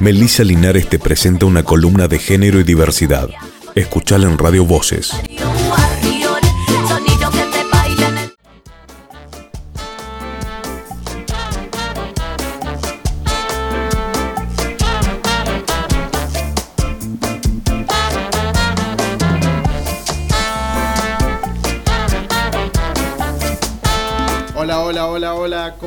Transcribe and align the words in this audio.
Melissa 0.00 0.44
Linares 0.44 0.88
te 0.88 0.98
presenta 0.98 1.46
una 1.46 1.62
columna 1.62 2.06
de 2.06 2.18
género 2.18 2.60
y 2.60 2.64
diversidad. 2.64 3.28
Escuchala 3.74 4.28
en 4.28 4.38
Radio 4.38 4.64
Voces. 4.64 5.12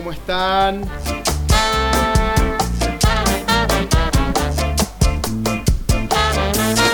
¿Cómo 0.10 0.20
están? 0.20 0.84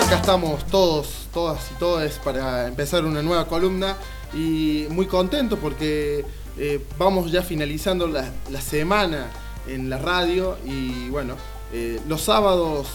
Acá 0.04 0.16
estamos 0.16 0.66
todos, 0.66 1.28
todas 1.32 1.70
y 1.70 1.78
todes 1.78 2.18
para 2.18 2.68
empezar 2.68 3.06
una 3.06 3.22
nueva 3.22 3.46
columna 3.46 3.96
y 4.34 4.86
muy 4.90 5.06
contento 5.06 5.56
porque 5.56 6.26
eh, 6.58 6.84
vamos 6.98 7.32
ya 7.32 7.42
finalizando 7.42 8.06
la, 8.06 8.30
la 8.50 8.60
semana 8.60 9.30
en 9.66 9.88
la 9.88 9.96
radio 9.96 10.58
y 10.66 11.08
bueno, 11.08 11.36
eh, 11.72 11.98
los 12.06 12.20
sábados 12.20 12.86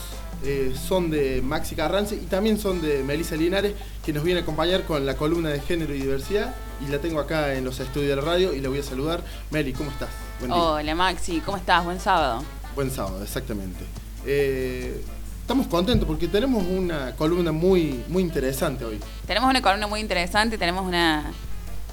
eh, 0.44 0.73
son 0.76 1.12
de 1.12 1.41
Maxi 1.44 1.76
Carranza 1.76 2.16
y 2.16 2.26
también 2.26 2.58
son 2.58 2.81
de 2.81 3.04
Melissa 3.04 3.36
Linares 3.36 3.76
que 4.04 4.12
nos 4.12 4.23
viene 4.23 4.40
a 4.40 4.44
acompañar 4.44 4.84
con 4.86 5.05
la 5.05 5.16
columna 5.16 5.50
de 5.50 5.59
género 5.59 5.94
y 5.94 6.00
diversidad 6.00 6.55
y 6.86 6.91
la 6.91 7.00
tengo 7.00 7.20
acá 7.20 7.54
en 7.54 7.64
los 7.64 7.80
estudios 7.80 8.09
de 8.09 8.16
la 8.16 8.22
radio 8.23 8.54
y 8.54 8.59
la 8.59 8.70
voy 8.70 8.80
a 8.80 8.84
saludar. 8.84 9.23
Meli, 9.52 9.72
¿cómo 9.73 9.91
estás? 9.91 10.09
Buen 10.40 10.52
día. 10.52 10.59
Hola 10.59 10.95
Maxi, 10.95 11.41
¿cómo 11.41 11.58
estás? 11.58 11.84
Buen 11.84 12.00
sábado. 12.00 12.44
Buen 12.73 12.89
sábado, 12.89 13.22
exactamente. 13.22 13.83
Eh, 14.25 15.03
estamos 15.42 15.67
contentos 15.67 16.08
porque 16.08 16.28
tenemos 16.28 16.64
una 16.66 17.16
columna 17.16 17.52
muy, 17.52 18.03
muy 18.08 18.23
interesante 18.23 18.83
hoy. 18.83 19.00
Tenemos 19.28 19.48
una 19.48 19.61
columna 19.61 19.86
muy 19.86 20.00
interesante, 20.00 20.58
tenemos 20.58 20.88
una 20.88 21.31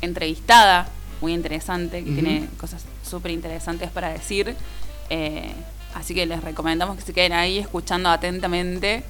entrevistada 0.01 0.89
muy 1.21 1.35
interesante 1.35 2.03
que 2.03 2.13
tiene 2.13 2.49
cosas 2.59 2.85
súper 3.07 3.33
interesantes 3.33 3.91
para 3.91 4.09
decir. 4.11 4.55
Eh, 5.11 5.53
así 5.95 6.15
que 6.15 6.27
les 6.27 6.43
recomendamos 6.43 6.97
que 6.97 7.03
se 7.03 7.13
queden 7.13 7.33
ahí 7.33 7.59
escuchando 7.59 8.09
atentamente 8.09 9.05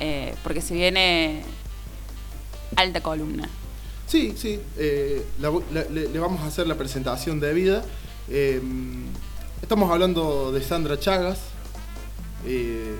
eh, 0.00 0.34
porque 0.42 0.60
se 0.60 0.74
viene 0.74 1.42
alta 2.76 3.00
columna. 3.02 3.48
Sí, 4.06 4.34
sí, 4.36 4.60
eh, 4.76 5.24
la 5.40 5.50
vo- 5.50 5.62
la- 5.72 5.84
le, 5.84 6.08
le 6.08 6.18
vamos 6.18 6.40
a 6.42 6.46
hacer 6.46 6.66
la 6.66 6.74
presentación 6.76 7.40
debida. 7.40 7.84
Eh, 8.28 8.60
estamos 9.62 9.90
hablando 9.90 10.52
de 10.52 10.62
Sandra 10.62 10.98
Chagas 10.98 11.38
eh, 12.46 12.94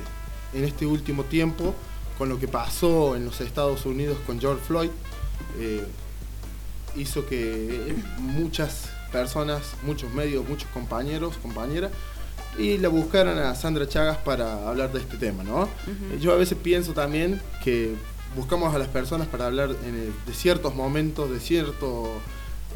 en 0.54 0.64
este 0.64 0.86
último 0.86 1.24
tiempo 1.24 1.74
con 2.18 2.28
lo 2.28 2.38
que 2.38 2.48
pasó 2.48 3.16
en 3.16 3.24
los 3.24 3.40
Estados 3.40 3.84
Unidos 3.86 4.16
con 4.26 4.40
George 4.40 4.62
Floyd. 4.64 4.90
eh, 5.58 5.84
hizo 6.96 7.26
que 7.26 7.94
muchas 8.18 8.88
personas, 9.10 9.62
muchos 9.82 10.12
medios, 10.14 10.48
muchos 10.48 10.68
compañeros, 10.70 11.36
compañeras, 11.42 11.90
y 12.58 12.78
la 12.78 12.88
buscaran 12.88 13.38
a 13.38 13.54
Sandra 13.54 13.88
Chagas 13.88 14.18
para 14.18 14.68
hablar 14.68 14.92
de 14.92 15.00
este 15.00 15.16
tema, 15.16 15.42
¿no? 15.44 15.68
Yo 16.20 16.32
a 16.32 16.36
veces 16.36 16.56
pienso 16.62 16.92
también 16.92 17.40
que 17.62 17.94
buscamos 18.36 18.74
a 18.74 18.78
las 18.78 18.88
personas 18.88 19.26
para 19.28 19.46
hablar 19.46 19.70
en 19.86 19.94
el- 19.94 20.12
de 20.26 20.34
ciertos 20.34 20.74
momentos, 20.74 21.30
de 21.30 21.40
cierto, 21.40 22.08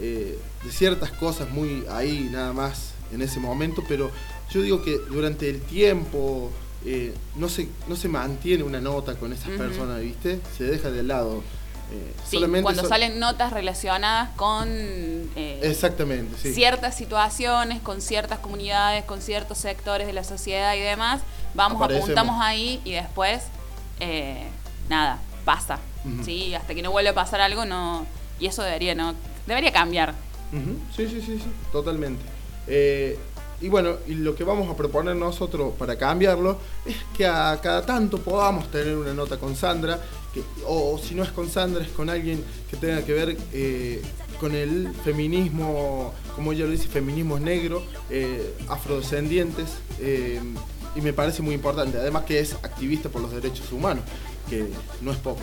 eh, 0.01 0.39
de 0.65 0.71
ciertas 0.73 1.11
cosas 1.13 1.51
muy 1.51 1.85
ahí 1.91 2.29
nada 2.33 2.53
más 2.53 2.93
en 3.13 3.23
ese 3.23 3.41
momento, 3.41 3.83
pero 3.89 4.11
yo 4.51 4.63
digo 4.63 4.83
que 4.83 4.99
durante 5.11 5.49
el 5.51 5.61
tiempo 5.61 6.51
eh, 6.85 7.13
no 7.37 7.49
se 7.49 7.69
no 7.89 7.97
se 7.97 8.09
mantiene 8.09 8.63
una 8.63 8.81
nota 8.81 9.17
con 9.17 9.33
esas 9.33 9.49
personas, 9.59 10.01
¿viste? 10.01 10.39
Se 10.57 10.63
deja 10.65 10.91
de 10.93 11.03
lado. 11.03 11.43
Eh, 11.91 12.13
Sí, 12.27 12.37
solamente 12.37 12.63
cuando 12.63 12.83
so- 12.83 12.89
salen 12.89 13.19
notas 13.19 13.53
relacionadas 13.53 14.31
con 14.37 14.69
eh, 14.69 15.61
Exactamente, 15.63 16.37
sí. 16.41 16.53
ciertas 16.53 16.97
situaciones, 16.97 17.81
con 17.81 18.01
ciertas 18.03 18.39
comunidades, 18.41 19.05
con 19.05 19.21
ciertos 19.23 19.59
sectores 19.59 20.07
de 20.07 20.13
la 20.13 20.25
sociedad 20.25 20.75
y 20.75 20.81
demás, 20.81 21.21
vamos, 21.55 21.77
Aparecemos. 21.77 22.05
apuntamos 22.11 22.41
ahí 22.45 22.81
y 22.85 22.93
después, 22.93 23.43
eh, 24.01 24.47
nada, 24.89 25.19
pasa. 25.45 25.79
¿sí? 26.25 26.55
Hasta 26.55 26.75
que 26.75 26.81
no 26.83 26.91
vuelva 26.91 27.11
a 27.11 27.15
pasar 27.15 27.41
algo, 27.41 27.65
no 27.67 28.07
y 28.41 28.47
eso 28.47 28.63
debería, 28.63 28.95
no 28.95 29.15
debería 29.47 29.73
cambiar. 29.73 30.15
Sí, 30.97 31.07
sí, 31.09 31.21
sí, 31.21 31.39
sí, 31.39 31.51
totalmente. 31.73 32.23
Eh, 32.67 33.19
y 33.61 33.69
bueno, 33.69 33.97
y 34.07 34.15
lo 34.15 34.35
que 34.37 34.45
vamos 34.45 34.71
a 34.71 34.77
proponer 34.77 35.17
nosotros 35.17 35.73
para 35.79 35.99
cambiarlo 35.99 36.59
es 36.87 36.97
que 37.17 37.27
a 37.27 37.59
cada 37.61 37.85
tanto 37.85 38.19
podamos 38.19 38.71
tener 38.71 38.97
una 38.97 39.13
nota 39.13 39.37
con 39.39 39.57
Sandra, 39.57 39.99
que, 40.33 40.43
o, 40.67 40.99
si 40.99 41.15
no 41.15 41.23
es 41.23 41.31
con 41.31 41.49
Sandra, 41.49 41.83
es 41.83 41.91
con 41.91 42.11
alguien 42.11 42.43
que 42.71 42.77
tenga 42.77 43.05
que 43.05 43.13
ver 43.13 43.37
eh, 43.53 44.03
con 44.39 44.55
el 44.55 44.93
feminismo, 45.05 46.13
como 46.35 46.53
ella 46.53 46.65
lo 46.65 46.71
dice, 46.71 46.89
feminismos 46.89 47.41
negros, 47.41 47.83
eh, 48.11 48.55
afrodescendientes, 48.69 49.79
eh, 50.01 50.41
y 50.95 51.01
me 51.01 51.13
parece 51.13 51.43
muy 51.43 51.55
importante, 51.55 51.99
además 51.99 52.25
que 52.25 52.41
es 52.41 52.55
activista 52.55 53.09
por 53.09 53.23
los 53.23 53.33
derechos 53.33 53.71
humanos, 53.73 54.05
que 54.49 54.67
no 55.01 55.13
es 55.13 55.19
poco. 55.19 55.41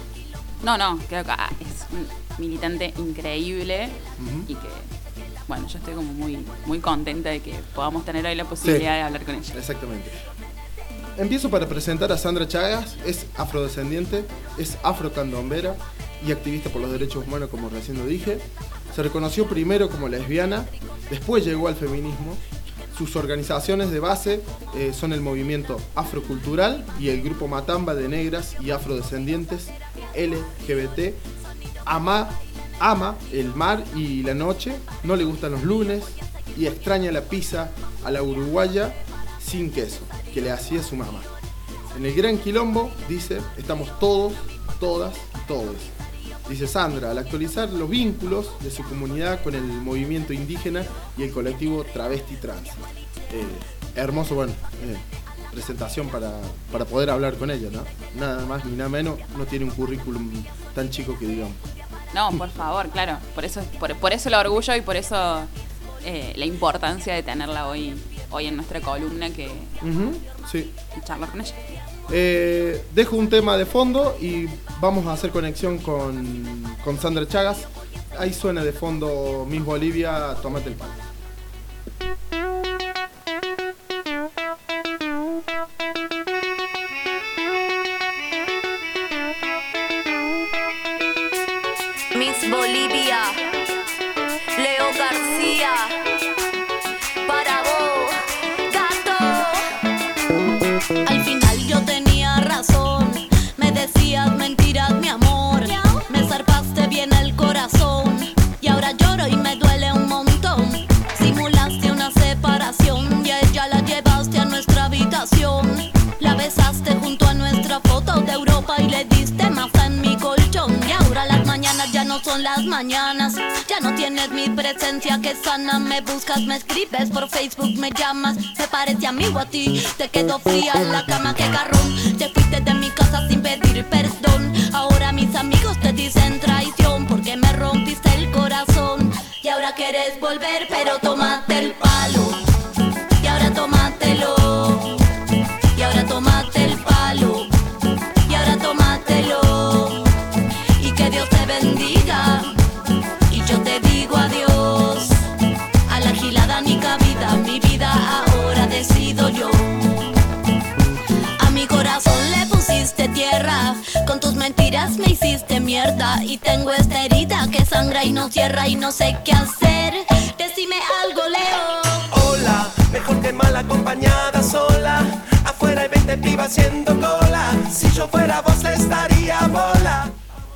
No, 0.64 0.78
no, 0.78 0.98
creo 1.08 1.24
que 1.24 1.32
ah, 1.32 1.50
es 1.60 1.86
un 1.92 2.08
militante 2.38 2.94
increíble 2.98 3.90
y 4.48 4.56
que, 4.56 4.68
bueno, 5.48 5.68
yo 5.68 5.78
estoy 5.78 5.94
como 5.94 6.12
muy, 6.14 6.44
muy 6.66 6.80
contenta 6.80 7.30
de 7.30 7.40
que 7.40 7.54
podamos 7.74 8.04
tener 8.06 8.26
hoy 8.26 8.36
la 8.36 8.46
posibilidad 8.46 8.96
de 8.96 9.02
hablar 9.02 9.24
con 9.26 9.36
ella. 9.36 9.54
Exactamente. 9.58 10.10
Empiezo 11.18 11.50
para 11.50 11.66
presentar 11.66 12.12
a 12.12 12.18
Sandra 12.18 12.46
Chagas, 12.46 12.98
es 13.06 13.26
afrodescendiente, 13.38 14.26
es 14.58 14.78
afrocandombera 14.84 15.78
y 16.28 16.34
activista 16.34 16.70
por 16.70 16.82
los 16.82 16.92
derechos 16.92 17.26
humanos, 17.26 17.50
como 17.50 17.70
recién 17.70 17.98
lo 17.98 18.06
dije. 18.06 18.38
Se 18.94 19.02
reconoció 19.02 19.48
primero 19.48 19.90
como 19.90 20.10
lesbiana, 20.10 20.66
después 21.10 21.46
llegó 21.46 21.70
al 21.70 21.76
feminismo. 21.76 22.36
Sus 22.98 23.16
organizaciones 23.16 23.92
de 23.92 24.02
base 24.02 24.42
eh, 24.76 24.92
son 24.94 25.14
el 25.14 25.22
movimiento 25.22 25.78
afrocultural 25.96 26.86
y 27.00 27.08
el 27.08 27.22
grupo 27.22 27.48
Matamba 27.48 27.96
de 27.96 28.10
negras 28.10 28.58
y 28.60 28.72
afrodescendientes 28.72 29.68
LGBT. 30.18 31.14
Ama, 31.86 32.30
ama 32.82 33.16
el 33.32 33.56
mar 33.56 33.86
y 33.96 34.22
la 34.24 34.34
noche, 34.34 34.76
no 35.06 35.16
le 35.16 35.24
gustan 35.24 35.54
los 35.54 35.64
lunes 35.64 36.04
y 36.58 36.66
extraña 36.68 37.10
la 37.14 37.22
pizza 37.22 37.72
a 38.04 38.12
la 38.12 38.22
uruguaya 38.22 38.94
sin 39.40 39.72
queso 39.72 40.02
que 40.36 40.42
le 40.42 40.52
hacía 40.52 40.84
su 40.84 40.98
mamá. 40.98 41.22
En 41.96 42.06
el 42.06 42.14
Gran 42.14 42.38
Quilombo, 42.38 42.92
dice, 43.08 43.40
estamos 43.58 43.98
todos, 44.00 44.34
todas 44.82 45.16
todos. 45.48 45.78
Dice 46.50 46.68
Sandra, 46.68 47.12
al 47.12 47.18
actualizar 47.18 47.70
los 47.70 47.90
vínculos 47.90 48.48
de 48.60 48.70
su 48.70 48.84
comunidad 48.84 49.42
con 49.42 49.56
el 49.56 49.64
movimiento 49.64 50.34
indígena 50.34 50.84
y 51.18 51.24
el 51.24 51.32
colectivo 51.32 51.86
travesti 51.86 52.36
trans. 52.36 52.68
Eh, 53.32 53.46
hermoso, 53.96 54.36
bueno, 54.36 54.52
eh, 54.84 54.98
presentación 55.54 56.10
para, 56.10 56.34
para 56.70 56.84
poder 56.84 57.12
hablar 57.12 57.36
con 57.36 57.50
ella, 57.50 57.70
¿no? 57.72 57.84
Nada 58.20 58.46
más 58.46 58.66
ni 58.66 58.76
nada 58.76 58.90
menos, 58.90 59.18
no 59.38 59.46
tiene 59.46 59.64
un 59.64 59.72
currículum 59.72 60.30
tan 60.76 60.90
chico 60.90 61.18
que 61.18 61.28
digamos. 61.28 61.56
No, 62.14 62.30
por 62.38 62.50
favor, 62.50 62.90
claro. 62.90 63.20
Por 63.34 63.46
eso, 63.46 63.62
por, 63.80 63.96
por 63.96 64.12
eso 64.12 64.28
el 64.28 64.36
orgullo 64.36 64.76
y 64.76 64.82
por 64.82 64.98
eso 64.98 65.46
eh, 66.04 66.34
la 66.36 66.46
importancia 66.46 67.14
de 67.14 67.24
tenerla 67.24 67.68
hoy, 67.68 67.96
hoy 68.36 68.48
en 68.48 68.56
nuestra 68.58 68.82
columna 68.82 69.30
que 69.30 69.48
Ujú, 69.82 70.12
sí. 70.52 70.72
charlar 71.06 71.30
con 71.30 71.42
ella. 71.42 71.54
Eh, 72.12 72.84
dejo 72.94 73.16
un 73.16 73.30
tema 73.30 73.58
de 73.58 73.66
fondo 73.66 74.16
y 74.22 74.46
vamos 74.80 75.08
a 75.08 75.14
hacer 75.14 75.32
conexión 75.32 75.80
con, 75.80 76.64
con 76.84 77.00
Sandra 77.00 77.28
Chagas. 77.28 77.66
Ahí 78.20 78.34
suena 78.34 78.64
de 78.64 78.72
fondo 78.72 79.46
Miss 79.50 79.64
Bolivia, 79.64 80.36
Tomate 80.42 80.70
el 80.70 80.76
pan. 80.76 80.90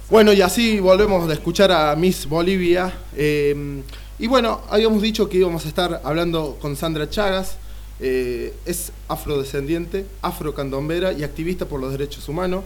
Bueno, 0.09 0.33
y 0.33 0.41
así 0.41 0.79
volvemos 0.79 1.27
de 1.27 1.33
escuchar 1.33 1.71
a 1.71 1.95
Miss 1.95 2.27
Bolivia. 2.27 2.93
eh, 3.15 3.81
y 4.21 4.27
bueno, 4.27 4.59
habíamos 4.69 5.01
dicho 5.01 5.29
que 5.29 5.37
íbamos 5.37 5.65
a 5.65 5.69
estar 5.69 6.01
hablando 6.03 6.57
con 6.61 6.75
Sandra 6.75 7.09
Chagas. 7.09 7.57
eh, 8.01 8.53
es 8.65 8.91
afrodescendiente, 9.09 10.05
afrocandombera 10.21 11.11
y 11.11 11.23
activista 11.23 11.65
por 11.65 11.81
los 11.81 11.91
derechos 11.91 12.29
humanos. 12.29 12.63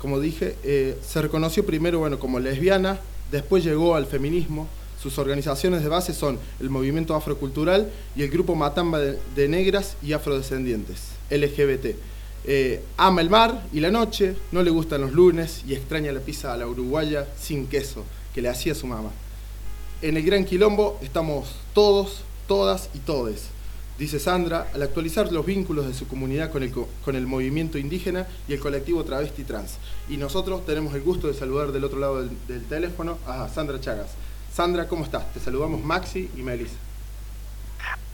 Como 0.00 0.18
dije, 0.18 0.56
eh, 0.64 0.98
se 1.06 1.22
reconoció 1.22 1.64
primero 1.64 2.00
bueno, 2.00 2.18
como 2.18 2.40
lesbiana, 2.40 2.98
después 3.30 3.62
llegó 3.64 3.94
al 3.94 4.06
feminismo. 4.06 4.66
Sus 5.00 5.18
organizaciones 5.18 5.82
de 5.82 5.88
base 5.88 6.12
son 6.14 6.38
el 6.58 6.68
Movimiento 6.70 7.14
Afrocultural 7.14 7.90
y 8.16 8.22
el 8.22 8.30
Grupo 8.30 8.54
Matamba 8.56 8.98
de 8.98 9.48
Negras 9.48 9.96
y 10.02 10.12
Afrodescendientes, 10.14 10.98
LGBT. 11.30 11.96
Eh, 12.44 12.82
ama 12.96 13.20
el 13.22 13.30
mar 13.30 13.66
y 13.72 13.80
la 13.80 13.90
noche, 13.90 14.36
no 14.52 14.62
le 14.62 14.70
gustan 14.70 15.00
los 15.00 15.12
lunes 15.12 15.62
y 15.66 15.74
extraña 15.74 16.12
la 16.12 16.20
pizza 16.20 16.52
a 16.52 16.56
la 16.56 16.66
uruguaya 16.68 17.26
sin 17.40 17.66
queso 17.66 18.04
que 18.34 18.40
le 18.42 18.48
hacía 18.48 18.74
su 18.74 18.86
mamá. 18.86 19.10
En 20.02 20.16
el 20.16 20.22
Gran 20.22 20.44
Quilombo 20.44 20.98
estamos 21.02 21.48
todos, 21.74 22.20
todas 22.46 22.88
y 22.94 22.98
todes, 22.98 23.46
dice 23.98 24.20
Sandra, 24.20 24.68
al 24.74 24.82
actualizar 24.82 25.32
los 25.32 25.44
vínculos 25.44 25.86
de 25.88 25.94
su 25.94 26.06
comunidad 26.06 26.52
con 26.52 26.62
el, 26.62 26.70
co- 26.70 26.88
con 27.04 27.16
el 27.16 27.26
movimiento 27.26 27.78
indígena 27.78 28.28
y 28.46 28.52
el 28.52 28.60
colectivo 28.60 29.02
travesti 29.04 29.42
trans. 29.42 29.72
Y 30.08 30.16
nosotros 30.18 30.64
tenemos 30.66 30.94
el 30.94 31.00
gusto 31.00 31.26
de 31.26 31.34
saludar 31.34 31.72
del 31.72 31.82
otro 31.82 31.98
lado 31.98 32.20
del, 32.22 32.30
del 32.46 32.62
teléfono 32.64 33.18
a 33.26 33.48
Sandra 33.48 33.80
Chagas. 33.80 34.10
Sandra, 34.54 34.86
¿cómo 34.86 35.04
estás? 35.04 35.32
Te 35.34 35.40
saludamos 35.40 35.82
Maxi 35.82 36.30
y 36.36 36.42
Melissa. 36.42 36.76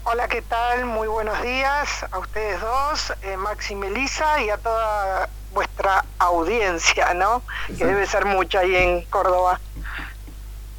Hola, 0.05 0.27
¿qué 0.27 0.43
tal? 0.43 0.85
Muy 0.85 1.07
buenos 1.07 1.41
días 1.45 2.05
a 2.11 2.19
ustedes 2.19 2.61
dos, 2.61 3.13
eh, 3.23 3.37
Maxi 3.37 3.77
Melisa, 3.77 4.43
y 4.43 4.51
a 4.51 4.57
toda 4.57 5.29
vuestra 5.55 6.05
audiencia, 6.19 7.15
¿no? 7.15 7.43
Que 7.79 7.87
debe 7.87 8.05
ser 8.07 8.25
mucha 8.25 8.61
ahí 8.61 8.75
en 8.75 9.03
Córdoba. 9.03 9.61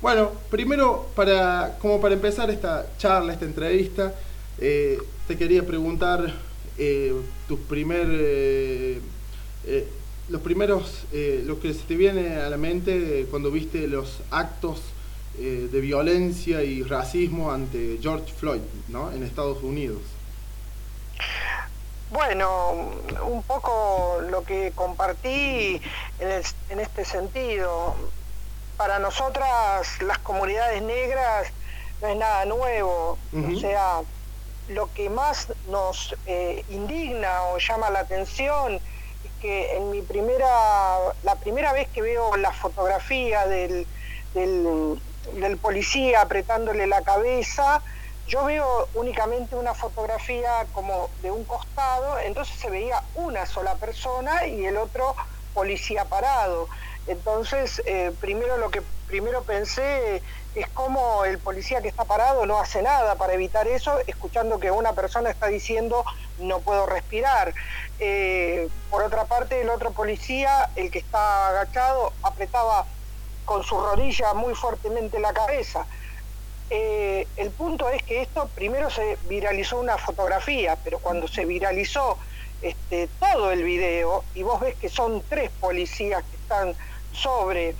Bueno, 0.01 0.31
primero, 0.49 1.07
para, 1.15 1.77
como 1.79 2.01
para 2.01 2.15
empezar 2.15 2.49
esta 2.49 2.85
charla, 2.97 3.31
esta 3.31 3.45
entrevista, 3.45 4.13
eh, 4.57 4.97
te 5.25 5.37
quería 5.37 5.65
preguntar 5.65 6.33
eh, 6.77 7.13
tus 7.47 7.61
primer, 7.61 8.07
eh, 8.09 8.99
los 10.27 10.41
primeros, 10.41 11.05
lo 11.13 11.61
que 11.61 11.73
se 11.73 11.83
te 11.83 11.95
viene 11.95 12.41
a 12.41 12.49
la 12.49 12.57
mente 12.57 13.25
cuando 13.31 13.51
viste 13.51 13.87
los 13.87 14.19
actos 14.31 14.81
eh, 15.39 15.67
de 15.71 15.81
violencia 15.81 16.63
y 16.63 16.83
racismo 16.83 17.51
ante 17.51 17.97
George 18.01 18.31
Floyd, 18.33 18.61
¿no? 18.89 19.11
En 19.11 19.23
Estados 19.23 19.63
Unidos. 19.63 20.01
Bueno, 22.11 22.91
un 23.25 23.41
poco 23.43 24.19
lo 24.29 24.43
que 24.43 24.71
compartí 24.75 25.81
en, 26.19 26.27
el- 26.29 26.45
en 26.69 26.79
este 26.79 27.05
sentido. 27.05 27.95
Para 28.77 28.99
nosotras, 28.99 30.01
las 30.01 30.19
comunidades 30.19 30.81
negras, 30.83 31.47
no 32.01 32.07
es 32.09 32.17
nada 32.17 32.45
nuevo. 32.45 33.17
O 33.55 33.59
sea, 33.59 34.01
lo 34.69 34.91
que 34.93 35.09
más 35.09 35.47
nos 35.69 36.15
eh, 36.27 36.63
indigna 36.69 37.43
o 37.45 37.57
llama 37.57 37.89
la 37.89 37.99
atención 37.99 38.75
es 38.75 39.31
que 39.41 39.75
en 39.77 39.89
mi 39.91 40.01
primera, 40.01 40.47
la 41.23 41.35
primera 41.35 41.73
vez 41.73 41.87
que 41.89 42.01
veo 42.01 42.35
la 42.37 42.51
fotografía 42.51 43.45
del, 43.47 43.85
del, 44.33 44.99
del 45.33 45.57
policía 45.57 46.21
apretándole 46.21 46.87
la 46.87 47.01
cabeza, 47.01 47.81
yo 48.27 48.45
veo 48.45 48.87
únicamente 48.93 49.55
una 49.55 49.73
fotografía 49.73 50.65
como 50.73 51.09
de 51.21 51.31
un 51.31 51.43
costado, 51.43 52.19
entonces 52.19 52.57
se 52.57 52.69
veía 52.69 53.03
una 53.15 53.45
sola 53.45 53.75
persona 53.75 54.47
y 54.47 54.65
el 54.65 54.77
otro 54.77 55.15
policía 55.53 56.05
parado. 56.05 56.67
Entonces, 57.07 57.81
eh, 57.85 58.13
primero 58.21 58.57
lo 58.57 58.71
que 58.71 58.81
primero 59.07 59.43
pensé 59.43 60.23
es 60.55 60.67
cómo 60.69 61.25
el 61.25 61.37
policía 61.37 61.81
que 61.81 61.87
está 61.87 62.05
parado 62.05 62.45
no 62.45 62.59
hace 62.59 62.81
nada 62.81 63.15
para 63.15 63.33
evitar 63.33 63.67
eso, 63.67 63.99
escuchando 64.07 64.59
que 64.59 64.71
una 64.71 64.93
persona 64.93 65.29
está 65.29 65.47
diciendo 65.47 66.05
no 66.39 66.59
puedo 66.59 66.85
respirar. 66.85 67.53
Eh, 67.99 68.69
por 68.89 69.03
otra 69.03 69.25
parte, 69.25 69.61
el 69.61 69.69
otro 69.69 69.91
policía, 69.91 70.69
el 70.75 70.91
que 70.91 70.99
está 70.99 71.49
agachado, 71.49 72.13
apretaba 72.23 72.85
con 73.45 73.63
su 73.63 73.79
rodilla 73.79 74.33
muy 74.33 74.55
fuertemente 74.55 75.19
la 75.19 75.33
cabeza. 75.33 75.85
Eh, 76.69 77.27
el 77.37 77.51
punto 77.51 77.89
es 77.89 78.01
que 78.03 78.21
esto 78.21 78.49
primero 78.55 78.89
se 78.89 79.17
viralizó 79.27 79.79
una 79.79 79.97
fotografía, 79.97 80.77
pero 80.83 80.99
cuando 80.99 81.27
se 81.27 81.45
viralizó 81.45 82.17
este, 82.61 83.09
todo 83.19 83.51
el 83.51 83.63
video 83.63 84.23
y 84.33 84.43
vos 84.43 84.59
ves 84.61 84.75
que 84.75 84.89
son 84.89 85.21
tres 85.29 85.51
policías 85.59 86.23
que 86.23 86.35
están 86.37 86.75
sobre 87.11 87.75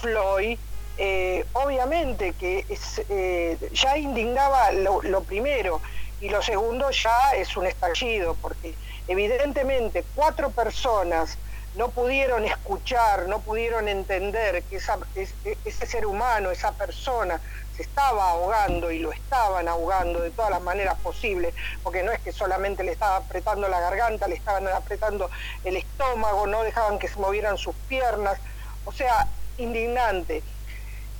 Floyd, 0.00 0.58
eh, 0.98 1.44
obviamente 1.54 2.32
que 2.32 2.66
es, 2.68 3.00
eh, 3.08 3.58
ya 3.72 3.96
indignaba 3.96 4.72
lo, 4.72 5.02
lo 5.02 5.22
primero 5.22 5.80
y 6.20 6.28
lo 6.28 6.42
segundo 6.42 6.90
ya 6.90 7.30
es 7.36 7.56
un 7.56 7.66
estallido, 7.66 8.36
porque 8.40 8.74
evidentemente 9.08 10.04
cuatro 10.14 10.50
personas 10.50 11.38
no 11.76 11.88
pudieron 11.88 12.44
escuchar, 12.44 13.26
no 13.28 13.40
pudieron 13.40 13.88
entender 13.88 14.62
que 14.64 14.76
ese 14.76 15.86
ser 15.86 16.06
humano, 16.06 16.50
esa 16.50 16.72
persona, 16.72 17.40
se 17.76 17.82
estaba 17.82 18.30
ahogando 18.30 18.92
y 18.92 19.00
lo 19.00 19.12
estaban 19.12 19.66
ahogando 19.66 20.20
de 20.20 20.30
todas 20.30 20.50
las 20.50 20.62
maneras 20.62 20.94
posibles, 21.02 21.54
porque 21.82 22.04
no 22.04 22.12
es 22.12 22.20
que 22.20 22.32
solamente 22.32 22.84
le 22.84 22.92
estaba 22.92 23.16
apretando 23.16 23.68
la 23.68 23.80
garganta, 23.80 24.28
le 24.28 24.36
estaban 24.36 24.68
apretando 24.68 25.28
el 25.64 25.76
estómago, 25.76 26.46
no 26.46 26.62
dejaban 26.62 27.00
que 27.00 27.08
se 27.08 27.18
movieran 27.18 27.58
sus 27.58 27.74
piernas, 27.88 28.38
o 28.84 28.92
sea, 28.92 29.26
indignante. 29.58 30.42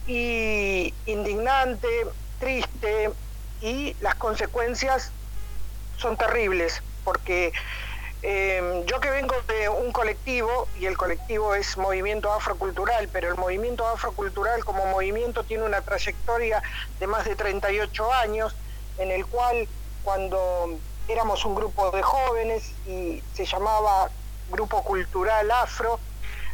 Y 0.06 0.94
indignante, 1.06 1.88
triste, 2.38 3.10
y 3.60 3.96
las 4.00 4.14
consecuencias 4.14 5.10
son 5.96 6.16
terribles, 6.16 6.82
porque 7.02 7.52
eh, 8.26 8.84
yo 8.86 9.00
que 9.00 9.10
vengo 9.10 9.34
de 9.46 9.68
un 9.68 9.92
colectivo, 9.92 10.66
y 10.80 10.86
el 10.86 10.96
colectivo 10.96 11.54
es 11.54 11.76
Movimiento 11.76 12.32
Afrocultural, 12.32 13.06
pero 13.12 13.28
el 13.28 13.34
Movimiento 13.34 13.86
Afrocultural 13.86 14.64
como 14.64 14.86
movimiento 14.86 15.44
tiene 15.44 15.64
una 15.64 15.82
trayectoria 15.82 16.62
de 16.98 17.06
más 17.06 17.26
de 17.26 17.36
38 17.36 18.12
años, 18.14 18.56
en 18.96 19.10
el 19.10 19.26
cual 19.26 19.68
cuando 20.04 20.78
éramos 21.06 21.44
un 21.44 21.54
grupo 21.54 21.90
de 21.90 22.00
jóvenes 22.00 22.72
y 22.86 23.22
se 23.34 23.44
llamaba 23.44 24.08
Grupo 24.50 24.82
Cultural 24.82 25.50
Afro, 25.50 26.00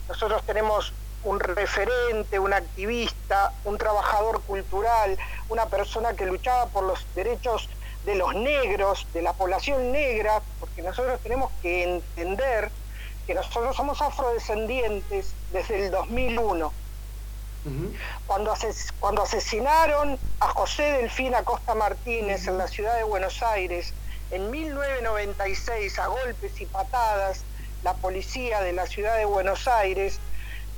nosotros 0.09 0.43
tenemos 0.45 0.93
un 1.23 1.39
referente, 1.39 2.41
un 2.41 2.53
activista, 2.53 3.53
un 3.65 3.79
trabajador 3.79 4.41
cultural, 4.43 5.17
una 5.49 5.67
persona 5.67 6.15
que 6.15 6.27
luchaba 6.27 6.67
por 6.67 6.83
los 6.83 7.07
derechos 7.15 7.69
de 8.05 8.15
los 8.15 8.35
negros, 8.35 9.07
de 9.13 9.23
la 9.23 9.33
población 9.33 9.93
negra, 9.93 10.41
porque 10.59 10.83
nosotros 10.83 11.21
tenemos 11.23 11.51
que 11.63 11.85
entender 11.85 12.71
que 13.27 13.35
nosotros 13.35 13.77
somos 13.77 14.01
afrodescendientes 14.01 15.35
desde 15.53 15.87
el 15.87 15.91
2001. 15.91 16.73
Cuando, 18.27 18.53
ases- 18.55 18.91
cuando 19.01 19.23
asesinaron 19.23 20.19
a 20.41 20.49
José 20.49 20.83
Delfín 20.93 21.35
Acosta 21.35 21.75
Martínez 21.75 22.47
en 22.47 22.57
la 22.57 22.67
ciudad 22.69 22.97
de 22.97 23.03
Buenos 23.05 23.43
Aires 23.43 23.93
en 24.31 24.51
1996 24.51 25.99
a 25.99 26.07
golpes 26.07 26.59
y 26.61 26.67
patadas, 26.67 27.45
la 27.83 27.93
policía 27.95 28.61
de 28.63 28.73
la 28.73 28.87
ciudad 28.87 29.17
de 29.19 29.27
Buenos 29.27 29.69
Aires, 29.69 30.19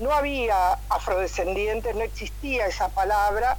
no 0.01 0.13
había 0.13 0.73
afrodescendientes, 0.89 1.95
no 1.95 2.03
existía 2.03 2.67
esa 2.67 2.89
palabra 2.89 3.59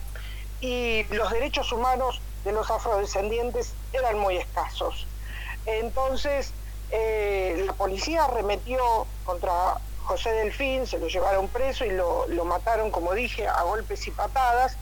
y 0.60 1.04
los 1.12 1.32
derechos 1.32 1.72
humanos 1.72 2.20
de 2.44 2.52
los 2.52 2.70
afrodescendientes 2.70 3.74
eran 3.94 4.20
muy 4.20 4.38
escasos. 4.38 5.08
Entonces, 5.66 6.52
eh, 6.92 7.64
la 7.66 7.74
policía 7.74 8.26
arremetió 8.26 9.08
contra 9.24 9.80
José 10.04 10.32
Delfín, 10.32 10.86
se 10.86 11.00
lo 11.00 11.08
llevaron 11.08 11.48
preso 11.48 11.86
y 11.86 11.92
lo, 11.92 12.28
mataron, 12.46 12.92
como 12.92 13.14
dije, 13.14 13.48
a 13.48 13.64
golpes 13.64 14.06
y 14.08 14.12
patadas. 14.12 14.78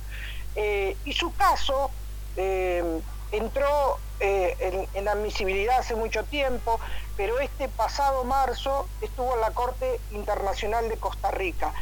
Eh, 0.56 0.98
y 1.06 1.14
su 1.14 1.34
caso 1.36 1.92
eh, 2.36 3.02
entró 3.32 3.98
en, 4.20 4.88
en, 4.94 5.08
admisibilidad 5.08 5.80
hace 5.80 5.96
mucho 5.96 6.24
tiempo, 6.26 6.80
pero 7.16 7.40
este 7.40 7.70
pasado 7.70 8.24
marzo 8.24 8.88
estuvo 9.02 9.34
en 9.36 9.42
la 9.42 9.52
Corte 9.52 10.00
Internacional 10.12 10.90
de 10.90 10.98
Costa 10.98 11.32
Rica. 11.32 11.74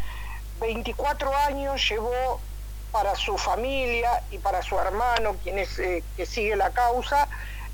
24 0.60 1.36
años 1.36 1.90
llevó 1.90 2.40
para 2.92 3.16
su 3.16 3.38
familia 3.38 4.24
y 4.32 4.38
para 4.38 4.62
su 4.62 4.78
hermano, 4.80 5.36
quien 5.44 5.60
es, 5.60 5.78
eh, 5.80 6.04
que 6.18 6.26
sigue 6.26 6.56
la 6.56 6.72
causa, 6.72 7.28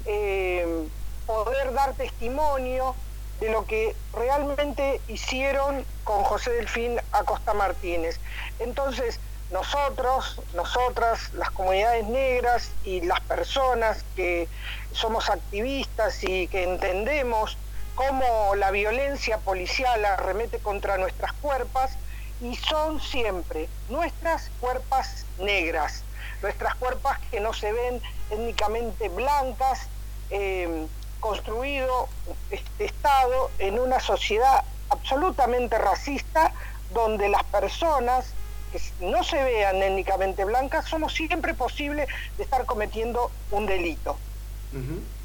eh, 0.06 0.88
poder 1.26 1.74
dar 1.74 1.94
testimonio 1.94 2.96
de 3.40 3.50
lo 3.50 3.66
que 3.66 3.96
realmente 4.14 5.02
hicieron 5.08 5.86
con 6.04 6.24
José 6.24 6.52
Delfín 6.52 7.00
Acosta 7.12 7.54
Martínez. 7.54 8.20
Entonces, 8.60 9.20
nosotros, 9.52 10.42
nosotras, 10.54 11.34
las 11.34 11.52
comunidades 11.52 12.06
negras 12.08 12.72
y 12.84 13.02
las 13.02 13.20
personas 13.22 14.04
que 14.16 14.48
somos 14.92 15.30
activistas 15.30 16.24
y 16.24 16.48
que 16.48 16.64
entendemos 16.64 17.58
cómo 17.96 18.56
la 18.56 18.72
violencia 18.72 19.38
policial 19.38 20.04
arremete 20.04 20.60
contra 20.60 20.98
nuestras 20.98 21.34
cuerpas, 21.34 21.98
y 22.42 22.56
son 22.56 23.00
siempre 23.00 23.70
nuestras 23.90 24.52
cuerpas 24.60 25.26
negras, 25.40 26.04
nuestras 26.42 26.76
cuerpas 26.76 27.20
que 27.32 27.40
no 27.40 27.54
se 27.54 27.72
ven 27.72 28.02
étnicamente 28.30 29.10
blancas, 29.10 29.88
eh, 30.30 30.88
construido 31.20 32.08
este 32.52 32.86
Estado 32.86 33.50
en 33.60 33.80
una 33.80 34.00
sociedad 34.00 34.64
absolutamente 34.90 35.78
racista 35.78 36.54
donde 36.94 37.30
las 37.30 37.44
personas 37.46 38.34
que 38.72 38.80
no 39.06 39.24
se 39.24 39.42
vean 39.44 39.82
étnicamente 39.82 40.46
blancas 40.46 40.86
somos 40.86 41.14
siempre 41.14 41.54
posibles 41.54 42.08
de 42.38 42.44
estar 42.44 42.66
cometiendo 42.66 43.32
un 43.52 43.66
delito. 43.66 44.18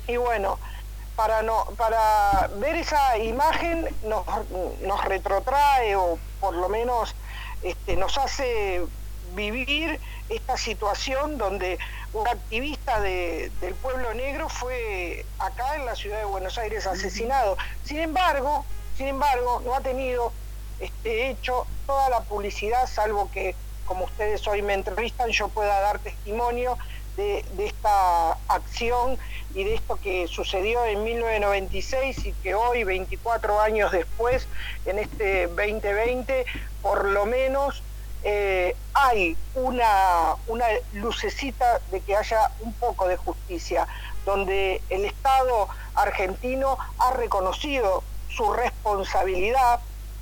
Y 0.06 0.16
bueno, 0.16 0.58
para, 1.16 1.42
no, 1.42 1.64
para 1.76 2.48
ver 2.56 2.76
esa 2.76 3.18
imagen 3.18 3.88
nos, 4.04 4.24
nos 4.80 5.04
retrotrae 5.04 5.96
o 5.96 6.18
por 6.40 6.54
lo 6.54 6.68
menos 6.68 7.14
este, 7.62 7.96
nos 7.96 8.16
hace 8.18 8.82
vivir 9.34 10.00
esta 10.28 10.56
situación 10.56 11.38
donde 11.38 11.78
un 12.12 12.26
activista 12.26 13.00
del 13.00 13.74
pueblo 13.82 14.12
negro 14.14 14.48
fue 14.48 15.24
acá 15.38 15.76
en 15.76 15.86
la 15.86 15.94
ciudad 15.94 16.18
de 16.18 16.24
Buenos 16.24 16.58
Aires 16.58 16.86
asesinado. 16.86 17.56
Sin 17.84 17.98
embargo, 17.98 18.64
sin 18.96 19.08
embargo, 19.08 19.62
no 19.64 19.74
ha 19.74 19.80
tenido 19.80 20.32
este 20.80 21.30
hecho 21.30 21.66
toda 21.86 22.08
la 22.08 22.20
publicidad, 22.20 22.88
salvo 22.88 23.30
que, 23.30 23.54
como 23.84 24.04
ustedes 24.04 24.46
hoy 24.48 24.62
me 24.62 24.74
entrevistan, 24.74 25.30
yo 25.30 25.48
pueda 25.48 25.80
dar 25.80 25.98
testimonio 25.98 26.76
de, 27.20 27.66
esta 27.66 28.32
acción 28.48 29.18
y 29.54 29.64
de 29.64 29.74
esto 29.74 29.96
que 29.96 30.26
sucedió 30.28 30.84
en 30.86 31.04
1996 31.04 32.26
y 32.26 32.32
que 32.32 32.54
hoy, 32.54 32.84
24 32.84 33.60
años 33.60 33.92
después, 33.92 34.46
en 34.86 34.98
este 34.98 35.46
2020, 35.48 36.46
por 36.80 37.04
lo 37.04 37.26
menos 37.26 37.82
eh, 38.22 38.74
hay 38.94 39.36
una, 39.54 40.36
una 40.46 40.66
lucecita 40.94 41.80
de 41.90 42.00
que 42.00 42.16
haya 42.16 42.50
un 42.60 42.72
poco 42.74 43.08
de 43.08 43.16
justicia, 43.16 43.86
donde 44.24 44.80
el 44.88 45.04
Estado 45.04 45.68
argentino 45.94 46.78
ha 46.98 47.12
reconocido 47.12 48.02
su 48.28 48.52
responsabilidad, 48.52 49.80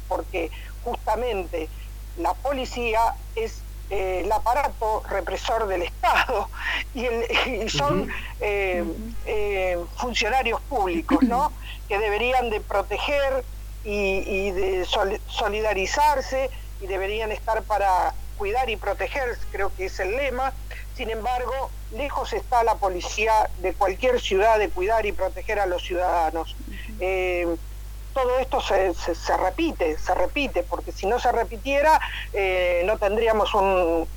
porque 0.09 0.51
justamente 0.85 1.69
la 2.17 2.35
policía 2.35 3.15
es 3.37 3.63
eh, 3.91 4.23
el 4.25 4.33
aparato 4.33 5.03
represor 5.09 5.67
del 5.67 5.83
Estado 5.83 6.51
y, 6.95 7.07
son 7.69 8.11
eh, 8.41 8.85
eh, 9.25 9.79
funcionarios 9.97 10.61
públicos, 10.63 11.23
¿no? 11.23 11.53
Que 11.89 11.99
deberían 11.99 12.51
de 12.51 12.61
proteger 12.61 13.45
y, 13.85 14.51
de 14.51 14.87
solidarizarse 15.27 16.51
y 16.83 16.87
deberían 16.87 17.33
estar 17.33 17.63
para 17.63 18.13
cuidar 18.37 18.69
y 18.69 18.77
proteger, 18.77 19.39
creo 19.51 19.75
que 19.75 19.87
es 19.87 19.99
el 20.01 20.15
lema. 20.17 20.53
Sin 20.95 21.09
embargo, 21.09 21.71
lejos 21.93 22.35
está 22.35 22.63
la 22.65 22.75
policía 22.75 23.49
de 23.63 23.73
cualquier 23.73 24.21
ciudad 24.21 24.59
de 24.59 24.69
cuidar 24.69 25.07
y 25.07 25.13
proteger 25.13 25.61
a 25.61 25.67
los 25.67 25.83
ciudadanos 25.83 26.55
todo 28.21 28.39
esto 28.41 28.61
se, 28.61 28.95
se, 28.95 29.37
repite, 29.37 29.97
se 29.97 30.13
repite, 30.13 30.65
porque 30.65 30.91
si 30.91 31.07
no 31.07 31.21
se 31.21 31.31
repitiera, 31.31 32.01
eh, 32.33 32.83
no 32.85 32.99
tendríamos 32.99 33.55
un, 33.55 34.09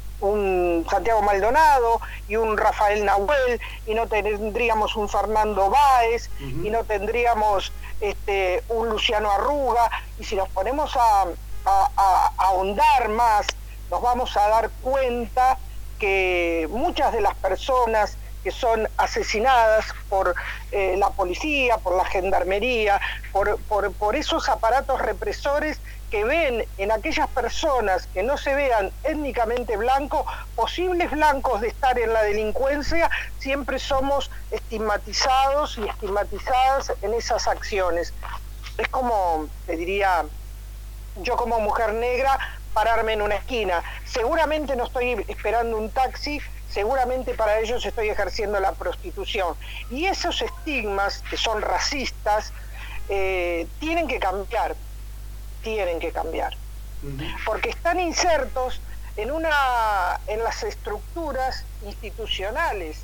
Santiago 0.89 1.22
Maldonado 1.22 2.00
y 2.27 2.36
un 2.36 2.58
Rafael 2.58 3.05
Nahuel, 3.05 3.60
y 3.86 3.93
no 3.93 4.08
tendríamos 4.08 4.96
un 4.96 5.08
Fernando 5.08 5.70
Báez, 5.70 6.29
y 6.39 6.70
no 6.70 6.84
tendríamos 6.84 7.72
este, 8.00 8.63
un 8.70 8.89
Luciano 8.89 9.29
Arruga, 9.31 9.89
y 10.20 10.24
si 10.24 10.36
nos 10.36 10.50
ponemos 10.50 10.96
a, 10.96 11.25
a 11.65 12.31
ahondar 12.38 13.10
más, 13.10 13.46
nos 13.91 14.01
vamos 14.01 14.36
a 14.36 14.48
dar 14.48 14.70
cuenta 14.81 15.58
que 16.00 16.67
muchas 16.72 17.13
de 17.13 17.22
las 17.22 17.36
personas 17.36 18.17
que 18.43 18.51
son 18.51 18.88
asesinadas 18.98 19.86
por 20.10 20.36
eh, 20.71 20.95
la 20.98 21.10
policía, 21.10 21.77
por 21.77 21.95
la 21.95 22.05
gendarmería, 22.05 23.00
por, 23.31 23.60
por, 23.60 24.15
esos 24.15 24.50
aparatos 24.50 25.01
represores 25.01 25.79
que 26.10 26.24
ven 26.25 26.65
en 26.77 26.91
aquellas 26.91 27.29
personas 27.29 28.07
que 28.07 28.24
no 28.24 28.38
se 28.38 28.53
vean 28.53 28.91
étnicamente 29.03 29.77
blancos, 29.77 30.25
posibles 30.55 31.10
blancos 31.12 31.62
de 31.62 31.69
estar 31.69 31.98
en 31.98 32.12
la 32.12 32.24
delincuencia, 32.24 33.10
siempre 33.39 33.79
somos 33.79 34.29
estigmatizados 34.51 35.77
y 35.77 35.88
estigmatizadas 35.88 36.91
en 37.01 37.13
esas 37.13 37.48
acciones. 37.48 38.13
Es 38.77 38.88
como, 38.89 39.48
te 39.65 39.77
diría, 39.77 40.25
yo 41.21 41.38
como 41.38 41.60
mujer 41.60 41.93
negra, 41.93 42.38
pararme 42.74 43.13
en 43.13 43.21
una 43.21 43.36
esquina. 43.36 43.83
Seguramente 44.05 44.75
no 44.75 44.86
estoy 44.86 45.25
esperando 45.27 45.77
un 45.77 45.89
taxi, 45.89 46.41
seguramente 46.72 47.34
para 47.34 47.60
ellos 47.60 47.86
estoy 47.86 48.10
ejerciendo 48.10 48.60
la 48.60 48.74
prostitución. 48.74 49.56
Y 49.90 50.06
esos 50.06 50.42
estigmas 50.42 51.24
que 51.30 51.38
son 51.38 51.62
racistas 51.62 52.51
eh, 53.10 53.68
tienen 53.80 54.08
que 54.08 54.20
cambiar, 54.20 54.75
tienen 55.63 56.00
que 56.00 56.12
cambiar, 56.12 56.56
porque 57.46 57.70
están 57.70 58.00
insertos 58.00 58.80
en, 59.18 59.32
una, 59.32 60.20
en 60.28 60.44
las 60.44 60.63
estructuras 60.63 61.66
institucionales 61.86 63.00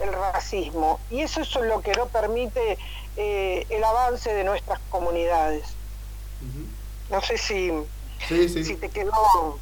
el 0.00 0.12
racismo 0.12 0.98
y 1.10 1.20
eso 1.20 1.42
es 1.42 1.54
lo 1.54 1.80
que 1.82 1.92
no 1.92 2.06
permite 2.06 2.78
eh, 3.16 3.66
el 3.68 3.84
avance 3.84 4.32
de 4.32 4.42
nuestras 4.42 4.80
comunidades. 4.90 5.64
No 7.10 7.20
sé 7.20 7.38
si, 7.38 7.70
si 8.26 8.76
te 8.76 8.88
quedó 8.88 9.58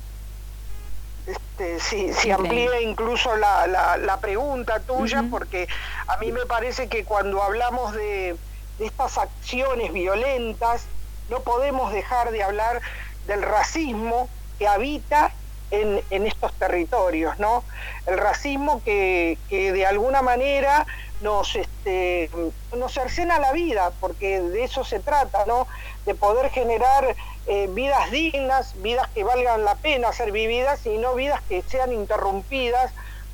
este, 1.26 1.80
si, 1.80 2.12
si 2.12 2.30
amplíe 2.30 2.82
incluso 2.82 3.36
la, 3.36 3.66
la, 3.66 4.16
pregunta 4.20 4.80
tuya, 4.80 5.24
porque 5.30 5.68
a 6.06 6.16
mí 6.18 6.32
me 6.32 6.46
parece 6.46 6.88
que 6.88 7.04
cuando 7.04 7.42
hablamos 7.42 7.94
de, 7.94 8.36
estas 8.78 9.18
acciones 9.18 9.92
violentas, 9.92 10.86
no 11.28 11.40
podemos 11.40 11.92
dejar 11.92 12.30
de 12.30 12.42
hablar 12.42 12.80
del 13.26 13.42
racismo 13.42 14.28
que 14.58 14.66
habita 14.66 15.32
en, 15.70 16.00
en, 16.10 16.26
estos 16.26 16.52
territorios, 16.54 17.38
¿no? 17.38 17.62
El 18.06 18.18
racismo 18.18 18.82
que, 18.82 19.36
que 19.48 19.72
de 19.72 19.86
alguna 19.86 20.22
manera 20.22 20.86
nos, 21.20 21.54
este, 21.56 22.30
nos 22.76 22.92
cercena 22.92 23.38
la 23.38 23.52
vida, 23.52 23.92
porque 24.00 24.40
de 24.40 24.64
eso 24.64 24.84
se 24.84 25.00
trata, 25.00 25.44
¿no? 25.46 25.66
De 26.06 26.14
poder 26.14 26.50
generar 26.50 27.14
eh, 27.52 27.66
vidas 27.68 28.12
dignas, 28.12 28.80
vidas 28.80 29.08
que 29.08 29.24
valgan 29.24 29.64
la 29.64 29.74
pena 29.74 30.12
ser 30.12 30.30
vividas 30.30 30.86
y 30.86 30.98
no 30.98 31.16
vidas 31.16 31.42
que 31.48 31.62
sean 31.62 31.92
interrumpidas 31.92 32.92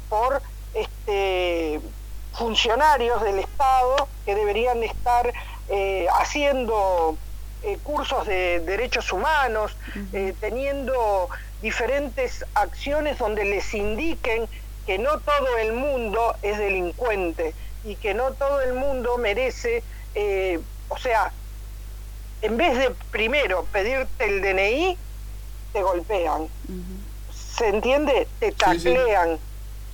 por 0.09 0.41
este, 0.73 1.83
funcionarios 2.33 3.23
del 3.23 3.41
Estado 3.41 4.09
que 4.25 4.35
deberían 4.35 4.83
estar 4.83 5.31
eh, 5.69 6.07
haciendo 6.19 7.19
eh, 7.63 7.77
cursos 7.83 8.27
de 8.27 8.61
derechos 8.61 9.13
humanos, 9.13 9.77
teniendo 10.41 11.29
diferentes 11.61 12.43
acciones 12.55 13.19
donde 13.19 13.45
les 13.45 13.75
indiquen 13.75 14.49
que 14.87 14.97
no 14.97 15.21
todo 15.21 15.59
el 15.59 15.75
mundo 15.75 16.35
es 16.41 16.57
delincuente 16.57 17.53
y 17.85 17.97
que 17.97 18.15
no 18.15 18.33
todo 18.33 18.63
el 18.63 18.73
mundo 18.73 19.19
merece, 19.19 19.83
o 20.89 20.97
sea, 20.97 21.33
en 22.43 22.57
vez 22.57 22.77
de 22.79 22.91
primero 23.11 23.65
pedirte 23.73 24.25
el 24.25 24.43
DNI, 24.43 24.97
te 25.73 25.83
golpean. 25.83 26.49
¿Se 27.33 27.69
entiende? 27.69 28.29
Te 28.41 28.53
taclean. 28.53 29.39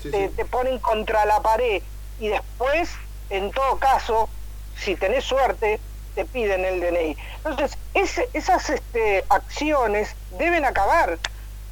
Sí, 0.02 0.10
te, 0.10 0.28
sí. 0.28 0.34
te 0.36 0.44
ponen 0.44 0.78
contra 0.80 1.24
la 1.24 1.40
pared 1.40 1.82
y 2.18 2.28
después, 2.28 2.90
en 3.30 3.50
todo 3.52 3.78
caso, 3.78 4.28
si 4.76 4.96
tenés 4.96 5.24
suerte, 5.24 5.78
te 6.14 6.24
piden 6.24 6.64
el 6.64 6.80
DNI. 6.80 7.16
Entonces, 7.36 7.78
ese- 7.94 8.28
esas 8.32 8.68
este, 8.70 9.24
acciones 9.28 10.14
deben 10.38 10.64
acabar, 10.64 11.18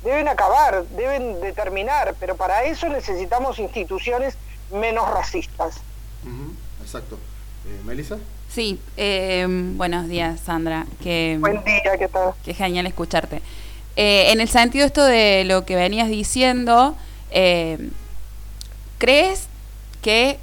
deben 0.05 0.29
acabar, 0.29 0.85
deben 0.91 1.41
determinar, 1.41 2.15
pero 2.21 2.37
para 2.37 2.65
eso 2.65 2.89
necesitamos 2.89 3.59
instituciones 3.59 4.37
menos 4.71 5.11
racistas. 5.11 5.77
Exacto. 6.83 7.19
Eh, 7.67 7.81
¿Melissa? 7.85 8.17
Sí, 8.53 8.81
eh, 8.97 9.47
buenos 9.77 10.09
días, 10.09 10.41
Sandra. 10.41 10.85
Que, 11.03 11.37
Buen 11.39 11.63
día, 11.63 11.97
¿qué 11.97 12.09
tal? 12.09 12.33
Qué 12.45 12.53
genial 12.53 12.87
escucharte. 12.87 13.43
Eh, 13.95 14.33
en 14.33 14.41
el 14.41 14.49
sentido 14.49 14.85
esto 14.85 15.05
de 15.05 15.45
lo 15.45 15.65
que 15.65 15.77
venías 15.77 16.09
diciendo, 16.09 16.97
eh, 17.31 17.91
¿crees 18.99 19.47
que 20.03 20.39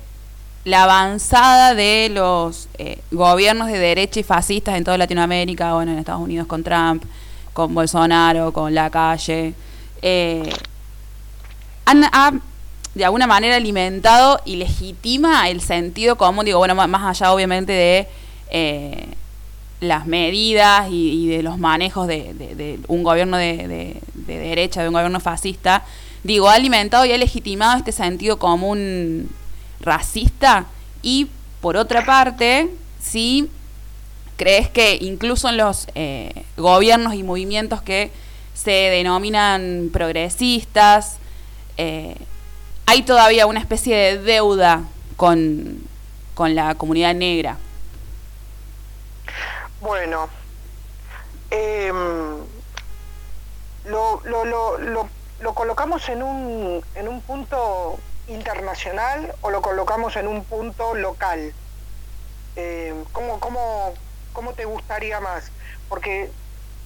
la 0.63 0.83
avanzada 0.83 1.75
de 1.75 2.09
los 2.09 2.69
eh, 2.77 2.99
gobiernos 3.11 3.67
de 3.67 3.77
derecha 3.77 4.19
y 4.19 4.23
fascistas 4.23 4.75
en 4.75 4.83
toda 4.83 4.97
Latinoamérica, 4.97 5.73
bueno, 5.73 5.91
en 5.91 5.99
Estados 5.99 6.21
Unidos 6.21 6.47
con 6.47 6.63
Trump, 6.63 7.03
con 7.51 7.73
Bolsonaro, 7.73 8.53
con 8.53 8.73
la 8.73 8.89
calle, 8.89 9.53
eh, 10.01 10.49
han, 11.85 12.03
ha, 12.05 12.33
de 12.97 13.05
alguna 13.05 13.27
manera 13.27 13.55
alimentado 13.55 14.41
y 14.45 14.55
legitima 14.57 15.49
el 15.49 15.61
sentido 15.61 16.17
común, 16.17 16.45
digo, 16.45 16.57
bueno, 16.59 16.75
más 16.75 17.03
allá 17.03 17.31
obviamente 17.31 17.71
de 17.71 18.07
eh, 18.49 19.07
las 19.79 20.07
medidas 20.07 20.87
y, 20.89 21.27
de 21.27 21.43
los 21.43 21.57
manejos 21.59 22.07
de, 22.07 22.79
un 22.87 23.03
gobierno 23.03 23.37
de, 23.37 23.67
de- 23.67 24.01
de 24.13 24.37
derecha, 24.39 24.81
de 24.81 24.87
un 24.89 24.93
gobierno 24.95 25.19
fascista, 25.19 25.83
digo, 26.23 26.49
ha 26.49 26.55
alimentado 26.55 27.05
y 27.05 27.11
ha 27.13 27.17
legitimado 27.17 27.77
este 27.77 27.91
sentido 27.91 28.37
común 28.39 29.29
racista 29.79 30.65
y 31.03 31.27
por 31.61 31.77
otra 31.77 32.03
parte, 32.05 32.69
si 33.01 33.47
crees 34.35 34.69
que 34.69 34.97
incluso 35.01 35.49
en 35.49 35.57
los 35.57 35.87
eh, 35.95 36.43
gobiernos 36.57 37.13
y 37.13 37.23
movimientos 37.23 37.81
que 37.81 38.11
se 38.53 38.71
denominan 38.71 39.89
progresistas, 39.93 41.17
eh, 41.77 42.15
hay 42.87 43.03
todavía 43.03 43.45
una 43.45 43.59
especie 43.59 43.95
de 43.95 44.17
deuda 44.19 44.81
con, 45.17 45.81
con 46.33 46.55
la 46.55 46.73
comunidad 46.75 47.13
negra. 47.13 47.57
Bueno, 49.81 50.29
em, 51.51 52.37
lo, 53.85 54.21
lo, 54.23 54.45
lo, 54.45 54.77
lo, 54.77 55.09
lo 55.41 55.53
colocamos 55.53 56.07
en 56.07 56.23
un, 56.23 56.81
en 56.95 57.09
un 57.09 57.21
punto 57.21 57.99
internacional 58.29 59.33
o 59.41 59.49
lo 59.49 59.61
colocamos 59.61 60.15
en 60.15 60.27
un 60.27 60.45
punto 60.45 60.95
local. 60.95 61.53
Em, 62.55 63.03
¿cómo, 63.11 63.41
cómo, 63.41 63.93
¿Cómo 64.31 64.53
te 64.53 64.63
gustaría 64.63 65.19
más? 65.19 65.51
Porque 65.89 66.31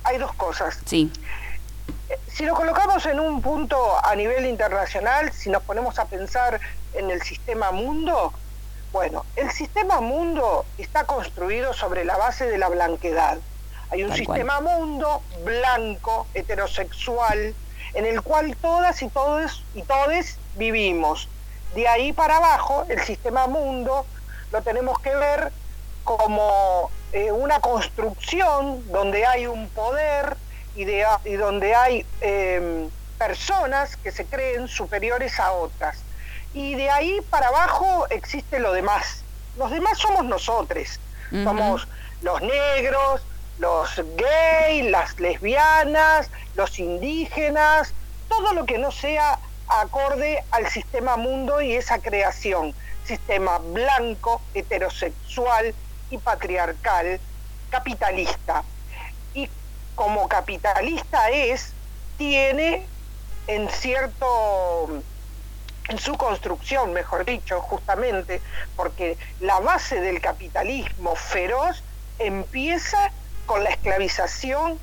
hay 0.03 0.17
dos 0.17 0.33
cosas. 0.33 0.79
Sí, 0.85 1.11
Si 2.27 2.45
lo 2.45 2.55
colocamos 2.55 3.05
en 3.05 3.19
un 3.19 3.41
punto 3.41 3.77
a 4.03 4.15
nivel 4.15 4.45
internacional, 4.45 5.31
si 5.33 5.49
nos 5.49 5.63
ponemos 5.63 5.99
a 5.99 6.05
pensar 6.05 6.59
en 6.93 7.11
el 7.11 7.21
sistema 7.21 7.71
mundo, 7.71 8.33
bueno, 8.91 9.25
el 9.35 9.51
sistema 9.51 10.01
mundo 10.01 10.65
está 10.77 11.05
construido 11.05 11.73
sobre 11.73 12.03
la 12.05 12.17
base 12.17 12.45
de 12.45 12.57
la 12.57 12.69
blanquedad. 12.69 13.37
Hay 13.89 14.03
un 14.03 14.09
Tal 14.09 14.25
cual. 14.25 14.37
sistema 14.37 14.61
mundo 14.61 15.21
blanco, 15.43 16.27
heterosexual, 16.33 17.53
en 17.93 18.05
el 18.05 18.21
cual 18.21 18.55
todas 18.55 19.01
y 19.01 19.09
todos 19.09 19.63
y 19.75 19.81
todes 19.83 20.37
vivimos. 20.55 21.27
De 21.75 21.87
ahí 21.87 22.13
para 22.13 22.37
abajo, 22.37 22.85
el 22.89 23.01
sistema 23.01 23.47
mundo 23.47 24.05
lo 24.51 24.61
tenemos 24.61 24.99
que 24.99 25.15
ver 25.15 25.51
como 26.03 26.89
eh, 27.13 27.31
una 27.31 27.59
construcción 27.59 28.89
donde 28.91 29.25
hay 29.25 29.47
un 29.47 29.69
poder 29.69 30.35
y, 30.75 30.85
de- 30.85 31.05
y 31.25 31.33
donde 31.33 31.75
hay 31.75 32.05
eh, 32.21 32.87
personas 33.17 33.95
que 33.97 34.11
se 34.11 34.25
creen 34.25 34.67
superiores 34.67 35.39
a 35.39 35.51
otras. 35.51 35.97
Y 36.53 36.75
de 36.75 36.89
ahí 36.89 37.19
para 37.29 37.47
abajo 37.47 38.07
existe 38.09 38.59
lo 38.59 38.73
demás. 38.73 39.23
Los 39.57 39.71
demás 39.71 39.97
somos 39.97 40.25
nosotros. 40.25 40.99
Somos 41.43 41.87
los 42.21 42.41
negros, 42.41 43.21
los 43.59 43.89
gays, 44.17 44.91
las 44.91 45.17
lesbianas, 45.19 46.29
los 46.55 46.77
indígenas, 46.79 47.93
todo 48.27 48.53
lo 48.53 48.65
que 48.65 48.77
no 48.77 48.91
sea 48.91 49.39
acorde 49.67 50.43
al 50.51 50.67
sistema 50.69 51.15
mundo 51.15 51.61
y 51.61 51.73
esa 51.75 51.99
creación. 51.99 52.73
Sistema 53.05 53.59
blanco, 53.59 54.41
heterosexual 54.53 55.73
y 56.09 56.17
patriarcal, 56.17 57.19
capitalista. 57.69 58.63
Como 59.95 60.27
capitalista 60.27 61.29
es, 61.29 61.73
tiene 62.17 62.85
en 63.47 63.69
cierto 63.69 65.01
en 65.89 65.99
su 65.99 66.15
construcción, 66.15 66.93
mejor 66.93 67.25
dicho, 67.25 67.59
justamente, 67.61 68.41
porque 68.75 69.17
la 69.39 69.59
base 69.59 69.99
del 69.99 70.21
capitalismo 70.21 71.15
feroz 71.15 71.83
empieza 72.19 73.11
con 73.45 73.63
la 73.63 73.71
esclavización 73.71 74.79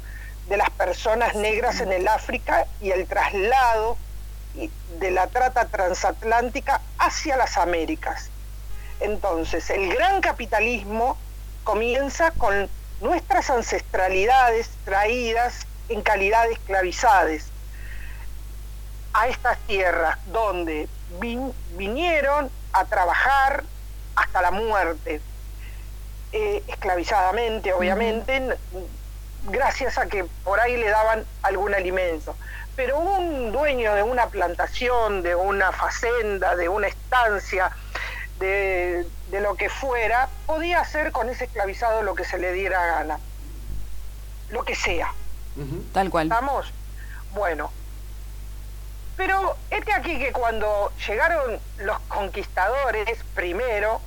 de 0.49 0.57
las 0.57 0.71
personas 0.71 1.35
negras 1.35 1.81
en 1.81 1.93
el 1.93 2.09
África 2.09 2.67
y 2.81 2.91
el 2.91 3.07
traslado 3.07 3.97
de 4.99 5.11
la 5.11 5.29
trata 5.29 5.67
transatlántica 5.67 6.81
hacia 6.99 7.37
las 7.37 7.57
Américas. 7.57 8.31
Entonces, 9.01 9.71
el 9.71 9.95
gran 9.95 10.21
capitalismo 10.21 11.17
comienza 11.65 12.33
con 12.33 12.69
nuestras 13.01 13.49
ancestralidades 13.51 14.71
traídas 14.85 15.67
en 15.89 16.03
calidad 16.03 16.47
de 16.47 16.53
esclavizadas 16.55 17.45
a 19.13 19.29
estas 19.29 19.59
tierras 19.67 20.19
donde 20.27 20.89
vin- 21.19 21.53
vinieron 21.77 22.51
a 22.73 22.85
trabajar 22.85 23.65
hasta 24.17 24.43
la 24.43 24.51
muerte, 24.51 25.21
eh, 26.33 26.63
esclavizadamente, 26.69 27.73
obviamente, 27.73 28.57
gracias 29.45 29.97
a 29.97 30.07
que 30.07 30.25
por 30.45 30.61
ahí 30.61 30.77
le 30.77 30.89
daban 30.91 31.25
algún 31.43 31.75
alimento. 31.75 32.37
Pero 32.77 32.99
un 32.99 33.51
dueño 33.51 33.95
de 33.95 34.03
una 34.03 34.27
plantación, 34.29 35.23
de 35.23 35.35
una 35.35 35.73
facenda, 35.73 36.55
de 36.55 36.69
una 36.69 36.89
estancia, 36.89 37.71
de, 38.39 39.07
de 39.31 39.41
lo 39.41 39.57
que 39.57 39.69
fuera, 39.69 40.29
podía 40.47 40.81
hacer 40.81 41.13
con 41.13 41.29
ese 41.29 41.45
esclavizado 41.45 42.03
lo 42.03 42.15
que 42.15 42.25
se 42.25 42.39
le 42.39 42.53
diera 42.53 42.85
gana, 42.87 43.19
lo 44.51 44.65
que 44.65 44.75
sea. 44.75 45.13
Tal 45.93 46.11
cual. 46.11 46.27
¿Estamos? 46.27 46.73
Bueno. 47.35 47.71
Pero 49.17 49.57
este 49.71 49.93
aquí 49.93 50.19
que 50.19 50.33
cuando 50.33 50.93
llegaron 51.07 51.59
los 51.79 51.99
conquistadores 52.03 53.19
primero 53.35 54.01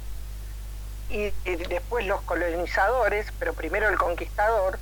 y, 1.10 1.34
y 1.44 1.56
después 1.68 2.08
los 2.08 2.22
colonizadores, 2.22 3.28
pero 3.38 3.54
primero 3.54 3.90
el 3.90 3.98
conquistador, 3.98 4.80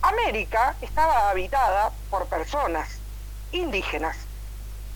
América 0.00 0.74
estaba 0.80 1.28
habitada 1.28 1.92
por 2.10 2.26
personas 2.26 2.88
indígenas, 3.52 4.16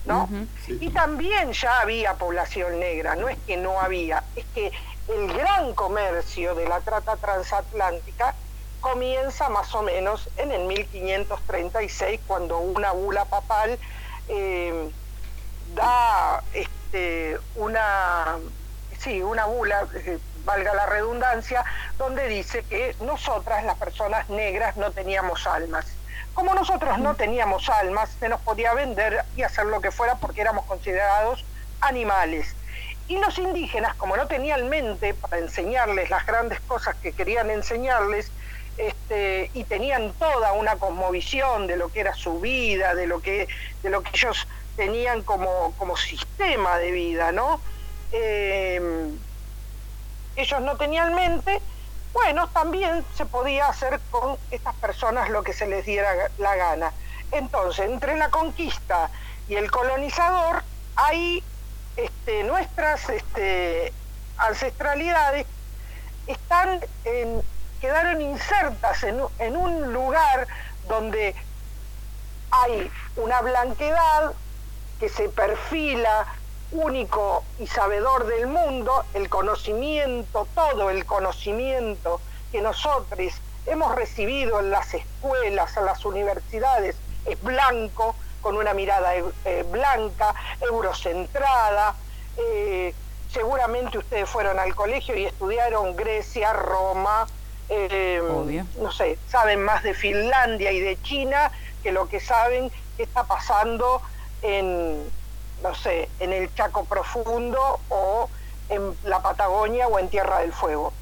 ¿no? 0.05 0.23
Ujú. 0.23 0.47
Sí. 0.65 0.77
Y 0.81 0.89
también 0.89 1.53
ya 1.53 1.81
había 1.81 2.13
población 2.15 2.79
negra, 2.79 3.15
no 3.15 3.29
es 3.29 3.37
que 3.45 3.57
no 3.57 3.79
había, 3.79 4.23
es 4.35 4.45
que 4.53 4.71
el 5.07 5.33
gran 5.33 5.73
comercio 5.73 6.55
de 6.55 6.67
la 6.67 6.79
trata 6.81 7.17
transatlántica 7.17 8.33
comienza 8.79 9.49
más 9.49 9.73
o 9.75 9.83
menos 9.83 10.29
en 10.37 10.51
el 10.51 10.65
1536, 10.65 12.19
cuando 12.27 12.57
una 12.59 12.91
bula 12.91 13.25
papal 13.25 13.77
eh, 14.27 14.91
da 15.75 16.43
este, 16.53 17.37
una, 17.55 18.37
sí, 18.99 19.21
una 19.21 19.45
bula, 19.45 19.87
eh, 19.93 20.17
valga 20.43 20.73
la 20.73 20.87
redundancia, 20.87 21.63
donde 21.97 22.27
dice 22.27 22.63
que 22.63 22.95
nosotras, 23.01 23.63
las 23.63 23.77
personas 23.77 24.27
negras, 24.29 24.75
no 24.77 24.91
teníamos 24.91 25.45
almas. 25.45 25.85
Como 26.33 26.53
nosotros 26.53 26.97
no 26.99 27.15
teníamos 27.15 27.69
almas, 27.69 28.09
se 28.19 28.29
nos 28.29 28.41
podía 28.41 28.73
vender 28.73 29.25
y 29.35 29.43
hacer 29.43 29.65
lo 29.65 29.81
que 29.81 29.91
fuera 29.91 30.15
porque 30.15 30.41
éramos 30.41 30.65
considerados 30.65 31.43
animales. 31.81 32.55
Y 33.07 33.17
los 33.17 33.37
indígenas, 33.37 33.95
como 33.95 34.15
no 34.15 34.27
tenían 34.27 34.69
mente 34.69 35.13
para 35.13 35.39
enseñarles 35.39 36.09
las 36.09 36.25
grandes 36.25 36.59
cosas 36.61 36.95
que 36.95 37.11
querían 37.11 37.49
enseñarles, 37.49 38.31
este, 38.77 39.51
y 39.53 39.65
tenían 39.65 40.13
toda 40.13 40.53
una 40.53 40.77
cosmovisión 40.77 41.67
de 41.67 41.75
lo 41.75 41.91
que 41.91 41.99
era 41.99 42.13
su 42.13 42.39
vida, 42.39 42.95
de 42.95 43.05
lo 43.05 43.21
que, 43.21 43.47
de 43.83 43.89
lo 43.89 44.01
que 44.01 44.11
ellos 44.13 44.47
tenían 44.77 45.21
como, 45.23 45.73
como 45.77 45.97
sistema 45.97 46.77
de 46.77 46.91
vida, 46.91 47.31
¿no? 47.31 47.59
Eh, 48.13 49.11
ellos 50.35 50.61
no 50.61 50.77
tenían 50.77 51.13
mente, 51.13 51.61
bueno, 52.13 52.47
también 52.49 53.05
se 53.15 53.25
podía 53.25 53.67
hacer 53.67 53.99
con 54.11 54.37
estas 54.51 54.75
personas 54.75 55.29
lo 55.29 55.43
que 55.43 55.53
se 55.53 55.67
les 55.67 55.85
diera 55.85 56.11
la 56.37 56.55
gana. 56.55 56.91
Entonces, 57.31 57.89
entre 57.89 58.17
la 58.17 58.29
conquista 58.29 59.09
y 59.47 59.55
el 59.55 59.71
colonizador 59.71 60.63
hay 60.95 61.43
este, 61.95 62.43
nuestras 62.43 63.09
este, 63.09 63.93
ancestralidades 64.37 65.45
están 66.27 66.79
quedaron 67.81 68.21
insertas 68.21 69.03
en, 69.03 69.19
en 69.39 69.57
un 69.57 69.91
lugar 69.91 70.47
donde 70.87 71.35
hay 72.51 72.91
una 73.15 73.41
blanquedad 73.41 74.33
que 74.99 75.09
se 75.09 75.29
perfila 75.29 76.27
único 76.71 77.43
y 77.59 77.67
sabedor 77.67 78.25
del 78.27 78.47
mundo, 78.47 79.03
el 79.13 79.29
conocimiento, 79.29 80.47
todo 80.55 80.89
el 80.89 81.05
conocimiento 81.05 82.21
que 82.51 82.61
nosotros 82.61 83.33
hemos 83.65 83.95
recibido 83.95 84.59
en 84.59 84.69
las 84.69 84.93
escuelas, 84.93 85.75
en 85.77 85.85
las 85.85 86.05
universidades, 86.05 86.95
es 87.25 87.41
blanco, 87.41 88.15
con 88.41 88.57
una 88.57 88.73
mirada 88.73 89.15
eh, 89.15 89.23
eh, 89.45 89.65
blanca, 89.69 90.33
eurocentrada. 90.61 91.95
eh, 92.37 92.93
seguramente 93.31 93.97
ustedes 93.97 94.29
fueron 94.29 94.59
al 94.59 94.75
colegio 94.75 95.15
y 95.15 95.25
estudiaron 95.25 95.95
Grecia, 95.95 96.53
Roma, 96.53 97.27
eh, 97.69 98.21
no 98.79 98.91
sé, 98.91 99.17
saben 99.29 99.63
más 99.63 99.83
de 99.83 99.93
Finlandia 99.93 100.71
y 100.71 100.79
de 100.81 101.01
China 101.01 101.51
que 101.81 101.91
lo 101.91 102.09
que 102.09 102.19
saben 102.19 102.69
que 102.97 103.03
está 103.03 103.23
pasando 103.23 104.01
en, 104.41 105.09
no 105.61 105.75
sé, 105.75 106.09
en 106.19 106.33
el 106.33 106.53
Chaco 106.55 106.85
Profundo 106.85 107.79
o 107.89 108.29
en 108.69 108.95
la 109.03 109.21
Patagonia 109.21 109.87
o 109.87 109.99
en 109.99 110.09
Tierra 110.09 110.39
del 110.39 110.53
Fuego. 110.53 110.93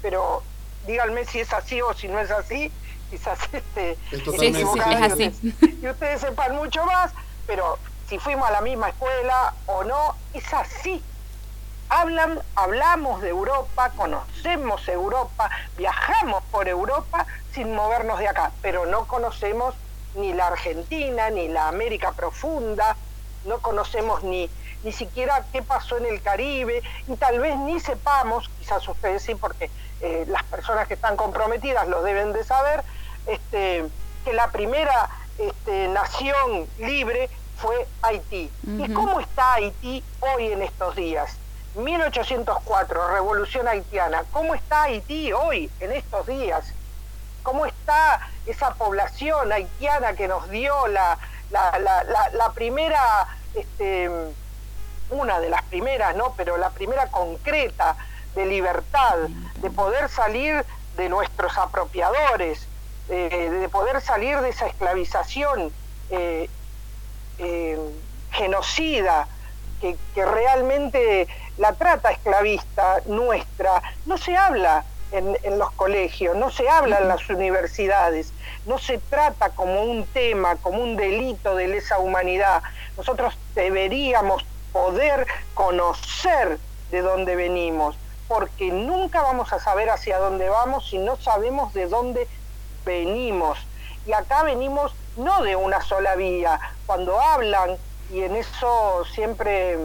Pero 0.00 0.42
díganme 0.86 1.24
si 1.26 1.40
es 1.40 1.52
así 1.52 1.80
o 1.82 1.92
si 1.94 2.08
no 2.08 2.18
es 2.18 2.30
así, 2.30 2.72
quizás 3.10 3.38
este, 3.52 3.92
Es 4.10 4.22
Sí, 4.24 4.38
sí, 4.38 4.46
es 4.46 4.58
y 4.58 4.62
así. 4.62 5.26
ustedes- 5.28 5.82
y 5.82 5.88
ustedes 5.88 6.20
sepan 6.20 6.56
mucho 6.56 6.84
más, 6.86 7.12
pero 7.46 7.78
si 8.08 8.18
fuimos 8.18 8.48
a 8.48 8.52
la 8.52 8.60
misma 8.60 8.88
escuela 8.90 9.54
o 9.66 9.84
no, 9.84 10.14
es 10.32 10.52
así. 10.54 11.02
Hablan, 11.88 12.40
hablamos 12.54 13.20
de 13.20 13.28
Europa, 13.28 13.90
conocemos 13.96 14.88
Europa, 14.88 15.50
viajamos 15.76 16.42
por 16.44 16.66
Europa 16.66 17.26
sin 17.54 17.74
movernos 17.74 18.18
de 18.18 18.28
acá, 18.28 18.50
pero 18.62 18.86
no 18.86 19.06
conocemos 19.06 19.74
ni 20.14 20.32
la 20.32 20.46
Argentina, 20.46 21.28
ni 21.28 21.48
la 21.48 21.68
América 21.68 22.12
profunda, 22.12 22.96
no 23.44 23.58
conocemos 23.58 24.22
ni, 24.22 24.48
ni 24.84 24.92
siquiera 24.92 25.44
qué 25.52 25.62
pasó 25.62 25.96
en 25.98 26.06
el 26.06 26.22
Caribe, 26.22 26.82
y 27.08 27.16
tal 27.16 27.40
vez 27.40 27.56
ni 27.58 27.80
sepamos, 27.80 28.50
quizás 28.58 28.86
ustedes 28.88 29.22
sí, 29.22 29.34
porque 29.34 29.70
eh, 30.00 30.24
las 30.28 30.42
personas 30.44 30.88
que 30.88 30.94
están 30.94 31.16
comprometidas 31.16 31.88
lo 31.88 32.02
deben 32.02 32.32
de 32.32 32.44
saber, 32.44 32.82
este, 33.26 33.84
que 34.24 34.32
la 34.32 34.48
primera 34.48 35.08
este, 35.38 35.88
nación 35.88 36.66
libre 36.78 37.30
fue 37.56 37.86
Haití. 38.02 38.50
¿Y 38.66 38.92
cómo 38.92 39.20
está 39.20 39.54
Haití 39.54 40.02
hoy 40.20 40.52
en 40.52 40.62
estos 40.62 40.96
días? 40.96 41.36
1804, 41.76 43.08
Revolución 43.08 43.68
Haitiana. 43.68 44.24
¿Cómo 44.32 44.54
está 44.54 44.82
Haití 44.82 45.32
hoy, 45.32 45.70
en 45.80 45.92
estos 45.92 46.26
días? 46.26 46.72
¿Cómo 47.42 47.66
está 47.66 48.28
esa 48.46 48.74
población 48.74 49.52
haitiana 49.52 50.14
que 50.14 50.28
nos 50.28 50.48
dio 50.50 50.86
la, 50.88 51.18
la, 51.52 51.78
la- 51.78 52.04
la- 52.04 52.30
la 52.32 52.52
primera, 52.52 53.28
este, 53.54 54.10
una 55.10 55.38
de 55.40 55.50
las 55.50 55.62
primeras, 55.64 56.16
¿no? 56.16 56.32
Pero 56.36 56.56
la 56.56 56.70
primera 56.70 57.06
concreta 57.08 57.96
de 58.34 58.46
libertad, 58.46 59.16
de 59.56 59.70
poder 59.70 60.08
salir 60.08 60.64
de 60.96 61.08
nuestros 61.08 61.56
apropiadores, 61.58 62.66
eh, 63.08 63.50
de 63.50 63.68
poder 63.68 64.00
salir 64.00 64.40
de 64.40 64.48
esa 64.50 64.66
esclavización 64.66 65.72
eh, 66.10 66.48
eh, 67.38 67.78
genocida 68.30 69.28
que, 69.80 69.96
que 70.14 70.24
realmente 70.24 71.26
la 71.58 71.72
trata 71.74 72.10
esclavista 72.12 73.00
nuestra 73.06 73.82
no 74.06 74.16
se 74.16 74.36
habla 74.36 74.84
en, 75.12 75.58
los 75.58 75.70
colegios, 75.72 76.36
no 76.36 76.50
se 76.50 76.68
habla 76.68 76.98
en 76.98 77.08
las 77.08 77.28
universidades, 77.28 78.32
no 78.66 78.78
se 78.78 78.98
trata 78.98 79.50
como 79.50 79.82
un 79.82 80.06
tema, 80.06 80.56
como 80.56 80.82
un 80.82 80.96
delito 80.96 81.54
de 81.54 81.68
lesa 81.68 81.98
humanidad. 81.98 82.62
Nosotros 82.96 83.36
deberíamos 83.54 84.44
poder 84.72 85.26
conocer 85.54 86.58
de 86.90 87.02
dónde 87.02 87.36
venimos, 87.36 87.96
porque 88.28 88.70
nunca 88.72 89.22
vamos 89.22 89.52
a 89.52 89.58
saber 89.58 89.90
hacia 89.90 90.18
dónde 90.18 90.48
vamos 90.48 90.88
si 90.88 90.98
no 90.98 91.16
sabemos 91.16 91.74
de 91.74 91.86
dónde 91.86 92.26
venimos. 92.84 93.58
Y 94.06 94.12
acá 94.12 94.42
venimos 94.42 94.94
no 95.16 95.42
de 95.42 95.56
una 95.56 95.80
sola 95.82 96.16
vía. 96.16 96.58
Cuando 96.86 97.20
hablan, 97.20 97.76
y 98.10 98.22
en 98.22 98.36
eso 98.36 99.04
siempre 99.14 99.78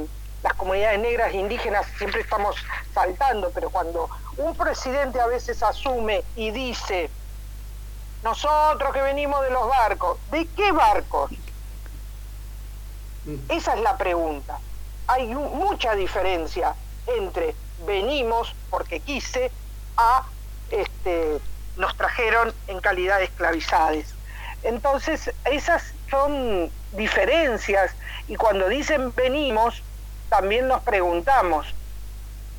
las 0.43 0.53
comunidades 0.53 0.99
negras 0.99 1.33
e 1.33 1.37
indígenas 1.37 1.85
siempre 1.97 2.21
estamos 2.21 2.55
saltando, 2.93 3.51
pero 3.53 3.69
cuando 3.69 4.09
un 4.37 4.55
presidente 4.55 5.19
a 5.19 5.27
veces 5.27 5.63
asume 5.63 6.23
y 6.35 6.51
dice, 6.51 7.09
nosotros 8.23 8.93
que 8.93 9.01
venimos 9.01 9.41
de 9.41 9.49
los 9.49 9.67
barcos, 9.67 10.17
¿de 10.31 10.47
qué 10.55 10.71
barcos? 10.71 11.31
Esa 13.49 13.73
es 13.73 13.81
la 13.81 13.97
pregunta. 13.97 14.59
Hay 15.07 15.27
mucha 15.27 15.95
diferencia 15.95 16.75
entre 17.07 17.55
venimos 17.85 18.55
porque 18.69 18.99
quise 18.99 19.51
a 19.97 20.23
este, 20.71 21.39
nos 21.77 21.95
trajeron 21.95 22.53
en 22.67 22.79
calidad 22.79 23.19
de 23.19 23.25
esclavizados. 23.25 24.13
Entonces, 24.63 25.31
esas 25.45 25.93
son 26.09 26.71
diferencias 26.93 27.91
y 28.27 28.35
cuando 28.35 28.67
dicen 28.67 29.13
venimos, 29.15 29.81
también 30.29 30.67
nos 30.67 30.81
preguntamos, 30.83 31.67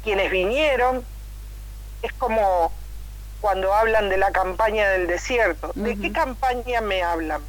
quienes 0.03 0.31
vinieron, 0.31 1.05
es 2.03 2.13
como 2.15 2.73
cuando 3.41 3.73
hablan 3.73 4.09
de 4.09 4.17
la 4.17 4.33
campaña 4.33 4.89
del 4.91 5.07
desierto, 5.07 5.73
¿de 5.75 5.97
qué 5.99 6.13
campaña 6.13 6.81
me 6.81 7.03
hablan? 7.03 7.43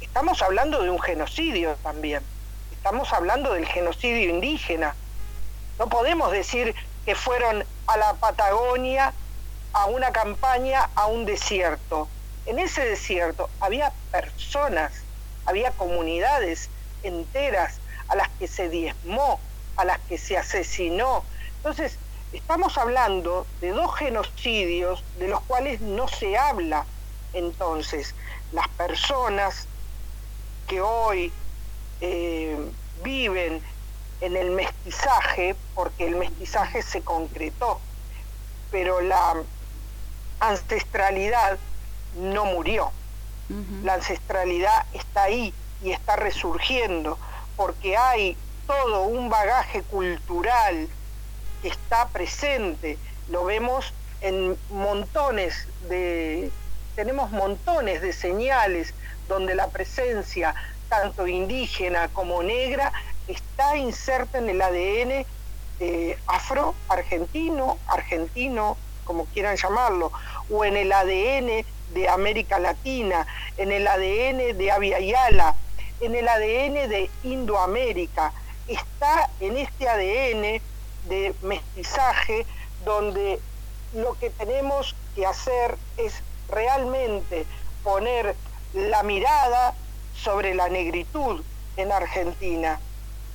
Estamos 0.00 0.42
hablando 0.42 0.82
de 0.82 0.90
un 0.90 1.00
genocidio 1.00 1.76
también, 1.82 2.22
estamos 2.72 3.12
hablando 3.12 3.54
del 3.54 3.66
genocidio 3.66 4.28
indígena. 4.28 4.94
No 5.78 5.88
podemos 5.88 6.30
decir 6.32 6.74
que 7.04 7.14
fueron 7.14 7.64
a 7.86 7.96
la 7.96 8.14
Patagonia 8.14 9.14
a 9.72 9.86
una 9.86 10.12
campaña 10.12 10.90
a 10.94 11.06
un 11.06 11.24
desierto. 11.24 12.08
En 12.46 12.58
ese 12.58 12.84
desierto 12.84 13.48
había 13.60 13.92
personas, 14.10 14.92
había 15.46 15.70
comunidades 15.72 16.68
enteras 17.02 17.78
a 18.08 18.16
las 18.16 18.28
que 18.30 18.48
se 18.48 18.68
diezmó, 18.68 19.40
a 19.76 19.84
las 19.84 19.98
que 20.00 20.18
se 20.18 20.36
asesinó. 20.36 21.24
Entonces, 21.58 21.98
estamos 22.32 22.78
hablando 22.78 23.46
de 23.60 23.70
dos 23.70 23.94
genocidios 23.96 25.02
de 25.18 25.28
los 25.28 25.40
cuales 25.42 25.80
no 25.80 26.08
se 26.08 26.36
habla. 26.36 26.86
Entonces, 27.32 28.14
las 28.52 28.68
personas 28.68 29.66
que 30.68 30.80
hoy 30.80 31.32
eh, 32.00 32.56
viven 33.02 33.62
en 34.20 34.36
el 34.36 34.50
mestizaje, 34.50 35.56
porque 35.74 36.06
el 36.06 36.16
mestizaje 36.16 36.82
se 36.82 37.02
concretó, 37.02 37.80
pero 38.70 39.00
la 39.00 39.36
ancestralidad 40.40 41.58
no 42.16 42.44
murió. 42.46 42.92
La 43.82 43.94
ancestralidad 43.94 44.86
está 44.92 45.24
ahí 45.24 45.52
y 45.82 45.90
está 45.90 46.14
resurgiendo, 46.14 47.18
porque 47.56 47.96
hay 47.96 48.36
todo 48.68 49.02
un 49.02 49.28
bagaje 49.28 49.82
cultural 49.82 50.88
está 51.62 52.08
presente. 52.08 52.98
Lo 53.28 53.44
vemos 53.44 53.92
en 54.20 54.56
montones 54.70 55.66
de, 55.88 56.50
tenemos 56.94 57.30
montones 57.30 58.02
de 58.02 58.12
señales 58.12 58.94
donde 59.28 59.54
la 59.54 59.68
presencia 59.68 60.54
tanto 60.88 61.26
indígena 61.26 62.08
como 62.08 62.42
negra 62.42 62.92
está 63.28 63.76
inserta 63.76 64.38
en 64.38 64.50
el 64.50 64.60
ADN 64.60 65.24
afro-argentino, 66.26 67.78
argentino, 67.86 68.76
como 69.04 69.24
quieran 69.26 69.56
llamarlo, 69.56 70.12
o 70.50 70.64
en 70.64 70.76
el 70.76 70.92
ADN 70.92 71.64
de 71.94 72.08
América 72.08 72.58
Latina, 72.58 73.26
en 73.56 73.72
el 73.72 73.86
ADN 73.86 74.56
de 74.58 74.70
Avia 74.70 75.00
Yala, 75.00 75.54
en 76.00 76.14
el 76.14 76.28
ADN 76.28 76.88
de 76.88 77.10
Indoamérica. 77.24 78.32
Está 78.68 79.30
en 79.40 79.56
este 79.56 79.88
ADN 79.88 80.62
de 81.10 81.34
mestizaje 81.42 82.46
donde 82.84 83.40
lo 83.92 84.14
que 84.14 84.30
tenemos 84.30 84.94
que 85.14 85.26
hacer 85.26 85.76
es 85.98 86.14
realmente 86.48 87.44
poner 87.82 88.36
la 88.72 89.02
mirada 89.02 89.74
sobre 90.14 90.54
la 90.54 90.68
negritud 90.68 91.42
en 91.76 91.92
Argentina, 91.92 92.80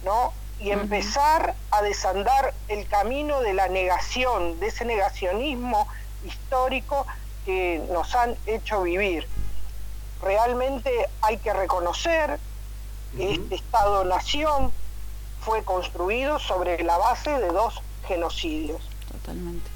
¿no? 0.03 0.33
Y 0.59 0.71
empezar 0.71 1.53
a 1.71 1.81
desandar 1.81 2.53
el 2.69 2.87
camino 2.87 3.41
de 3.41 3.53
la 3.53 3.67
negación, 3.67 4.57
de 4.61 4.67
ese 4.67 4.85
negacionismo 4.85 5.87
histórico 6.25 7.05
que 7.45 7.83
nos 7.91 8.15
han 8.15 8.37
hecho 8.45 8.83
vivir. 8.83 9.27
Realmente 10.21 11.09
hay 11.21 11.37
que 11.37 11.51
reconocer 11.53 12.39
que 13.17 13.33
este 13.33 13.55
Estado-nación 13.55 14.71
fue 15.45 15.63
construido 15.63 16.39
sobre 16.39 16.83
la 16.83 16.97
base 16.97 17.29
de 17.29 17.47
dos 17.47 17.75
genocidios. 18.07 18.81
Totalmente. 19.11 19.69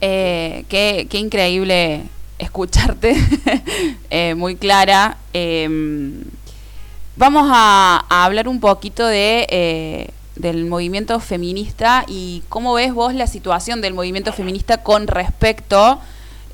Eh, 0.00 0.64
qué, 0.68 1.06
qué 1.08 1.18
increíble 1.18 2.02
escucharte, 2.38 3.14
eh, 4.10 4.34
muy 4.34 4.56
clara. 4.56 5.16
Em, 5.32 6.24
vamos 7.16 7.48
a, 7.52 8.04
a 8.08 8.24
hablar 8.24 8.48
un 8.48 8.58
poquito 8.58 9.06
de, 9.06 9.46
eh, 9.48 10.10
del 10.34 10.66
movimiento 10.66 11.20
feminista 11.20 12.04
y 12.08 12.42
cómo 12.48 12.74
ves 12.74 12.92
vos 12.92 13.14
la 13.14 13.28
situación 13.28 13.80
del 13.80 13.94
movimiento 13.94 14.32
feminista 14.32 14.82
con 14.82 15.06
respecto 15.06 16.00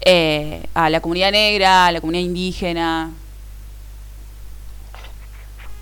eh, 0.02 0.62
a 0.74 0.90
la 0.90 1.00
comunidad 1.00 1.32
negra, 1.32 1.86
a 1.86 1.92
la 1.92 2.00
comunidad 2.00 2.24
indígena. 2.24 3.10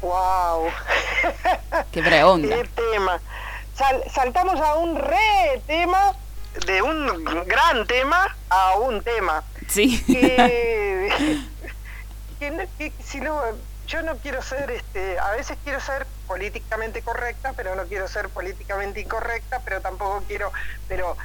¡Wow! 0.01 0.69
Qué 1.93 2.03
pregunta. 2.03 2.49
¡Qué 2.49 2.65
tema! 2.75 3.21
Sal- 3.75 4.05
saltamos 4.13 4.61
a 4.61 4.75
un 4.77 4.97
re 4.97 5.63
tema, 5.67 6.15
de 6.67 6.83
un 6.83 7.25
gran 7.47 7.87
tema 7.87 8.37
a 8.49 8.77
un 8.77 9.03
tema. 9.03 9.43
Sí. 9.69 10.03
que, 10.07 11.11
que 12.39 12.51
no- 12.51 12.65
que 12.79 12.93
si 13.05 13.21
no, 13.21 13.41
yo 13.87 14.03
no 14.03 14.17
quiero 14.19 14.43
ser, 14.43 14.71
este, 14.71 15.19
a 15.19 15.31
veces 15.33 15.57
quiero 15.65 15.81
ser 15.81 16.07
políticamente 16.27 17.03
correcta, 17.03 17.53
pero 17.57 17.75
no 17.75 17.85
quiero 17.85 18.07
ser 18.09 18.29
políticamente 18.29 19.01
incorrecta, 19.01 19.61
pero 19.65 19.81
tampoco 19.81 20.23
quiero, 20.29 20.53
pero 20.89 21.17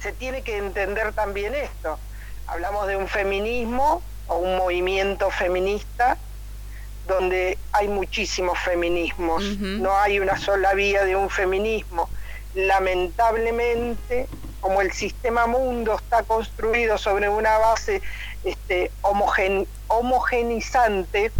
se 0.00 0.12
tiene 0.12 0.42
que 0.42 0.56
entender 0.58 1.12
también 1.12 1.54
esto. 1.54 1.98
Hablamos 2.46 2.86
de 2.88 2.96
un 2.96 3.06
feminismo 3.06 4.02
o 4.28 4.36
un 4.36 4.56
movimiento 4.56 5.30
feminista 5.30 6.16
donde 7.06 7.58
hay 7.72 7.88
muchísimos 7.88 8.58
feminismos, 8.58 9.42
no 9.58 9.96
hay 9.98 10.20
una 10.20 10.38
sola 10.38 10.74
vía 10.74 11.04
de 11.04 11.16
un 11.16 11.28
feminismo. 11.30 12.08
Lamentablemente, 12.54 14.26
como 14.60 14.80
el 14.82 14.92
sistema 14.92 15.46
mundo 15.46 15.94
está 15.96 16.22
construido 16.22 16.98
sobre 16.98 17.28
una 17.28 17.58
base 17.58 18.02
este, 18.44 18.90
homogen- 19.02 19.66
homogenizante, 19.88 21.32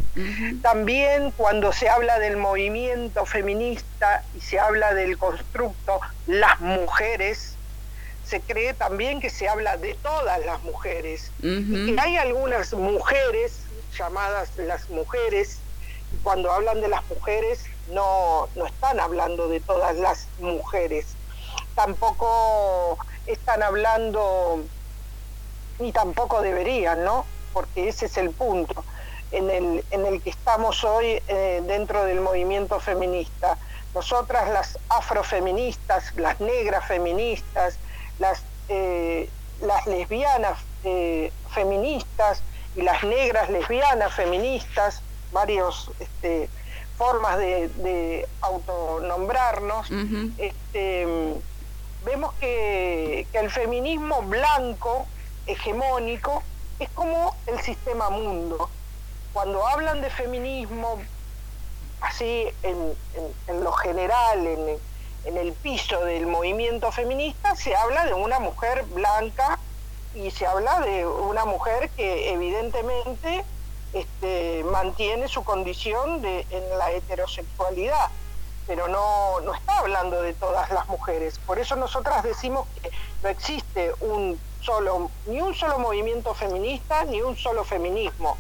también 0.63 1.31
cuando 1.37 1.73
se 1.73 1.89
habla 1.89 2.19
del 2.19 2.37
movimiento 2.37 3.25
feminista 3.27 4.23
y 4.37 4.41
se 4.41 4.59
habla 4.59 4.95
del 4.95 5.19
constructo 5.19 6.01
las 6.27 6.61
mujeres, 6.61 7.55
se 8.25 8.41
cree 8.41 8.75
también 8.75 9.21
que 9.21 9.31
se 9.31 9.49
habla 9.49 9.77
de 9.77 9.95
todas 10.03 10.45
las 10.47 10.63
mujeres. 10.63 11.31
Y 11.43 11.95
que 11.95 12.01
hay 12.01 12.17
algunas 12.17 12.73
mujeres 12.73 13.53
llamadas 13.97 14.57
las 14.57 14.89
mujeres 14.91 15.59
cuando 16.23 16.51
hablan 16.51 16.81
de 16.81 16.89
las 16.89 17.09
mujeres 17.09 17.65
no, 17.91 18.49
no 18.57 18.67
están 18.67 19.01
hablando 19.01 19.49
de 19.49 19.61
todas 19.61 19.97
las 19.97 20.27
mujeres. 20.41 21.07
Tampoco 21.75 22.99
están 23.27 23.63
hablando 23.63 24.63
ni 25.79 25.93
tampoco 25.93 26.43
deberían 26.43 27.05
no 27.05 27.25
porque 27.53 27.89
ese 27.89 28.07
es 28.07 28.17
el 28.17 28.31
punto 28.31 28.85
en 29.33 29.51
el, 29.51 29.85
en 29.91 30.07
el 30.07 30.21
que 30.23 30.31
estamos 30.31 30.85
hoy 30.85 31.23
eh, 31.29 31.63
dentro 31.67 32.05
del 32.05 32.21
movimiento 32.21 32.81
feminista. 32.81 33.57
Nosotras 33.95 34.49
las 34.51 34.79
afrofeministas 34.89 36.15
las 36.17 36.41
negras 36.41 36.87
feministas 36.87 37.77
las 38.19 38.43
eh, 38.69 39.29
las 39.63 39.87
lesbianas 39.87 40.59
eh, 40.85 41.33
feministas 41.53 42.43
y 42.77 42.83
las 42.83 43.03
negras 43.03 43.49
lesbianas 43.51 44.13
feministas, 44.15 45.03
varios 45.33 45.91
este, 46.01 46.49
formas 46.97 47.39
de, 47.39 47.69
de 47.69 48.29
autonombrarnos, 48.41 49.89
este, 50.39 51.07
vemos 52.05 52.33
que, 52.35 53.27
que 53.33 53.39
el 53.39 53.51
feminismo 53.51 54.23
blanco, 54.23 55.07
hegemónico, 55.47 56.43
es 56.79 56.89
como 56.91 57.37
el 57.47 57.61
sistema 57.61 58.09
mundo. 58.11 58.71
Cuando 59.33 59.67
hablan 59.67 60.01
de 60.01 60.11
feminismo, 60.11 61.01
así 62.01 62.47
en, 62.63 62.77
en- 63.15 63.35
en 63.49 63.65
lo 63.65 63.73
general, 63.73 64.47
en, 64.47 64.79
en 65.25 65.37
el 65.37 65.53
piso 65.53 66.05
del 66.05 66.27
movimiento 66.27 66.91
feminista, 66.93 67.55
se 67.57 67.75
habla 67.77 68.07
de 68.07 68.15
una 68.15 68.39
mujer 68.41 68.85
blanca 68.85 69.59
y 70.15 70.31
se 70.31 70.47
habla 70.47 70.81
de 70.81 71.07
una 71.07 71.45
mujer 71.45 71.91
que 71.91 72.33
evidentemente 72.33 73.45
este, 73.93 74.65
mantiene 74.65 75.29
su 75.29 75.43
condición 75.43 76.23
de, 76.23 76.47
en 76.51 76.79
la 76.79 76.91
heterosexualidad, 76.93 78.09
pero 78.67 78.89
no, 78.89 79.41
no 79.41 79.55
está 79.55 79.79
hablando 79.79 80.23
de 80.23 80.35
todas 80.35 80.71
las 80.71 80.89
mujeres. 80.89 81.39
Por 81.47 81.59
eso 81.59 81.77
nosotras 81.77 82.23
decimos 82.23 82.67
que 82.83 82.91
no 83.23 83.29
existe 83.29 83.93
un 84.01 84.39
solo, 84.61 85.11
ni 85.27 85.41
un 85.41 85.55
solo 85.55 85.79
movimiento 85.79 86.35
feminista, 86.35 87.05
ni 87.05 87.21
un 87.21 87.37
solo 87.37 87.65
feminismo. 87.65 88.37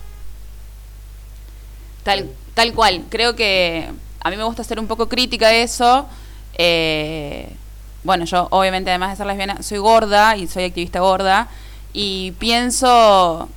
Tal, 2.02 2.30
tal 2.54 2.72
cual. 2.74 3.04
Creo 3.10 3.36
que 3.36 3.90
a 4.20 4.30
mí 4.30 4.36
me 4.36 4.44
gusta 4.44 4.64
ser 4.64 4.78
un 4.78 4.86
poco 4.86 5.08
crítica 5.08 5.48
de 5.48 5.62
eso. 5.62 6.06
Eh, 6.54 7.56
bueno, 8.04 8.24
yo 8.24 8.48
obviamente 8.50 8.90
además 8.90 9.10
de 9.10 9.16
ser 9.16 9.26
lesbiana, 9.26 9.62
soy 9.62 9.78
gorda 9.78 10.36
y 10.36 10.46
soy 10.46 10.64
activista 10.64 11.00
gorda. 11.00 11.48
Y 11.92 12.32
pienso 12.38 13.48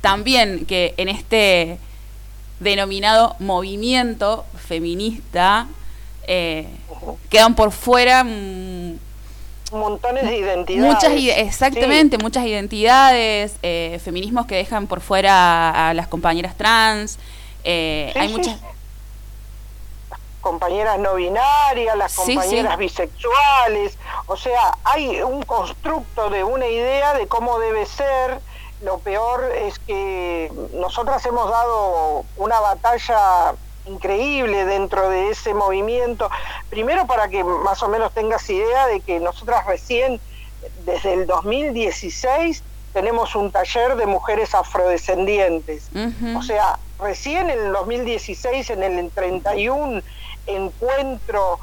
también 0.00 0.66
que 0.66 0.94
en 0.96 1.08
este 1.08 1.78
denominado 2.60 3.36
movimiento 3.38 4.44
feminista 4.56 5.66
eh, 6.26 6.66
quedan 7.28 7.54
por 7.54 7.72
fuera 7.72 8.24
mm, 8.24 8.94
Montones 9.72 10.24
de 10.24 10.36
identidades. 10.38 10.94
Muchas, 10.94 11.12
exactamente, 11.38 12.16
Sí. 12.16 12.22
muchas 12.22 12.46
identidades, 12.46 13.56
eh, 13.64 14.00
feminismos 14.04 14.46
que 14.46 14.54
dejan 14.54 14.86
por 14.86 15.00
fuera 15.00 15.70
a, 15.70 15.90
a 15.90 15.94
las 15.94 16.06
compañeras 16.06 16.56
trans. 16.56 17.18
eh, 17.64 18.10
Sí, 18.12 18.18
hay 18.20 18.28
sí, 18.28 18.34
muchas. 18.34 18.56
Compañeras 20.50 20.96
no 21.00 21.14
binarias, 21.16 21.96
las 21.96 22.12
Sí, 22.12 22.22
sí. 22.26 22.34
compañeras 22.36 22.78
bisexuales, 22.78 23.98
o 24.28 24.36
sea, 24.36 24.78
hay 24.84 25.20
un 25.22 25.42
constructo 25.42 26.30
de 26.30 26.44
una 26.44 26.68
idea 26.68 27.14
de 27.14 27.26
cómo 27.26 27.58
debe 27.58 27.84
ser. 27.84 28.38
Lo 28.82 28.98
peor 28.98 29.42
es 29.66 29.78
que 29.80 30.52
nosotras 30.74 31.26
hemos 31.26 31.50
dado 31.50 32.24
una 32.36 32.60
batalla 32.60 33.54
increíble 33.86 34.64
dentro 34.66 35.08
de 35.10 35.30
ese 35.30 35.52
movimiento. 35.52 36.30
Primero 36.70 37.06
para 37.08 37.28
que 37.28 37.42
más 37.42 37.82
o 37.82 37.88
menos 37.88 38.12
tengas 38.12 38.48
idea 38.48 38.86
de 38.86 39.00
que 39.00 39.18
nosotras 39.18 39.66
recién, 39.66 40.20
desde 40.84 41.14
el 41.14 41.26
2016, 41.26 42.62
tenemos 42.92 43.34
un 43.34 43.50
taller 43.50 43.96
de 43.96 44.06
mujeres 44.06 44.54
afrodescendientes. 44.54 45.88
O 46.36 46.42
sea, 46.42 46.78
recién 47.00 47.50
en 47.50 47.58
el 47.66 47.72
2016, 47.72 48.70
en 48.70 48.82
el 48.84 49.10
31 49.10 50.02
encuentro 50.46 51.58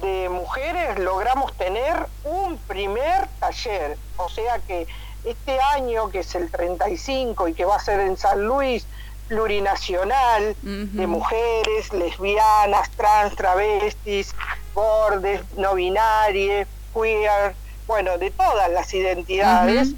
de 0.00 0.28
mujeres, 0.28 0.98
logramos 0.98 1.52
tener 1.54 2.06
un 2.24 2.56
primer 2.58 3.28
taller. 3.40 3.98
O 4.16 4.28
sea 4.28 4.58
que 4.60 4.86
este 5.24 5.58
año, 5.60 6.10
que 6.10 6.20
es 6.20 6.34
el 6.34 6.50
35 6.50 7.48
y 7.48 7.54
que 7.54 7.64
va 7.64 7.76
a 7.76 7.80
ser 7.80 8.00
en 8.00 8.16
San 8.16 8.44
Luis, 8.44 8.86
plurinacional, 9.28 10.56
de 10.62 11.06
mujeres, 11.06 11.92
lesbianas, 11.92 12.90
trans, 12.92 13.36
travestis, 13.36 14.34
gordes, 14.74 15.42
no 15.56 15.74
binarias, 15.74 16.66
queer, 16.94 17.54
bueno, 17.86 18.16
de 18.16 18.30
todas 18.30 18.70
las 18.70 18.92
identidades. 18.94 19.90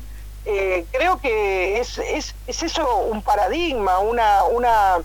Eh, 0.47 0.85
creo 0.91 1.21
que 1.21 1.79
es, 1.79 1.99
es, 1.99 2.35
es 2.47 2.63
eso 2.63 2.97
un 3.03 3.23
paradigma, 3.23 3.99
una, 4.01 4.43
una, 4.45 4.97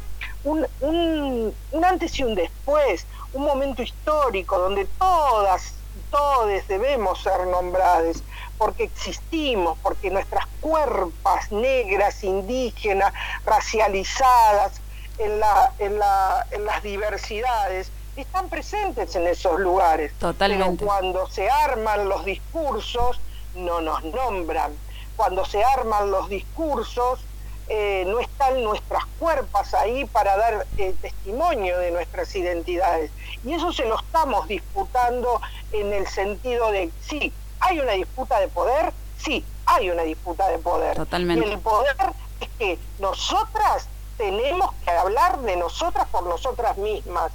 un, 0.43 0.65
un, 0.79 1.53
un 1.71 1.85
antes 1.85 2.17
y 2.17 2.23
un 2.23 2.33
después, 2.35 3.05
un 3.35 3.43
momento 3.43 3.83
histórico 3.83 4.57
donde 4.57 4.85
todas, 4.97 5.73
todos 6.09 6.67
debemos 6.67 7.21
ser 7.21 7.45
nombradas, 7.47 8.23
porque 8.57 8.85
existimos, 8.85 9.77
porque 9.83 10.09
nuestras 10.09 10.45
cuerpas 10.61 11.51
negras, 11.51 12.23
indígenas, 12.23 13.13
racializadas, 13.45 14.81
en, 15.17 15.39
la, 15.39 15.73
en, 15.79 15.99
la, 15.99 16.47
en 16.51 16.65
las 16.65 16.81
diversidades, 16.81 17.91
están 18.15 18.49
presentes 18.49 19.15
en 19.15 19.27
esos 19.27 19.59
lugares. 19.59 20.13
Totalmente. 20.19 20.77
Pero 20.77 20.91
cuando 20.91 21.29
se 21.29 21.49
arman 21.49 22.07
los 22.07 22.23
discursos, 22.23 23.19
no 23.55 23.81
nos 23.81 24.03
nombran. 24.05 24.73
Cuando 25.17 25.45
se 25.45 25.63
arman 25.63 26.11
los 26.11 26.29
discursos, 26.29 27.19
eh, 27.67 28.03
no 28.07 28.19
están 28.19 28.63
nuestras 28.63 29.05
cuerpas 29.19 29.73
ahí 29.73 30.05
para 30.05 30.37
dar 30.37 30.67
eh, 30.77 30.95
testimonio 31.01 31.79
de 31.79 31.91
nuestras 31.91 32.35
identidades. 32.35 33.11
Y 33.43 33.53
eso 33.53 33.73
se 33.73 33.85
lo 33.85 33.99
estamos 33.99 34.47
disputando 34.47 35.41
en 35.71 35.93
el 35.93 36.07
sentido 36.07 36.71
de, 36.71 36.91
sí, 37.01 37.33
hay 37.59 37.79
una 37.79 37.93
disputa 37.93 38.39
de 38.39 38.47
poder, 38.49 38.93
sí, 39.17 39.43
hay 39.65 39.89
una 39.89 40.03
disputa 40.03 40.47
de 40.49 40.59
poder. 40.59 40.95
Totalmente. 40.95 41.47
Y 41.47 41.51
el 41.51 41.59
poder 41.59 41.95
es 42.39 42.49
que 42.59 42.79
nosotras 42.99 43.87
tenemos 44.17 44.73
que 44.83 44.91
hablar 44.91 45.39
de 45.39 45.55
nosotras 45.55 46.07
por 46.09 46.23
nosotras 46.23 46.77
mismas. 46.77 47.31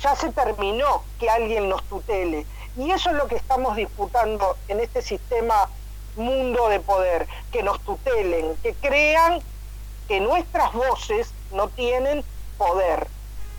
Ya 0.00 0.14
se 0.14 0.30
terminó 0.32 1.02
que 1.18 1.30
alguien 1.30 1.68
nos 1.68 1.82
tutele. 1.84 2.46
Y 2.76 2.90
eso 2.90 3.10
es 3.10 3.16
lo 3.16 3.26
que 3.26 3.36
estamos 3.36 3.74
disputando 3.76 4.56
en 4.68 4.80
este 4.80 5.00
sistema 5.00 5.68
mundo 6.16 6.68
de 6.68 6.80
poder, 6.80 7.26
que 7.52 7.62
nos 7.62 7.80
tutelen, 7.80 8.56
que 8.62 8.74
crean 8.74 9.40
que 10.08 10.20
nuestras 10.20 10.72
voces 10.72 11.32
no 11.52 11.68
tienen 11.68 12.24
poder. 12.58 13.08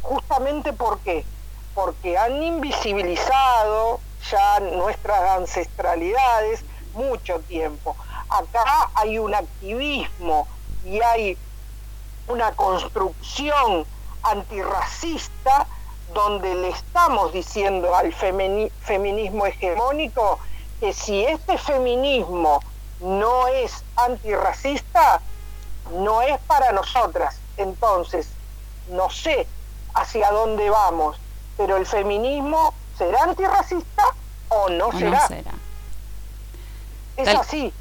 Justamente 0.01 0.73
por 0.73 0.99
qué? 0.99 1.25
Porque 1.73 2.17
han 2.17 2.41
invisibilizado 2.41 3.99
ya 4.29 4.59
nuestras 4.59 5.37
ancestralidades 5.37 6.63
mucho 6.93 7.39
tiempo. 7.41 7.95
Acá 8.29 8.89
hay 8.95 9.19
un 9.19 9.33
activismo 9.35 10.47
y 10.85 10.99
hay 11.01 11.37
una 12.27 12.51
construcción 12.53 13.85
antirracista 14.23 15.67
donde 16.13 16.55
le 16.55 16.69
estamos 16.69 17.33
diciendo 17.33 17.95
al 17.95 18.13
feminismo 18.13 19.45
hegemónico 19.45 20.39
que 20.79 20.93
si 20.93 21.23
este 21.23 21.57
feminismo 21.57 22.59
no 22.99 23.47
es 23.47 23.83
antirracista, 23.95 25.21
no 25.91 26.21
es 26.21 26.39
para 26.41 26.71
nosotras. 26.71 27.39
Entonces, 27.57 28.29
no 28.89 29.09
sé 29.09 29.47
hacia 29.93 30.31
dónde 30.31 30.69
vamos, 30.69 31.17
pero 31.57 31.77
el 31.77 31.85
feminismo 31.85 32.73
será 32.97 33.23
antirracista 33.23 34.03
o 34.49 34.69
no, 34.69 34.91
será? 34.91 35.27
Es 37.17 37.27
así. 37.27 37.73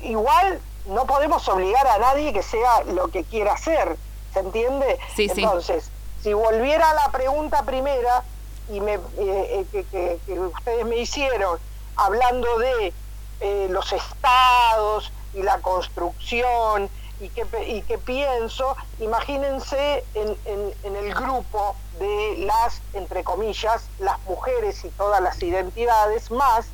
Igual 0.00 0.60
no 0.86 1.06
podemos 1.06 1.46
obligar 1.48 1.86
a 1.86 1.98
nadie 1.98 2.32
que 2.32 2.42
sea 2.42 2.84
lo 2.84 3.08
que 3.08 3.24
quiera 3.24 3.52
hacer, 3.52 3.96
¿se 4.32 4.40
entiende? 4.40 4.98
Sí, 5.14 5.30
Entonces, 5.30 5.90
si 6.22 6.32
volviera 6.32 6.90
a 6.90 6.94
la 6.94 7.08
pregunta 7.10 7.62
primera 7.64 8.24
y 8.68 8.80
me, 8.80 8.94
eh, 8.94 9.66
eh, 9.72 10.18
que, 10.26 10.40
ustedes 10.40 10.86
me 10.86 10.98
hicieron, 10.98 11.58
hablando 11.96 12.58
de 12.58 12.92
eh, 13.40 13.66
los 13.70 13.92
estados 13.92 15.12
y 15.34 15.42
la 15.42 15.58
construcción 15.58 16.88
y 17.20 17.28
qué, 17.28 17.46
y 17.68 17.82
qué 17.82 17.98
pienso, 17.98 18.76
imagínense 18.98 20.04
en, 20.14 20.36
en, 20.44 20.96
el 20.96 21.14
grupo 21.14 21.76
de 21.98 22.44
las, 22.46 22.82
entre 22.94 23.22
comillas, 23.22 23.88
las 24.00 24.20
mujeres 24.24 24.84
y 24.84 24.88
todas 24.90 25.20
las 25.20 25.40
identidades 25.42 26.30
más, 26.30 26.66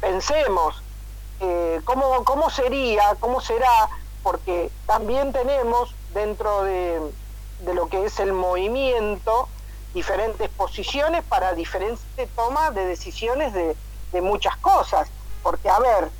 pensemos, 0.00 0.84
eh, 1.40 1.80
¿cómo, 1.84 2.24
¿cómo 2.24 2.48
sería, 2.50 3.16
cómo 3.20 3.40
será? 3.40 3.88
Porque 4.22 4.70
también 4.86 5.32
tenemos 5.32 5.94
dentro 6.12 6.62
de, 6.62 7.00
lo 7.72 7.88
que 7.88 8.04
es 8.04 8.20
el 8.20 8.32
movimiento 8.32 9.48
diferentes 9.94 10.48
posiciones 10.50 11.22
para 11.24 11.54
diferentes 11.54 12.28
tomas 12.34 12.74
de 12.74 12.86
decisiones 12.86 13.52
de, 13.52 13.76
muchas 14.20 14.56
cosas. 14.58 15.08
Porque, 15.42 15.68
a 15.68 15.78
ver, 15.78 16.10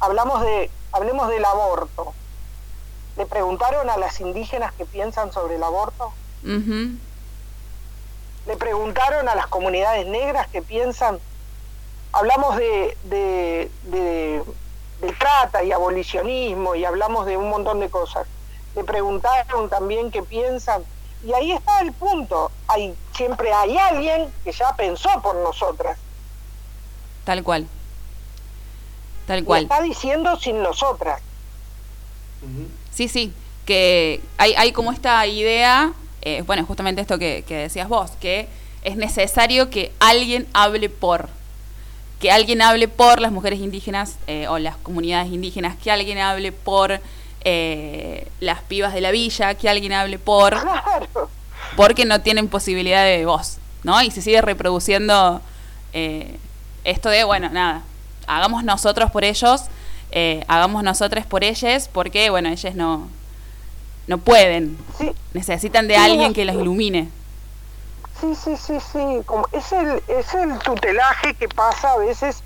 hablamos 0.00 0.42
de, 0.42 0.70
hablemos 0.92 1.28
del 1.28 1.44
aborto. 1.44 2.12
¿Le 3.16 3.26
preguntaron 3.26 3.88
a 3.90 3.96
las 3.96 4.20
indígenas 4.20 4.72
qué 4.72 4.84
piensan 4.84 5.32
sobre 5.32 5.56
el 5.56 5.62
aborto? 5.62 6.12
¿Le 6.42 8.56
preguntaron 8.56 9.28
a 9.28 9.34
las 9.34 9.46
comunidades 9.46 10.06
negras 10.06 10.48
qué 10.48 10.62
piensan 10.62 11.20
hablamos 12.14 12.56
de, 12.56 12.96
de, 13.04 14.44
trata 15.18 15.62
y 15.62 15.72
abolicionismo 15.72 16.74
y 16.74 16.84
hablamos 16.84 17.26
de 17.26 17.36
un 17.36 17.50
montón 17.50 17.80
de 17.80 17.90
cosas. 17.90 18.26
Le 18.74 18.84
preguntaron 18.84 19.68
también 19.68 20.10
qué 20.10 20.22
piensan 20.22 20.82
y 21.24 21.32
ahí 21.32 21.52
está 21.52 21.80
el 21.80 21.92
punto. 21.92 22.50
Hay, 22.68 22.96
siempre 23.14 23.52
hay 23.52 23.76
alguien 23.76 24.32
que 24.42 24.52
ya 24.52 24.74
pensó 24.76 25.08
por 25.22 25.36
nosotras. 25.36 25.98
Tal 27.24 27.42
cual. 27.42 27.66
Tal 29.26 29.44
cual. 29.44 29.62
está 29.64 29.82
diciendo 29.82 30.38
sin 30.38 30.62
nosotras. 30.62 31.20
Sí, 32.92 33.08
sí. 33.08 33.32
Que 33.64 34.20
hay, 34.36 34.54
hay 34.54 34.72
como 34.72 34.92
esta 34.92 35.26
idea, 35.26 35.92
eh, 36.22 36.42
bueno, 36.42 36.64
justamente 36.66 37.00
esto 37.00 37.18
que, 37.18 37.44
que 37.48 37.56
decías 37.56 37.88
vos, 37.88 38.10
que 38.20 38.48
es 38.82 38.96
necesario 38.96 39.70
que 39.70 39.92
alguien 39.98 40.46
hable 40.52 40.90
por 40.90 41.30
que 42.20 42.30
alguien 42.30 42.62
hable 42.62 42.88
por 42.88 43.20
las 43.20 43.32
mujeres 43.32 43.60
indígenas 43.60 44.16
eh, 44.26 44.48
o 44.48 44.58
las 44.58 44.76
comunidades 44.76 45.30
indígenas, 45.30 45.76
que 45.76 45.90
alguien 45.90 46.18
hable 46.18 46.52
por 46.52 47.00
eh, 47.44 48.28
las 48.40 48.62
pibas 48.62 48.94
de 48.94 49.02
la 49.02 49.10
villa, 49.10 49.54
que 49.56 49.68
alguien 49.68 49.92
hable 49.92 50.18
por... 50.18 50.56
Porque 51.76 52.06
no 52.06 52.22
tienen 52.22 52.48
posibilidad 52.48 53.04
de 53.04 53.26
voz, 53.26 53.58
¿no? 53.82 54.00
Y 54.00 54.10
se 54.10 54.22
sigue 54.22 54.40
reproduciendo 54.40 55.42
esto 56.84 57.08
de, 57.08 57.24
bueno, 57.24 57.48
nada, 57.50 57.82
hagamos 58.26 58.64
nosotros 58.64 59.10
por 59.10 59.24
ellos, 59.24 59.64
hagamos 60.46 60.82
nosotros 60.84 61.26
por 61.26 61.42
ellas, 61.42 61.88
porque, 61.92 62.30
bueno, 62.30 62.48
ellas 62.48 62.74
no, 62.74 63.08
no 64.06 64.18
pueden, 64.18 64.76
necesitan 65.32 65.88
de 65.88 65.96
alguien 65.96 66.32
que 66.32 66.44
los 66.44 66.56
ilumine. 66.56 67.08
Sí, 68.20 68.34
sí, 68.34 68.56
sí, 68.56 68.78
sí. 68.80 69.22
Como 69.26 69.46
es, 69.52 69.72
el, 69.72 70.02
es 70.08 70.34
el 70.34 70.58
tutelaje 70.60 71.34
que 71.34 71.48
pasa 71.48 71.92
a 71.92 71.98
veces 71.98 72.42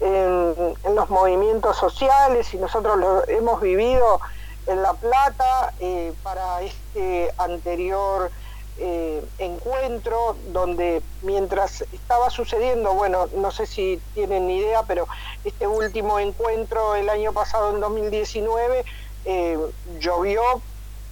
en, 0.00 0.94
los 0.94 1.10
movimientos 1.10 1.76
sociales 1.76 2.52
y 2.54 2.58
nosotros 2.58 2.98
lo 2.98 3.26
hemos 3.28 3.60
vivido 3.60 4.20
en 4.66 4.82
La 4.82 4.92
Plata 4.94 5.72
eh, 5.80 6.12
para 6.22 6.62
este 6.62 7.30
anterior 7.38 8.30
eh, 8.78 9.24
encuentro 9.38 10.36
donde 10.52 11.02
mientras 11.22 11.82
estaba 11.92 12.30
sucediendo, 12.30 12.92
bueno, 12.94 13.28
no 13.36 13.50
sé 13.50 13.66
si 13.66 14.00
tienen 14.14 14.50
idea, 14.50 14.82
pero 14.82 15.06
este 15.44 15.66
último 15.66 16.18
encuentro 16.18 16.94
el 16.94 17.08
año 17.08 17.32
pasado 17.32 17.74
en 17.74 17.80
2019 17.80 18.84
eh, 19.24 19.58
llovió 19.98 20.42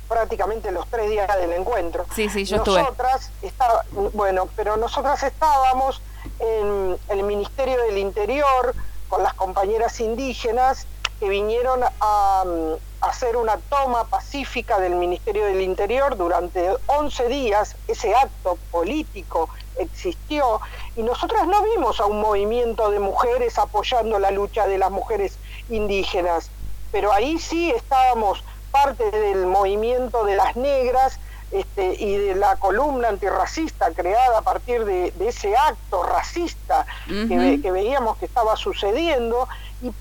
prácticamente 0.09 0.70
los 0.72 0.87
tres 0.88 1.11
días 1.11 1.29
del 1.38 1.53
encuentro. 1.53 2.07
Sí, 2.14 2.29
sí, 2.29 2.44
yo 2.44 2.59
nosotras 2.59 3.31
estuve. 3.42 4.11
bueno, 4.12 4.48
pero 4.57 4.77
nosotras 4.77 5.22
estábamos 5.22 6.03
en 6.38 6.98
el 7.09 7.22
Ministerio 7.22 7.81
del 7.83 7.98
Interior 7.98 8.74
con 9.09 9.22
las 9.22 9.35
compañeras 9.35 10.00
indígenas 10.00 10.87
que 11.20 11.29
vinieron 11.29 11.81
a, 12.00 12.44
mm, 12.46 12.93
hacer 13.08 13.36
una 13.36 13.56
toma 13.56 14.04
pacífica 14.04 14.78
del 14.78 14.94
Ministerio 14.94 15.46
del 15.46 15.60
Interior 15.60 16.16
durante 16.16 16.70
11 16.86 17.28
días. 17.28 17.76
Ese 17.88 18.14
acto 18.14 18.58
político 18.70 19.48
existió 19.78 20.60
y 20.96 21.02
nosotras 21.02 21.46
no 21.46 21.62
vimos 21.62 22.00
a 22.00 22.06
un 22.06 22.20
movimiento 22.20 22.90
de 22.90 23.00
mujeres 23.00 23.58
apoyando 23.58 24.18
la 24.18 24.30
lucha 24.30 24.66
de 24.66 24.78
las 24.78 24.90
mujeres 24.90 25.38
indígenas, 25.68 26.50
pero 26.92 27.12
ahí 27.12 27.38
sí 27.38 27.70
estábamos 27.70 28.42
parte 28.70 29.10
del 29.10 29.46
movimiento 29.46 30.24
de 30.24 30.36
las 30.36 30.56
negras 30.56 31.18
este, 31.54 31.94
y 32.02 32.16
de 32.16 32.34
la 32.34 32.56
columna 32.56 33.08
antirracista 33.08 33.92
creada 33.92 34.38
a 34.38 34.42
partir 34.42 34.84
de, 34.84 35.12
ese 35.20 35.56
acto 35.56 36.02
racista 36.02 36.84
que, 37.06 37.70
veíamos 37.70 38.16
que 38.18 38.24
estaba 38.24 38.56
sucediendo 38.56 39.46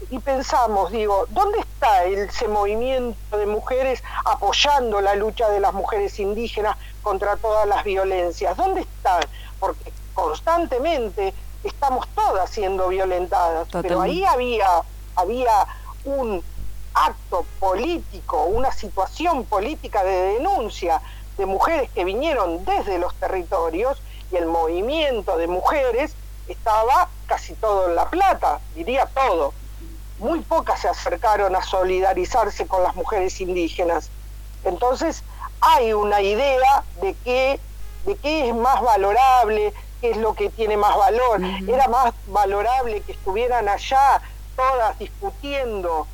y, 0.10 0.19
pensamos, 0.19 0.91
digo, 0.91 1.26
¿dónde 1.30 1.60
está 1.60 2.06
ese 2.06 2.48
movimiento 2.48 3.38
de 3.38 3.46
mujeres 3.46 4.02
apoyando 4.24 5.02
la 5.02 5.15
lucha 5.15 5.50
de 5.50 5.60
las 5.60 5.74
mujeres 5.74 6.19
indígenas 6.19 6.78
contra 7.02 7.36
todas 7.36 7.67
las 7.67 7.84
violencias? 7.84 8.56
¿Dónde 8.56 8.82
están? 8.82 9.22
Porque 9.60 9.91
constantemente 10.13 11.34
estamos 11.63 12.08
todas 12.15 12.50
siendo 12.50 12.88
violentadas, 12.88 13.67
pero 13.82 14.02
ahí 14.02 14.24
había, 14.24 14.67
había 15.15 15.67
un 16.06 16.41
acto 16.93 17.46
político, 17.60 18.46
una 18.46 18.71
situación 18.71 19.46
política 19.46 20.04
de 20.04 20.36
denuncia 20.36 21.02
de 21.38 21.46
mujeres 21.46 21.90
que 21.90 22.06
vinieron 22.06 22.63
desde 22.63 23.00
los 23.00 23.13
territorios 23.15 24.02
y 24.31 24.38
el 24.38 24.46
movimiento 24.46 25.38
de 25.38 25.48
mujeres 25.48 26.15
estaba 26.48 27.10
casi 27.25 27.54
todo 27.54 27.90
en 27.90 27.96
La 27.96 28.10
Plata, 28.10 28.60
diría 28.75 29.08
todo. 29.08 29.54
Muy 30.24 30.40
pocas 30.40 30.80
se 30.80 30.88
acercaron 30.88 31.54
a 31.54 31.62
solidarizarse 31.62 32.65
con 32.65 32.82
las 32.82 32.96
mujeres 32.96 33.42
indígenas. 33.42 34.10
Entonces 34.63 35.21
hay 35.60 35.92
una 35.92 36.21
idea 36.21 36.86
de 37.02 37.13
qué, 37.26 37.60
de 38.06 38.15
qué 38.15 38.48
es 38.48 38.56
más 38.56 38.82
valorable, 38.82 39.74
qué 40.00 40.12
es 40.12 40.17
lo 40.17 40.34
que 40.34 40.50
tiene 40.50 40.78
más 40.78 40.96
valor. 40.96 41.42
Era 41.67 41.90
más 41.90 42.13
valorable 42.28 43.02
que 43.02 43.12
estuvieran 43.12 43.67
allá 43.67 44.21
todas 44.56 44.98
discutiendo 44.98 46.08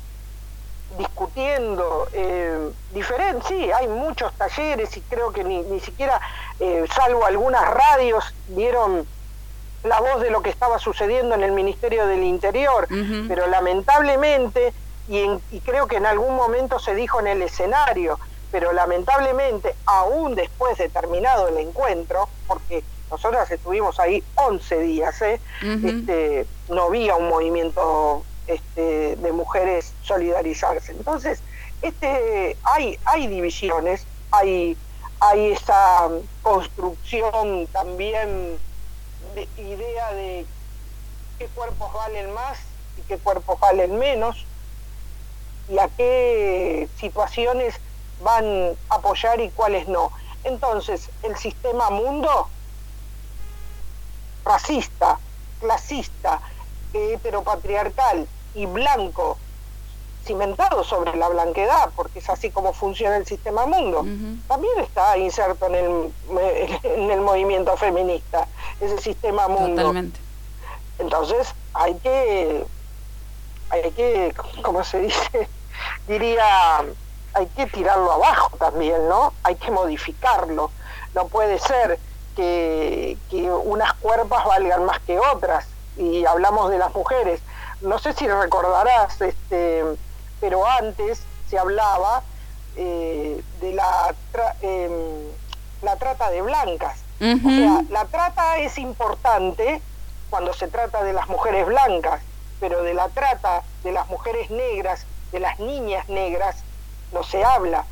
discutiendo, 0.98 2.08
eh, 2.12 2.72
diferente, 2.92 3.46
sí, 3.46 3.70
hay 3.70 3.86
muchos 3.86 4.32
talleres 4.32 4.96
y 4.96 5.00
creo 5.02 5.30
que 5.32 5.44
ni, 5.44 5.62
ni 5.62 5.78
siquiera, 5.78 6.20
eh, 6.58 6.84
salvo 6.96 7.24
algunas 7.24 7.62
radios, 7.70 8.24
dieron 8.48 9.06
la 9.84 10.00
voz 10.00 10.20
de 10.20 10.30
lo 10.30 10.42
que 10.42 10.50
estaba 10.50 10.78
sucediendo 10.78 11.34
en 11.34 11.42
el 11.42 11.52
Ministerio 11.52 12.06
del 12.06 12.22
Interior, 12.22 12.86
pero 13.28 13.46
lamentablemente, 13.46 14.72
y, 15.08 15.26
y 15.50 15.60
creo 15.60 15.86
que 15.86 15.96
en 15.96 16.06
algún 16.06 16.36
momento 16.36 16.78
se 16.78 16.94
dijo 16.94 17.20
en 17.20 17.26
el 17.26 17.42
escenario, 17.42 18.18
pero 18.50 18.72
lamentablemente, 18.72 19.74
aún 19.86 20.34
después 20.34 20.76
de 20.78 20.88
terminado 20.88 21.48
el 21.48 21.58
encuentro, 21.58 22.28
porque 22.46 22.82
nosotras 23.10 23.50
estuvimos 23.50 23.98
ahí 23.98 24.22
11 24.36 24.78
días, 24.80 25.20
¿eh? 25.22 25.40
Este, 25.62 26.46
no 26.68 26.84
había 26.84 27.16
un 27.16 27.28
movimiento 27.28 28.24
este, 28.46 29.16
de 29.16 29.32
mujeres 29.32 29.92
solidarizarse. 30.02 30.92
Entonces, 30.92 31.42
este, 31.82 32.56
hay, 32.62 32.98
hay 33.04 33.26
divisiones, 33.26 34.06
hay, 34.30 34.76
hay 35.20 35.52
esa 35.52 36.08
construcción 36.42 37.66
también 37.68 38.58
de 39.34 39.48
idea 39.56 40.12
de 40.12 40.46
qué 41.38 41.46
cuerpos 41.48 41.92
valen 41.92 42.32
más 42.32 42.58
y 42.98 43.02
qué 43.02 43.18
cuerpos 43.18 43.58
valen 43.60 43.98
menos 43.98 44.44
y 45.68 45.78
a 45.78 45.88
qué 45.88 46.88
situaciones 46.98 47.76
van 48.22 48.76
a 48.88 48.94
apoyar 48.96 49.40
y 49.40 49.50
cuáles 49.50 49.88
no. 49.88 50.10
Entonces, 50.44 51.10
el 51.22 51.36
sistema 51.36 51.90
mundo 51.90 52.48
racista, 54.44 55.18
clasista, 55.60 56.40
heteropatriarcal 56.92 58.26
y 58.54 58.66
blanco, 58.66 59.38
cimentado 60.24 60.84
sobre 60.84 61.16
la 61.16 61.28
blanquedad, 61.28 61.90
porque 61.96 62.18
es 62.18 62.28
así 62.28 62.50
como 62.50 62.72
funciona 62.72 63.16
el 63.16 63.26
sistema 63.26 63.66
mundo, 63.66 64.04
también 64.46 64.78
está 64.80 65.16
inserto 65.16 65.66
en 65.66 65.74
el, 65.74 66.12
en 66.82 67.10
el 67.10 67.20
movimiento 67.20 67.76
feminista, 67.76 68.46
ese 68.80 68.98
sistema 68.98 69.48
mundo. 69.48 69.82
Totalmente. 69.82 70.20
Entonces 70.98 71.54
hay 71.72 71.94
que, 71.96 72.64
hay 73.70 73.90
que, 73.92 74.34
¿cómo 74.62 74.84
se 74.84 75.00
dice? 75.00 75.48
Diría, 76.06 76.84
hay 77.34 77.46
que 77.56 77.66
tirarlo 77.66 78.12
abajo 78.12 78.56
también, 78.58 79.08
¿no? 79.08 79.32
Hay 79.42 79.54
que 79.56 79.70
modificarlo. 79.70 80.70
No 81.14 81.26
puede 81.28 81.58
ser 81.58 81.98
que, 82.36 83.16
que 83.30 83.50
unas 83.50 83.94
cuerpas 83.94 84.44
valgan 84.44 84.84
más 84.84 85.00
que 85.00 85.18
otras. 85.18 85.66
Y 85.96 86.24
hablamos 86.24 86.70
de 86.70 86.78
las 86.78 86.94
mujeres. 86.94 87.40
No 87.80 87.98
sé 87.98 88.12
si 88.12 88.28
recordarás, 88.28 89.20
este, 89.20 89.84
pero 90.40 90.66
antes 90.66 91.22
se 91.48 91.58
hablaba 91.58 92.22
eh, 92.76 93.42
de 93.60 93.72
la, 93.72 94.14
tra- 94.32 94.54
em, 94.62 94.92
la 95.82 95.96
trata 95.96 96.30
de 96.30 96.42
blancas. 96.42 96.98
O 97.20 97.50
sea, 97.50 97.82
la 97.90 98.04
trata 98.06 98.58
es 98.58 98.78
importante 98.78 99.82
cuando 100.30 100.54
se 100.54 100.68
trata 100.68 101.02
de 101.02 101.12
las 101.12 101.28
mujeres 101.28 101.66
blancas, 101.66 102.22
pero 102.60 102.82
de 102.82 102.94
la 102.94 103.08
trata 103.08 103.62
de 103.82 103.92
las 103.92 104.08
mujeres 104.08 104.50
negras, 104.50 105.06
de 105.32 105.40
las 105.40 105.58
niñas 105.58 106.08
negras, 106.08 106.56
no 107.12 107.22
se 107.22 107.44
habla. 107.44 107.84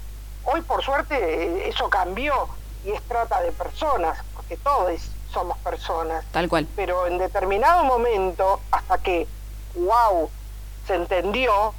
Hoy, 0.44 0.62
por 0.62 0.82
suerte, 0.82 1.14
eh, 1.16 1.68
eso 1.68 1.90
cambió 1.90 2.48
y 2.86 2.92
es 2.92 3.02
trata 3.02 3.40
de 3.42 3.52
personas, 3.52 4.18
porque 4.34 4.56
todos 4.56 4.92
somos 5.30 5.58
personas. 5.58 6.24
Tal 6.30 6.48
cual. 6.48 6.66
Pero 6.76 7.06
en 7.06 7.18
determinado 7.18 7.84
momento, 7.84 8.60
hasta 8.70 8.96
que, 8.98 9.26
wow, 9.74 10.30
se 10.86 10.94
entendió, 10.94 11.74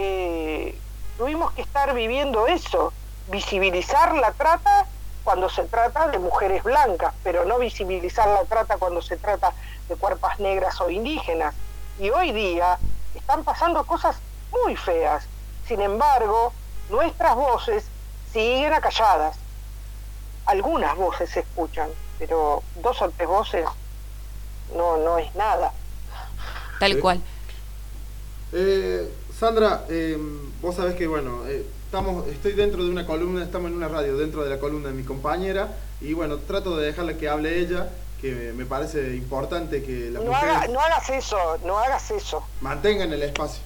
eh, 0.00 0.78
tuvimos 1.18 1.50
que 1.52 1.62
estar 1.62 1.92
viviendo 1.92 2.46
eso, 2.46 2.92
visibilizar 3.30 4.14
la 4.14 4.32
trata 4.32 4.86
cuando 5.24 5.50
se 5.50 5.64
trata 5.64 6.08
de 6.08 6.20
mujeres 6.20 6.62
blancas, 6.62 7.12
pero 7.24 7.44
no 7.44 7.58
visibilizar 7.58 8.28
la 8.28 8.44
trata 8.44 8.78
cuando 8.78 9.02
se 9.02 9.16
trata 9.16 9.52
de 9.88 9.96
cuerpas 9.96 10.38
negras 10.38 10.80
o 10.80 10.88
indígenas. 10.88 11.52
Y 11.98 12.10
hoy 12.10 12.30
día 12.30 12.78
están 13.14 13.42
pasando 13.42 13.84
cosas 13.84 14.16
muy 14.52 14.76
feas. 14.76 15.26
Sin 15.66 15.80
embargo, 15.80 16.52
nuestras 16.90 17.34
voces 17.34 17.84
siguen 18.32 18.72
acalladas. 18.72 19.36
Algunas 20.46 20.96
voces 20.96 21.28
se 21.28 21.40
escuchan, 21.40 21.90
pero 22.20 22.62
dos 22.76 23.02
o 23.02 23.10
tres 23.10 23.28
voces 23.28 23.66
no, 24.76 24.96
no 24.98 25.18
es 25.18 25.34
nada. 25.34 25.72
Tal 26.78 27.00
cual. 27.00 27.20
Eh, 28.52 29.12
Sandra, 29.38 29.84
eh, 29.88 30.18
vos 30.60 30.74
sabés 30.74 30.96
que 30.96 31.06
bueno, 31.06 31.46
eh, 31.46 31.64
estamos, 31.84 32.26
estoy 32.26 32.52
dentro 32.52 32.82
de 32.84 32.90
una 32.90 33.06
columna, 33.06 33.44
estamos 33.44 33.70
en 33.70 33.76
una 33.76 33.86
radio 33.88 34.16
dentro 34.16 34.42
de 34.42 34.50
la 34.50 34.58
columna 34.58 34.88
de 34.88 34.94
mi 34.94 35.04
compañera 35.04 35.68
y 36.00 36.12
bueno, 36.12 36.38
trato 36.38 36.76
de 36.76 36.86
dejarla 36.86 37.14
que 37.16 37.28
hable 37.28 37.58
ella, 37.60 37.88
que 38.20 38.52
me 38.56 38.66
parece 38.66 39.14
importante 39.14 39.82
que 39.84 40.10
las 40.10 40.24
No, 40.24 40.34
haga- 40.34 40.54
mujeres 40.54 40.70
no 40.74 40.80
hagas 40.80 41.10
eso, 41.10 41.36
no 41.64 41.78
hagas 41.78 42.10
eso, 42.10 42.42
mantengan 42.60 43.12
el 43.12 43.22
espacio. 43.22 43.62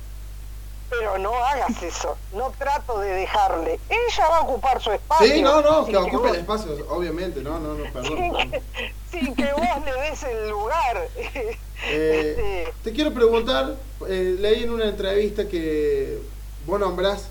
Pero 0.98 1.18
no 1.18 1.34
hagas 1.44 1.82
eso. 1.82 2.16
No 2.34 2.50
trato 2.58 3.00
de 3.00 3.10
dejarle. 3.10 3.80
Ella 3.88 4.28
va 4.28 4.36
a 4.38 4.40
ocupar 4.42 4.80
su 4.80 4.92
espacio. 4.92 5.26
Sí, 5.26 5.40
no, 5.42 5.60
no, 5.62 5.86
que 5.86 5.96
ocupe 5.96 6.16
vos- 6.18 6.30
el 6.30 6.36
espacio, 6.36 6.86
obviamente, 6.90 7.40
no, 7.42 7.58
no, 7.58 7.74
no, 7.74 7.84
perdón. 7.92 8.16
sin 8.18 8.32
perdón. 8.32 8.50
que, 8.50 8.62
sin 9.10 9.34
que 9.34 9.52
vos 9.52 9.84
le 9.84 9.92
des 10.02 10.22
el 10.22 10.48
lugar. 10.50 11.08
Eh, 11.84 12.36
Este, 12.64 12.74
te 12.84 12.92
quiero 12.92 13.12
preguntar, 13.12 13.74
eh, 14.08 14.36
leí 14.38 14.62
en 14.62 14.70
una 14.70 14.84
entrevista 14.84 15.48
que 15.48 16.16
vos 16.64 16.78
nombrás 16.78 17.26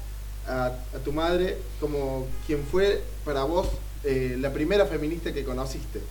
a, 0.45 0.66
a 0.93 0.99
tu 1.05 1.14
madre 1.14 1.57
como 1.80 2.28
quien 2.45 2.66
fue 2.70 3.01
para 3.24 3.43
vos 3.45 3.70
eh, 4.03 4.36
la 4.38 4.51
primera 4.51 4.86
feminista 4.86 5.32
que 5.32 5.45
conociste. 5.45 6.01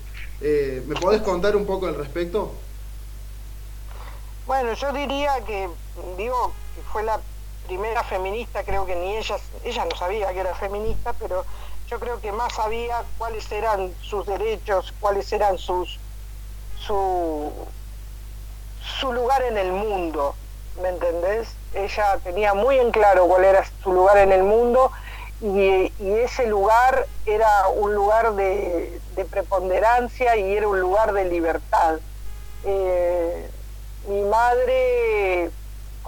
Eh, 0.41 0.83
¿Me 0.87 0.95
podés 0.99 1.21
contar 1.21 1.55
un 1.55 1.67
poco 1.67 1.87
al 1.87 1.97
respecto? 1.97 2.55
Bueno, 4.47 4.73
yo 4.73 4.91
diría 4.95 5.33
que, 5.47 5.69
digo, 6.17 6.53
que 6.75 6.81
fue 6.93 7.03
la 7.03 7.21
primera 7.67 8.03
feminista, 8.05 8.63
creo 8.65 8.87
que 8.87 8.97
ni 8.97 9.17
ella, 9.17 9.37
ella 9.65 9.85
no 9.85 9.97
sabía 9.97 10.33
que 10.33 10.41
era 10.41 10.55
feminista, 10.55 11.13
pero 11.15 11.45
yo 11.89 11.99
creo 11.99 12.21
que 12.21 12.33
más 12.33 12.53
sabía 12.55 13.05
cuáles 13.19 13.51
eran 13.51 13.93
sus 14.03 14.27
derechos, 14.27 14.93
cuáles 15.01 15.33
eran 15.33 15.59
sus, 15.59 15.99
su, 16.79 17.53
su 19.01 19.13
lugar 19.13 19.43
en 19.43 19.59
el 19.59 19.73
mundo, 19.73 20.35
¿me 20.81 20.89
entendés? 20.89 21.49
Ella 21.75 22.19
tenía 22.23 22.55
muy 22.55 22.79
en 22.79 22.91
claro 22.91 23.27
cuál 23.27 23.45
era 23.45 23.65
su 23.83 23.93
lugar 23.93 24.19
en 24.19 24.33
el 24.33 24.43
mundo 24.43 24.91
y, 25.41 25.93
ese 26.01 26.47
lugar 26.47 27.07
era 27.27 27.69
un 27.69 27.95
lugar 27.95 28.35
de, 28.35 29.01
de 29.15 29.25
preponderancia 29.25 30.37
y 30.37 30.55
era 30.57 30.69
un 30.69 30.81
lugar 30.81 31.13
de 31.13 31.25
libertad. 31.25 31.99
Eh, 32.65 33.51
mi 34.07 34.23
madre, 34.23 35.51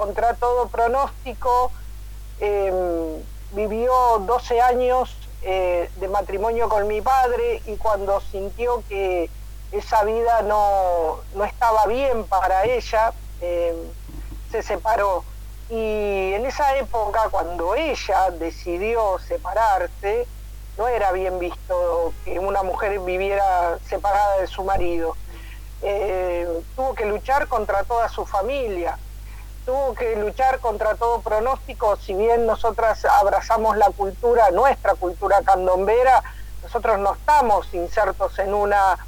contra 0.03 0.35
todo 0.35 0.67
pronóstico, 0.67 1.71
eh, 2.41 3.23
vivió 3.53 4.19
12 4.19 4.61
años 4.61 5.17
eh, 5.43 5.89
de 5.95 6.09
matrimonio 6.09 6.69
con 6.69 6.89
mi 6.89 7.01
padre 7.01 7.63
y 7.67 7.77
cuando 7.77 8.21
sintió 8.21 8.83
que 8.89 9.31
esa 9.71 10.03
vida 10.03 10.43
no, 10.43 11.21
no 11.37 11.45
estaba 11.45 11.87
bien 11.87 12.25
para 12.25 12.65
ella, 12.65 13.13
eh, 13.41 13.77
se 14.51 14.65
separó. 14.65 15.23
Y 15.71 16.33
en 16.35 16.47
esa 16.47 16.77
época, 16.79 17.29
cuando 17.31 17.77
ella 17.77 18.31
decidió 18.33 19.21
separarse, 19.21 20.27
no 20.77 20.89
era 20.89 21.13
bien 21.13 21.39
visto 21.39 22.13
que 22.25 22.41
una 22.41 22.65
mujer 22.65 22.99
viviera 22.99 23.79
separada 23.89 24.39
de 24.39 24.49
su 24.49 24.65
marido. 24.65 25.15
Eh, 25.81 26.49
tuvo 26.75 26.93
que 26.93 27.07
luchar 27.07 27.47
contra 27.47 27.85
toda 27.85 28.09
su 28.09 28.27
familia, 28.27 28.99
tuvo 29.65 29.95
que 29.95 30.17
luchar 30.17 30.59
contra 30.61 30.95
todo 30.95 31.21
pronóstico, 31.21 31.97
si 31.97 32.15
bien 32.15 32.47
nosotras 32.47 33.05
abrazamos 33.05 33.77
la 33.77 33.91
cultura, 33.91 34.51
nuestra 34.51 34.95
cultura 34.95 35.43
candombera, 35.43 36.23
nosotros 36.63 36.99
no 36.99 37.15
estamos 37.15 37.73
insertos 37.73 38.39
en 38.39 38.55
una, 38.55 38.99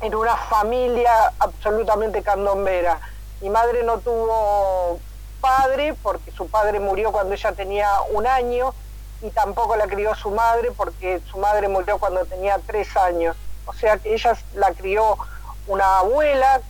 en 0.00 0.14
una 0.14 0.36
familia 0.36 1.32
absolutamente 1.38 2.22
candombera. 2.22 3.00
Mi 3.40 3.50
madre 3.50 3.82
no 3.82 3.98
tuvo 3.98 4.98
padre 5.40 5.94
porque 6.02 6.30
su 6.30 6.48
padre 6.48 6.78
murió 6.78 7.12
cuando 7.12 7.34
ella 7.34 7.52
tenía 7.52 7.88
un 8.12 8.26
año 8.26 8.72
y 9.20 9.30
tampoco 9.30 9.76
la 9.76 9.86
crió 9.86 10.14
su 10.14 10.30
madre 10.30 10.70
porque 10.76 11.20
su 11.30 11.38
madre 11.38 11.68
murió 11.68 11.98
cuando 11.98 12.24
tenía 12.24 12.58
tres 12.66 12.96
años. 12.96 13.36
O 13.66 13.72
sea 13.72 13.98
que 13.98 14.14
ella 14.14 14.36
la 14.54 14.72
crió 14.72 15.16
una 15.66 15.98
abuela 15.98 16.60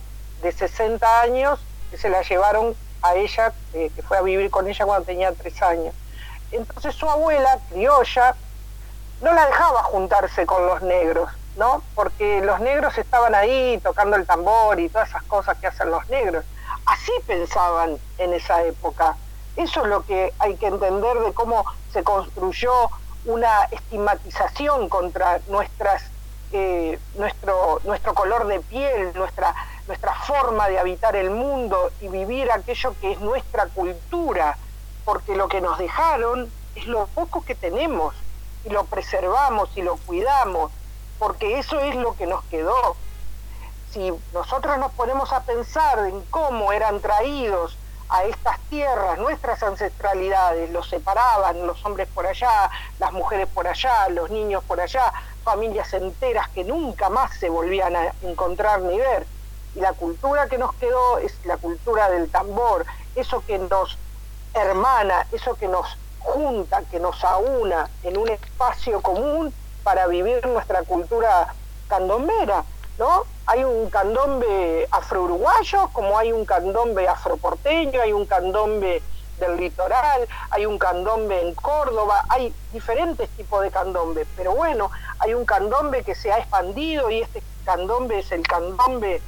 de 0.41 0.51
60 0.51 1.21
años 1.21 1.59
que 1.93 1.99
se 1.99 2.09
la 2.09 2.23
llevaron 2.23 2.75
a 3.03 3.13
ella, 3.13 3.53
eh, 3.73 3.91
que 3.95 4.01
fue 4.01 4.17
a 4.17 4.23
vivir 4.23 4.49
con 4.49 4.67
ella 4.67 4.83
cuando 4.83 5.05
tenía 5.05 5.31
tres 5.31 5.61
años. 5.61 5.93
Entonces 6.51 6.95
su 6.95 7.07
abuela, 7.07 7.59
criolla, 7.69 8.35
no 9.21 9.31
la 9.31 9.45
dejaba 9.45 9.83
juntarse 9.83 10.47
con 10.47 10.65
los 10.65 10.81
negros, 10.81 11.29
¿no? 11.55 11.83
Porque 11.93 12.41
los 12.41 12.59
negros 12.61 12.97
estaban 12.97 13.35
ahí 13.35 13.79
tocando 13.83 14.15
el 14.15 14.25
tambor 14.25 14.79
y 14.79 14.89
todas 14.89 15.09
esas 15.09 15.21
cosas 15.23 15.55
que 15.59 15.67
hacen 15.67 15.91
los 15.91 16.09
negros. 16.09 16.43
Así 16.87 17.11
pensaban 17.27 17.99
en 18.17 18.33
esa 18.33 18.63
época. 18.63 19.15
Eso 19.55 19.83
es 19.83 19.87
lo 19.87 20.03
que 20.03 20.33
hay 20.39 20.55
que 20.55 20.65
entender 20.65 21.19
de 21.19 21.31
cómo 21.33 21.63
se 21.91 22.03
construyó 22.03 22.73
una 23.25 23.65
estigmatización 23.65 24.89
contra 24.89 25.41
nuestras 25.47 26.01
eh, 26.55 26.99
nuestro, 27.15 27.81
nuestro 27.83 28.13
color 28.13 28.45
de 28.45 28.59
piel, 28.59 29.11
nuestra, 29.15 29.55
nuestra 29.87 30.13
forma 30.13 30.69
de 30.69 30.79
habitar 30.79 31.15
el 31.15 31.29
mundo 31.29 31.91
y 32.01 32.07
vivir 32.07 32.51
aquello 32.51 32.95
que 33.01 33.11
es 33.13 33.19
nuestra 33.19 33.67
cultura, 33.67 34.57
porque 35.05 35.35
lo 35.35 35.47
que 35.47 35.61
nos 35.61 35.77
dejaron 35.77 36.49
es 36.75 36.87
lo 36.87 37.07
poco 37.07 37.43
que 37.43 37.55
tenemos 37.55 38.15
y 38.65 38.69
lo 38.69 38.85
preservamos 38.85 39.69
y 39.75 39.81
lo 39.81 39.97
cuidamos, 39.97 40.71
porque 41.19 41.59
eso 41.59 41.79
es 41.79 41.95
lo 41.95 42.15
que 42.15 42.25
nos 42.25 42.43
quedó. 42.45 42.95
Si 43.91 44.11
nosotros 44.33 44.77
nos 44.79 44.91
ponemos 44.93 45.31
a 45.33 45.41
pensar 45.41 45.99
en 46.07 46.21
cómo 46.31 46.71
eran 46.71 46.99
traídos 46.99 47.77
a 48.09 48.23
estas 48.23 48.59
tierras, 48.69 49.17
nuestras 49.19 49.61
ancestralidades, 49.63 50.69
los 50.71 50.89
separaban, 50.89 51.65
los 51.65 51.83
hombres 51.85 52.07
por 52.13 52.25
allá, 52.25 52.69
las 52.99 53.11
mujeres 53.11 53.47
por 53.47 53.67
allá, 53.67 54.07
los 54.09 54.29
niños 54.29 54.63
por 54.63 54.79
allá, 54.79 55.11
familias 55.43 55.93
enteras 55.93 56.47
que 56.49 56.63
nunca 56.63 57.09
más 57.09 57.35
se 57.37 57.49
volvían 57.49 57.95
a 57.95 58.13
encontrar 58.21 58.81
ni 58.81 58.97
ver. 58.97 59.25
Y 59.75 59.79
la 59.79 59.93
cultura 59.93 60.47
que 60.47 60.57
nos 60.57 60.73
quedó 60.75 61.17
es 61.19 61.33
la 61.45 61.57
cultura 61.57 62.09
del 62.09 62.29
tambor, 62.29 62.85
eso 63.15 63.43
que 63.45 63.57
nos 63.57 63.97
hermana, 64.53 65.27
eso 65.31 65.55
que 65.55 65.67
nos 65.67 65.97
junta, 66.19 66.83
que 66.91 66.99
nos 66.99 67.23
aúna 67.23 67.89
en 68.03 68.17
un 68.17 68.29
espacio 68.29 69.01
común 69.01 69.53
para 69.83 70.07
vivir 70.07 70.45
nuestra 70.47 70.83
cultura 70.83 71.53
candombera, 71.87 72.63
¿no? 72.97 73.23
Hay 73.45 73.63
un 73.63 73.89
candombe 73.89 74.87
afro-uruguayo, 74.91 75.89
como 75.91 76.17
hay 76.17 76.31
un 76.31 76.45
candombe 76.45 77.07
afroporteño, 77.07 78.01
hay 78.01 78.13
un 78.13 78.25
candombe 78.25 79.01
del 79.39 79.57
litoral, 79.57 80.27
hay 80.51 80.65
un 80.65 80.77
candombe 80.77 81.41
en 81.41 81.53
Córdoba, 81.55 82.23
hay 82.29 82.53
diferentes 82.71 83.27
tipos 83.31 83.61
de 83.61 83.71
candombe, 83.71 84.25
pero 84.37 84.55
bueno, 84.55 84.91
hay 85.19 85.33
un 85.33 85.45
candombe 85.45 86.03
que 86.03 86.15
se 86.15 86.31
ha 86.31 86.37
expandido 86.37 87.09
y 87.09 87.21
este 87.21 87.43
candombe 87.65 88.19
es 88.19 88.31
el 88.31 88.47
candombe 88.47 89.21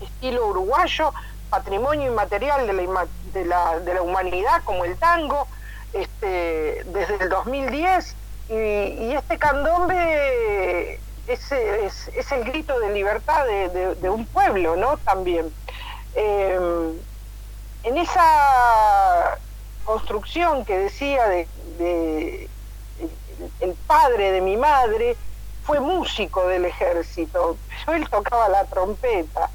estilo 0.00 0.46
uruguayo, 0.46 1.12
patrimonio 1.50 2.10
inmaterial 2.10 2.66
de 2.66 2.72
la, 2.72 3.06
de 3.32 3.44
la, 3.44 3.80
de 3.80 3.94
la 3.94 4.02
humanidad 4.02 4.62
como 4.64 4.84
el 4.84 4.96
tango, 4.96 5.46
este, 5.92 6.84
desde 6.84 7.16
el 7.20 7.28
2010 7.28 8.16
y, 8.50 9.14
este 9.14 9.38
candombe 9.38 10.98
es, 11.28 11.52
es, 11.52 12.32
el 12.32 12.44
grito 12.44 12.78
de 12.80 12.92
libertad 12.92 13.44
de, 13.46 14.10
un 14.10 14.26
pueblo, 14.26 14.74
¿no? 14.76 14.96
También. 14.98 15.52
Em, 16.14 16.98
en 17.84 17.96
esa 17.96 19.38
construcción 19.84 20.64
que 20.64 20.78
decía 20.78 21.28
de, 21.28 22.48
el 23.60 23.74
padre 23.86 24.32
de 24.32 24.40
mi 24.40 24.56
madre 24.56 25.16
fue 25.64 25.78
músico 25.78 26.48
del 26.48 26.64
ejército, 26.64 27.56
pero 27.86 27.96
él 27.96 28.08
tocaba 28.10 28.48
la 28.48 28.64
trompeta. 28.64 29.48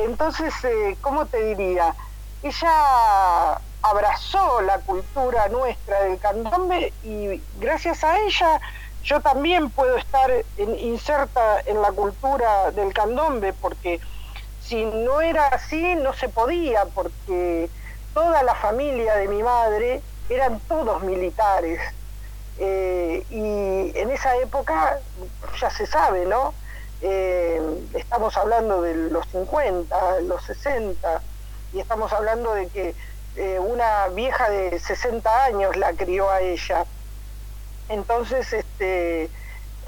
Entonces, 0.00 0.54
eh, 0.64 0.96
¿cómo 1.02 1.26
te 1.26 1.42
diría? 1.44 1.94
Ella 2.42 3.60
abrazó 3.82 4.62
la 4.62 4.78
cultura 4.78 5.48
nuestra 5.48 6.04
del 6.04 6.18
candombe 6.18 6.92
y 7.02 7.42
gracias 7.58 8.02
a 8.04 8.18
ella 8.18 8.60
yo 9.02 9.20
también 9.20 9.70
puedo 9.70 9.96
estar 9.96 10.30
inserta 10.58 11.60
en 11.64 11.80
la 11.80 11.90
cultura 11.92 12.70
del 12.72 12.92
candombe 12.92 13.52
porque 13.54 14.00
si 14.62 14.84
no 14.84 15.20
era 15.20 15.46
así 15.48 15.94
no 15.96 16.12
se 16.12 16.28
podía 16.28 16.84
porque 16.94 17.70
toda 18.12 18.42
la 18.42 18.54
familia 18.54 19.16
de 19.16 19.28
mi 19.28 19.42
madre 19.42 20.02
eran 20.28 20.60
todos 20.60 21.02
militares 21.02 21.80
eh, 22.58 23.24
y 23.30 23.98
en 23.98 24.10
esa 24.10 24.36
época 24.36 24.98
ya 25.58 25.70
se 25.70 25.86
sabe, 25.86 26.26
¿no? 26.26 26.52
Eh, 27.02 27.60
estamos 27.94 28.36
hablando 28.36 28.82
de 28.82 28.94
los 28.94 29.26
50, 29.28 30.20
los 30.20 30.42
60 30.44 31.22
y 31.72 31.80
estamos 31.80 32.12
hablando 32.12 32.52
de 32.52 32.68
que 32.68 32.94
eh, 33.36 33.58
una 33.58 34.08
vieja 34.08 34.50
de 34.50 34.78
60 34.78 35.44
años 35.44 35.76
la 35.76 35.92
crió 35.92 36.30
a 36.30 36.40
ella. 36.40 36.84
Entonces, 37.88 38.52
este, 38.52 39.30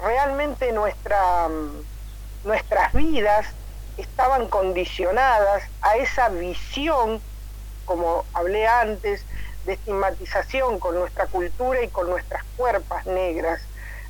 realmente 0.01 0.71
nuestra, 0.71 1.49
nuestras 2.43 2.93
vidas 2.93 3.47
estaban 3.97 4.47
condicionadas 4.47 5.63
a 5.81 5.97
esa 5.97 6.29
visión, 6.29 7.21
como 7.85 8.25
hablé 8.33 8.65
antes, 8.65 9.23
de 9.65 9.73
estigmatización 9.73 10.79
con 10.79 10.95
nuestra 10.95 11.27
cultura 11.27 11.81
y 11.83 11.87
con 11.89 12.09
nuestras 12.09 12.43
cuerpas 12.57 13.05
negras, 13.05 13.61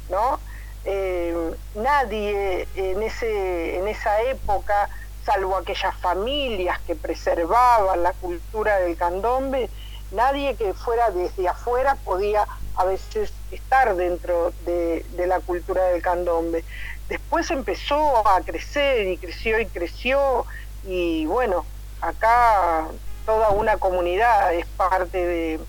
¿no? 0.09 0.39
Eh, 0.86 1.55
nadie 1.75 2.67
en, 2.75 3.03
ese, 3.03 3.77
en 3.77 3.88
esa 3.88 4.21
época 4.23 4.89
salvo 5.25 5.55
aquellas 5.55 5.95
familias 5.97 6.79
que 6.81 6.95
preservaban 6.95 8.03
la 8.03 8.13
cultura 8.13 8.79
del 8.79 8.97
candombe, 8.97 9.69
nadie 10.11 10.55
que 10.55 10.73
fuera 10.73 11.09
desde 11.11 11.47
afuera 11.47 11.95
podía 12.03 12.45
a 12.75 12.86
veces 12.86 13.31
estar 13.51 13.95
dentro 13.95 14.51
de, 14.65 15.05
la 15.27 15.39
cultura 15.39 15.86
del 15.88 16.01
candombe. 16.01 16.63
Después 17.07 17.49
empezó 17.51 18.27
a 18.27 18.41
crecer 18.41 19.07
y 19.07 19.17
creció 19.17 19.59
y 19.59 19.65
creció 19.67 20.45
y 20.86 21.25
bueno, 21.25 21.65
acá 22.01 22.88
toda 23.25 23.49
una 23.49 23.77
comunidad 23.77 24.53
es 24.53 24.65
parte 24.65 25.25
de, 25.25 25.59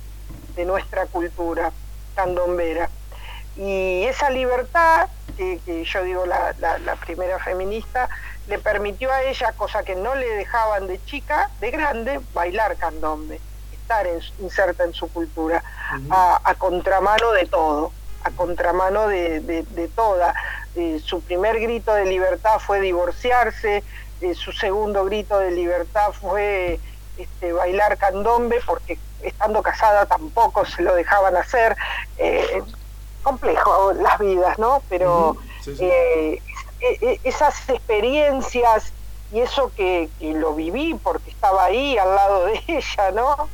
nuestra 0.64 1.06
cultura 1.06 1.72
candombera. 2.14 2.88
Y 3.56 4.04
esa 4.04 4.30
libertad, 4.30 5.08
que, 5.36 5.84
yo 5.84 6.02
digo 6.02 6.26
la 6.26 6.96
primera 7.04 7.38
feminista, 7.38 8.08
le 8.48 8.58
permitió 8.58 9.10
a 9.10 9.22
ella, 9.22 9.52
cosa 9.52 9.82
que 9.82 9.96
no 9.96 10.14
le 10.14 10.28
dejaban 10.28 10.86
de 10.86 11.02
chica, 11.04 11.50
de 11.60 11.70
grande, 11.70 12.20
bailar 12.34 12.76
candombe, 12.76 13.40
estar 13.72 14.06
inserta 14.38 14.84
en 14.84 14.92
su 14.92 15.10
cultura, 15.12 15.62
a, 16.10 16.54
contramano 16.58 17.32
de 17.32 17.46
todo, 17.46 17.92
a 18.22 18.30
contramano 18.30 19.08
de, 19.08 19.90
toda. 19.94 20.34
Eh, 20.76 21.00
su 21.04 21.20
primer 21.22 21.60
grito 21.60 21.94
de 21.94 22.04
libertad 22.04 22.58
fue 22.58 22.80
divorciarse, 22.80 23.82
eh, 24.20 24.34
su 24.34 24.52
segundo 24.52 25.04
grito 25.04 25.38
de 25.38 25.52
libertad 25.52 26.12
fue 26.12 26.80
este, 27.16 27.52
bailar 27.52 27.96
candombe, 27.96 28.60
porque 28.66 28.98
estando 29.22 29.62
casada 29.62 30.04
tampoco 30.06 30.66
se 30.66 30.82
lo 30.82 30.94
dejaban 30.94 31.36
hacer. 31.36 31.76
Eh, 32.18 32.62
complejo 33.24 33.92
las 33.94 34.18
vidas, 34.18 34.58
¿no? 34.58 34.82
Pero 34.88 35.36
e, 35.66 36.40
e, 36.80 37.20
esas 37.24 37.68
experiencias 37.68 38.92
y 39.32 39.40
eso 39.40 39.72
que, 39.74 40.08
lo 40.20 40.54
viví 40.54 40.94
porque 41.02 41.30
estaba 41.30 41.64
ahí 41.64 41.98
al 41.98 42.14
lado 42.14 42.44
de 42.44 42.62
ella, 42.68 43.10
¿no? 43.10 43.48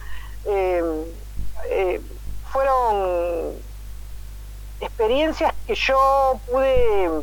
Em, 0.44 1.04
eh, 1.70 2.00
fueron 2.52 3.54
experiencias 4.80 5.54
que 5.66 5.74
yo 5.74 6.40
pude 6.50 7.22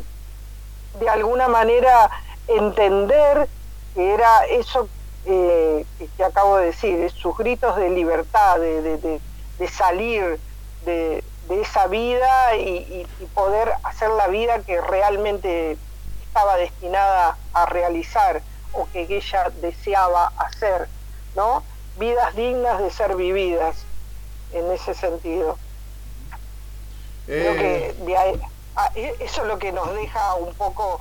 de 0.98 1.08
alguna 1.08 1.48
manera 1.48 2.10
entender 2.48 3.48
que 3.94 4.14
era 4.14 4.44
eso 4.46 4.88
eh, 5.26 5.84
que, 6.16 6.24
acabo 6.24 6.56
de 6.56 6.66
decir, 6.66 7.10
sus 7.10 7.36
gritos 7.36 7.76
de 7.76 7.90
libertad, 7.90 8.58
de, 8.58 9.20
salir 9.70 10.40
de, 10.86 11.22
esa 11.50 11.86
vida 11.86 12.56
y, 12.56 13.06
poder 13.34 13.72
hacer 13.84 14.10
la 14.10 14.26
vida 14.28 14.60
que 14.60 14.80
realmente 14.80 15.76
estaba 16.22 16.56
destinada 16.56 17.36
a 17.52 17.66
realizar 17.66 18.42
o 18.72 18.88
que 18.92 19.06
ella 19.08 19.50
deseaba 19.60 20.32
hacer, 20.36 20.88
¿no? 21.34 21.62
Vidas 21.98 22.34
dignas 22.34 22.80
de 22.80 22.90
ser 22.90 23.16
vividas 23.16 23.76
en 24.52 24.70
ese 24.72 24.94
sentido. 24.94 25.58
Creo 27.26 27.54
que 27.54 27.86
eh. 27.88 28.40
e, 28.94 29.16
eso 29.20 29.42
es 29.42 29.48
lo 29.48 29.58
que 29.58 29.72
nos 29.72 29.92
deja 29.94 30.34
un 30.34 30.54
poco, 30.54 31.00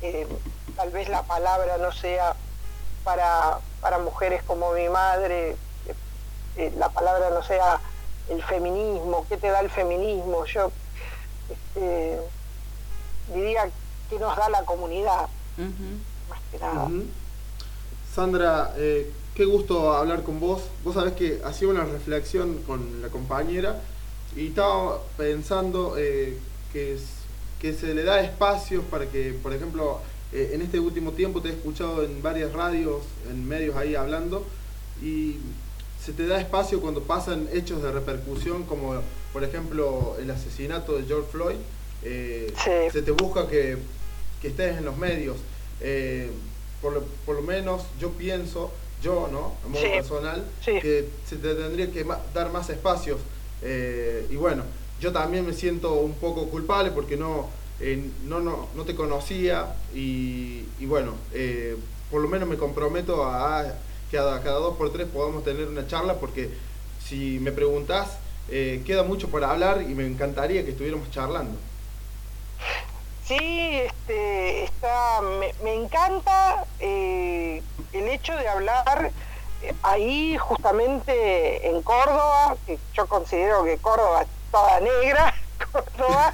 eh, 0.00 0.26
tal 0.76 0.90
vez 0.90 1.08
la 1.08 1.22
palabra 1.22 1.76
no 1.78 1.92
sea 1.92 2.34
para, 3.04 3.58
para 3.80 3.98
mujeres 3.98 4.42
como 4.44 4.72
mi 4.72 4.88
madre, 4.88 5.56
eh, 6.56 6.72
la 6.76 6.88
palabra 6.88 7.30
no 7.30 7.42
sea 7.42 7.80
el 8.30 8.42
feminismo, 8.42 9.26
¿qué 9.28 9.36
te 9.36 9.48
da 9.48 9.60
el 9.60 9.70
feminismo? 9.70 10.44
Yo 10.46 10.70
este, 11.50 12.18
diría 13.34 13.70
que 14.10 14.18
nos 14.18 14.36
da 14.36 14.48
la 14.48 14.64
comunidad, 14.64 15.28
más 16.28 16.40
que 16.50 16.58
nada. 16.58 16.88
Sandra, 18.14 18.74
eh, 18.76 19.10
qué 19.34 19.44
gusto 19.44 19.92
hablar 19.92 20.22
con 20.22 20.40
vos. 20.40 20.62
Vos 20.84 20.94
sabés 20.94 21.14
que 21.14 21.40
hacía 21.44 21.68
una 21.68 21.84
reflexión 21.84 22.62
con 22.66 23.00
la 23.00 23.08
compañera 23.08 23.80
y 24.34 24.48
estaba 24.48 25.00
pensando 25.16 25.94
eh, 25.96 26.38
que, 26.72 26.98
que 27.60 27.72
se 27.72 27.94
le 27.94 28.02
da 28.02 28.20
espacios 28.20 28.84
para 28.90 29.06
que, 29.06 29.32
por 29.42 29.52
ejemplo, 29.54 30.00
eh, 30.32 30.50
en 30.52 30.62
este 30.62 30.78
último 30.78 31.12
tiempo 31.12 31.40
te 31.40 31.48
he 31.48 31.52
escuchado 31.52 32.02
en 32.02 32.22
varias 32.22 32.52
radios, 32.52 33.02
en 33.30 33.46
medios 33.48 33.76
ahí 33.76 33.94
hablando, 33.94 34.44
y 35.02 35.36
se 36.08 36.14
te 36.14 36.26
da 36.26 36.40
espacio 36.40 36.80
cuando 36.80 37.02
pasan 37.02 37.48
hechos 37.52 37.82
de 37.82 37.92
repercusión 37.92 38.64
como, 38.64 38.94
por 39.32 39.44
ejemplo, 39.44 40.16
el 40.18 40.30
asesinato 40.30 40.96
de 40.96 41.04
George 41.04 41.28
Floyd. 41.30 41.56
Se 42.90 43.02
te 43.02 43.10
busca 43.10 43.46
que 43.46 43.76
que 44.40 44.48
estés 44.48 44.78
en 44.78 44.84
los 44.84 44.96
medios. 44.96 45.36
Eh, 45.80 46.30
por, 46.80 46.92
lo, 46.92 47.02
por, 47.26 47.36
lo, 47.36 47.42
menos 47.42 47.82
yo 48.00 48.10
pienso, 48.10 48.70
yo, 49.02 49.28
¿no? 49.30 49.54
A 49.64 49.68
modo 49.68 49.82
personal, 49.82 50.44
que 50.64 51.08
se 51.26 51.36
te 51.36 51.54
tendría 51.54 51.90
que 51.90 52.06
dar 52.34 52.50
más 52.50 52.70
espacios. 52.70 53.18
Eh, 53.62 54.26
y 54.30 54.36
bueno, 54.36 54.62
yo 55.00 55.12
también 55.12 55.46
me 55.46 55.52
siento 55.52 55.94
un 55.94 56.14
poco 56.14 56.48
culpable 56.48 56.92
porque 56.92 57.16
no, 57.16 57.48
eh, 57.80 58.10
no, 58.24 58.40
no, 58.40 58.68
no 58.74 58.84
te 58.84 58.94
conocía 58.94 59.74
y, 59.94 60.64
y 60.78 60.86
bueno, 60.86 61.14
eh, 61.32 61.76
por 62.10 62.22
lo 62.22 62.28
menos 62.28 62.48
me 62.48 62.56
comprometo 62.56 63.24
a 63.24 63.74
que 64.10 64.16
cada, 64.16 64.42
cada 64.42 64.58
dos 64.58 64.76
por 64.76 64.92
tres 64.92 65.06
podamos 65.12 65.44
tener 65.44 65.66
una 65.66 65.86
charla 65.86 66.14
porque 66.14 66.50
si 67.04 67.38
me 67.40 67.52
preguntás, 67.52 68.18
eh, 68.50 68.82
queda 68.86 69.02
mucho 69.02 69.28
por 69.28 69.44
hablar 69.44 69.82
y 69.82 69.94
me 69.94 70.06
encantaría 70.06 70.64
que 70.64 70.70
estuviéramos 70.70 71.10
charlando. 71.10 71.58
Sí, 73.24 73.36
este, 73.36 74.64
está, 74.64 75.20
me, 75.20 75.52
me 75.62 75.74
encanta 75.74 76.64
eh, 76.80 77.62
el 77.92 78.08
hecho 78.08 78.34
de 78.34 78.48
hablar 78.48 79.10
eh, 79.62 79.74
ahí 79.82 80.36
justamente 80.38 81.68
en 81.68 81.82
Córdoba, 81.82 82.56
que 82.66 82.78
yo 82.94 83.06
considero 83.06 83.64
que 83.64 83.76
Córdoba 83.76 84.22
es 84.22 84.28
toda 84.50 84.80
negra, 84.80 85.34
Córdoba, 85.72 86.32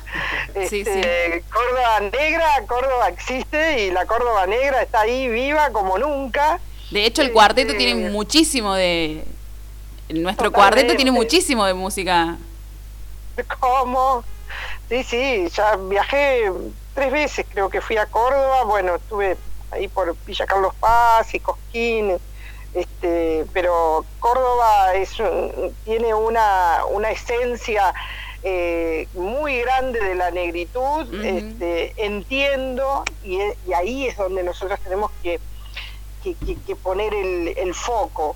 Sí, 0.69 0.81
este, 0.81 1.43
Córdoba 1.53 2.01
negra, 2.01 2.47
Córdoba 2.69 3.09
existe 3.09 3.87
y 3.87 3.91
la 3.91 4.07
Córdoba 4.07 4.47
negra 4.47 4.83
está 4.83 5.01
ahí 5.01 5.29
viva 5.29 5.71
como 5.71 5.99
nunca. 5.99 6.61
De 6.91 7.07
hecho, 7.07 7.23
el 7.23 7.33
cuarteto 7.33 7.75
tiene 7.77 8.11
muchísimo 8.11 8.75
de... 8.75 9.25
Nuestro 10.11 10.53
cuarteto 10.53 10.95
tiene 10.97 11.11
muchísimo 11.11 11.65
de 11.65 11.75
música. 11.75 12.37
¿Cómo? 13.59 14.23
Sí, 14.89 15.03
sí, 15.03 15.49
ya 15.55 15.77
viajé 15.77 16.53
tres 16.95 17.11
veces, 17.11 17.47
creo 17.51 17.69
que 17.71 17.81
fui 17.81 17.97
a 17.97 18.07
Córdoba, 18.07 18.65
bueno, 18.65 18.95
estuve 18.97 19.37
ahí 19.73 19.89
por 19.89 20.15
Villa 20.27 20.47
Carlos 20.47 20.75
Paz 20.79 21.35
y 21.35 21.41
Cosquín, 21.41 22.17
este, 22.75 23.45
pero 23.53 24.05
Córdoba 24.21 24.95
es 24.95 25.19
un- 25.19 25.75
tiene 25.85 26.15
una, 26.15 26.85
una 26.91 27.11
esencia 27.11 27.93
eh, 28.45 29.09
muy 29.15 29.59
grande 29.63 30.01
de 30.01 30.15
la 30.15 30.31
negritud, 30.31 31.13
este, 31.25 31.95
entiendo, 31.97 33.03
y, 33.25 33.39
y 33.67 33.73
ahí 33.75 34.07
es 34.07 34.17
donde 34.19 34.43
nosotros 34.45 34.79
tenemos 34.85 35.11
que, 35.23 35.41
que- 36.33 36.77
poner 36.77 37.13
el, 37.15 37.75
foco. 37.75 38.35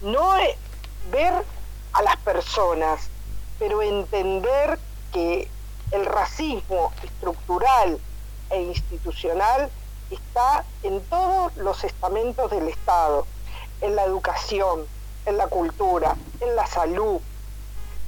No 0.00 0.38
eh, 0.38 0.56
ver 1.10 1.34
a 1.92 2.02
las 2.02 2.16
personas, 2.18 3.10
pero 3.58 3.82
entender 3.82 4.78
que 5.12 5.48
el 5.90 6.06
racismo 6.06 6.92
estructural 7.02 7.98
e 8.48 8.62
institucional 8.62 9.70
está 10.10 10.64
en 10.82 11.00
todos 11.02 11.54
los 11.56 11.84
estamentos 11.84 12.50
del 12.50 12.68
Estado, 12.68 13.26
en 13.80 13.94
la 13.96 14.04
educación, 14.04 14.86
en 15.26 15.36
la 15.36 15.48
cultura, 15.48 16.16
en 16.40 16.56
la 16.56 16.66
salud, 16.66 17.20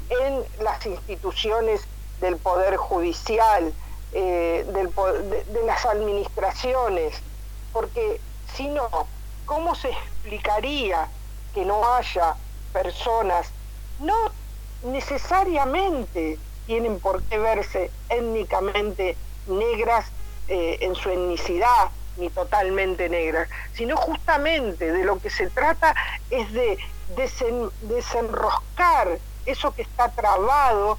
en 0.09 0.43
las 0.65 0.85
instituciones 0.87 1.83
del 2.21 2.37
Poder 2.37 2.77
Judicial, 2.77 3.73
eh, 4.13 4.65
de, 4.67 5.45
de 5.45 5.67
las 5.67 5.85
administraciones, 5.87 7.15
porque 7.73 8.21
si 8.55 8.69
no, 8.69 8.89
¿cómo 9.47 9.75
se 9.75 9.91
explicaría 9.91 11.09
que 11.55 11.65
no 11.65 11.95
haya 11.95 12.35
personas, 12.73 13.49
no 14.01 14.15
necesariamente 14.85 16.39
tienen 16.67 16.99
por 17.01 17.23
qué 17.25 17.39
verse 17.39 17.91
étnicamente 18.09 19.17
negras 19.47 20.07
eh, 20.49 20.79
en 20.81 20.95
su 20.95 21.11
etnicidad, 21.11 21.91
ni 22.17 22.31
totalmente 22.31 23.09
negras, 23.09 23.49
sino 23.75 23.97
justamente 23.97 24.93
de 24.93 25.05
lo 25.05 25.19
que 25.19 25.31
se 25.31 25.49
trata 25.51 25.95
es 26.31 26.53
de 26.53 26.79
desen- 27.17 27.71
desenroscar 27.83 29.19
eso 29.47 29.75
que 29.75 29.83
está 29.83 30.09
trabado, 30.11 30.99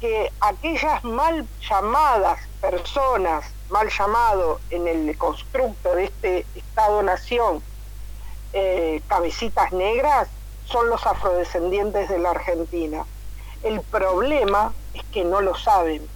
que 0.00 0.30
aquellas 0.40 1.02
mal 1.04 1.46
llamadas 1.68 2.38
personas, 2.60 3.44
mal 3.74 3.90
llamado 3.90 4.60
en 4.70 4.86
el 4.86 5.18
constructo 5.18 5.96
de 5.96 6.04
este 6.04 6.46
Estado-Nación, 6.54 7.60
eh, 8.52 9.02
cabecitas 9.08 9.72
negras, 9.72 10.28
son 10.64 10.88
los 10.88 11.04
afrodescendientes 11.04 12.08
de 12.08 12.20
la 12.20 12.30
Argentina. 12.30 13.04
El 13.64 13.80
problema 13.80 14.72
es 14.94 15.02
que 15.12 15.24
no 15.24 15.40
lo 15.40 15.56
saben. 15.56 16.08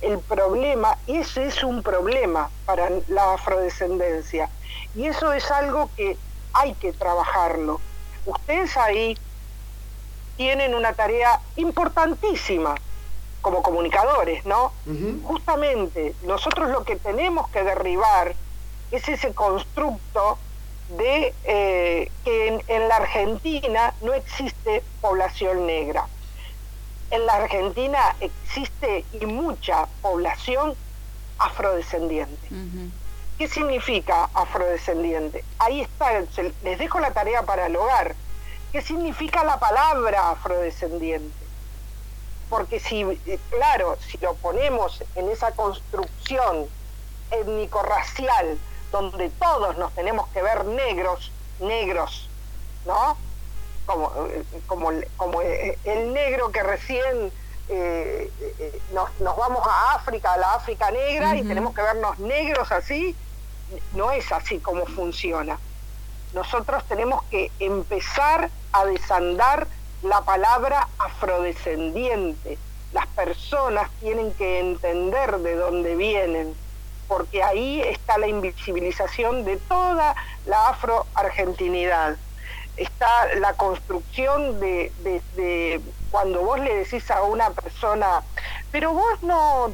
El 0.00 0.20
problema, 0.20 0.96
y 1.08 1.16
ese 1.16 1.46
es 1.46 1.64
un 1.64 1.82
problema 1.82 2.50
para 2.66 2.88
la 3.08 3.34
afrodescendencia. 3.34 4.48
Y 4.94 5.06
eso 5.06 5.32
es 5.32 5.50
algo 5.50 5.90
que 5.96 6.16
hay 6.52 6.72
que 6.74 6.92
trabajarlo. 6.92 7.80
Ustedes 8.26 8.76
ahí 8.76 9.18
tienen 10.36 10.72
una 10.76 10.92
tarea 10.92 11.40
importantísima 11.56 12.76
como 13.42 13.62
comunicadores, 13.62 14.46
¿no? 14.46 14.72
Justamente 15.24 16.14
nosotros 16.22 16.70
lo 16.70 16.84
que 16.84 16.96
tenemos 16.96 17.48
que 17.50 17.62
derribar 17.62 18.34
es 18.90 19.08
ese 19.08 19.34
constructo 19.34 20.38
de 20.96 21.34
eh, 21.44 22.10
que 22.24 22.48
en, 22.48 22.62
en 22.68 22.88
la 22.88 22.96
Argentina 22.96 23.94
no 24.00 24.14
existe 24.14 24.82
población 25.00 25.66
negra. 25.66 26.06
En 27.10 27.26
la 27.26 27.34
Argentina 27.34 28.16
existe 28.20 29.04
y 29.12 29.26
mucha 29.26 29.86
población 30.00 30.74
afrodescendiente. 31.38 32.48
¿Qué 33.38 33.48
significa 33.48 34.30
afrodescendiente? 34.34 35.44
Ahí 35.58 35.80
está, 35.80 36.12
les 36.62 36.78
dejo 36.78 37.00
la 37.00 37.10
tarea 37.12 37.42
para 37.42 37.66
el 37.66 37.76
hogar. 37.76 38.14
¿Qué 38.70 38.80
significa 38.80 39.44
la 39.44 39.58
palabra 39.58 40.30
afrodescendiente? 40.30 41.41
Porque 42.52 42.80
si, 42.80 43.00
eh, 43.00 43.38
claro, 43.48 43.96
si 44.06 44.18
lo 44.18 44.34
ponemos 44.34 45.02
en 45.14 45.30
esa 45.30 45.52
construcción 45.52 46.66
étnico-racial, 47.30 48.58
donde 48.90 49.30
todos 49.30 49.78
nos 49.78 49.90
tenemos 49.94 50.28
que 50.28 50.42
ver 50.42 50.66
negros, 50.66 51.32
negros, 51.60 52.28
¿no? 52.84 53.16
Como, 53.86 54.12
eh, 54.26 54.44
como, 55.16 55.40
eh, 55.40 55.78
el 55.84 56.12
negro 56.12 56.52
que 56.52 56.62
recién 56.62 57.32
eh, 57.70 58.30
nos, 58.92 59.08
nos 59.20 59.34
vamos 59.34 59.66
a 59.66 59.94
África, 59.94 60.34
a 60.34 60.36
la 60.36 60.52
África 60.52 60.90
negra, 60.90 61.34
y 61.34 61.44
tenemos 61.44 61.74
que 61.74 61.80
vernos 61.80 62.18
negros 62.18 62.70
así, 62.70 63.16
no 63.94 64.10
es 64.10 64.30
así 64.30 64.58
como 64.58 64.84
funciona. 64.84 65.58
Nosotros 66.34 66.84
tenemos 66.86 67.24
que 67.30 67.50
empezar 67.60 68.50
a 68.72 68.84
desandar 68.84 69.66
la 70.02 70.20
palabra 70.22 70.88
afrodescendiente. 70.98 72.58
Las 72.92 73.06
personas 73.08 73.90
tienen 74.00 74.32
que 74.34 74.60
entender 74.60 75.38
de 75.38 75.56
dónde 75.56 75.96
vienen, 75.96 76.54
porque 77.08 77.42
ahí 77.42 77.80
está 77.80 78.18
la 78.18 78.26
invisibilización 78.26 79.44
de 79.44 79.56
toda 79.56 80.14
la 80.46 80.68
afroargentinidad. 80.68 82.16
Está 82.76 83.34
la 83.36 83.54
construcción 83.54 84.58
de, 84.60 85.80
cuando 86.10 86.40
vos 86.40 86.58
le 86.58 86.74
decís 86.74 87.10
a 87.10 87.22
una 87.22 87.50
persona, 87.50 88.22
pero 88.70 88.92
vos 88.92 89.22
no, 89.22 89.72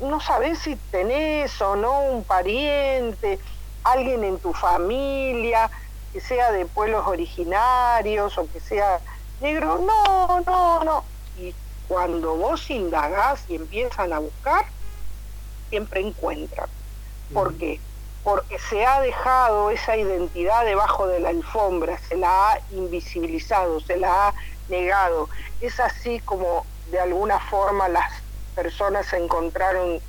no 0.00 0.20
sabés 0.20 0.60
si 0.60 0.76
tenés 0.90 1.60
o 1.60 1.76
no 1.76 2.00
un 2.00 2.24
pariente, 2.24 3.38
alguien 3.84 4.24
en 4.24 4.38
tu 4.38 4.52
familia, 4.52 5.70
que 6.12 6.20
sea 6.20 6.50
de 6.50 6.66
pueblos 6.66 7.06
originarios 7.06 8.38
o 8.38 8.50
que 8.50 8.60
sea 8.60 9.00
negro. 9.40 9.78
No, 9.78 10.40
no, 10.40 10.84
no. 10.84 11.04
Y 11.38 11.54
cuando 11.88 12.36
vos 12.36 12.68
indagás 12.70 13.44
y 13.48 13.56
empiezan 13.56 14.12
a 14.12 14.18
buscar, 14.18 14.66
siempre 15.68 16.00
encuentran. 16.00 16.68
¿Por 17.32 17.54
qué? 17.54 17.80
Porque 18.22 18.58
se 18.58 18.84
ha 18.84 19.00
dejado 19.00 19.70
esa 19.70 19.96
identidad 19.96 20.64
debajo 20.64 21.06
de 21.06 21.20
la 21.20 21.30
alfombra, 21.30 21.98
se 22.08 22.16
la 22.16 22.52
ha 22.52 22.60
invisibilizado, 22.70 23.80
se 23.80 23.96
la 23.96 24.28
ha 24.28 24.34
negado. 24.68 25.28
Es 25.60 25.78
así 25.80 26.20
como 26.20 26.64
de 26.90 27.00
alguna 27.00 27.38
forma 27.38 27.88
las 27.88 28.12
personas 28.54 29.12
encontraron 29.12 30.00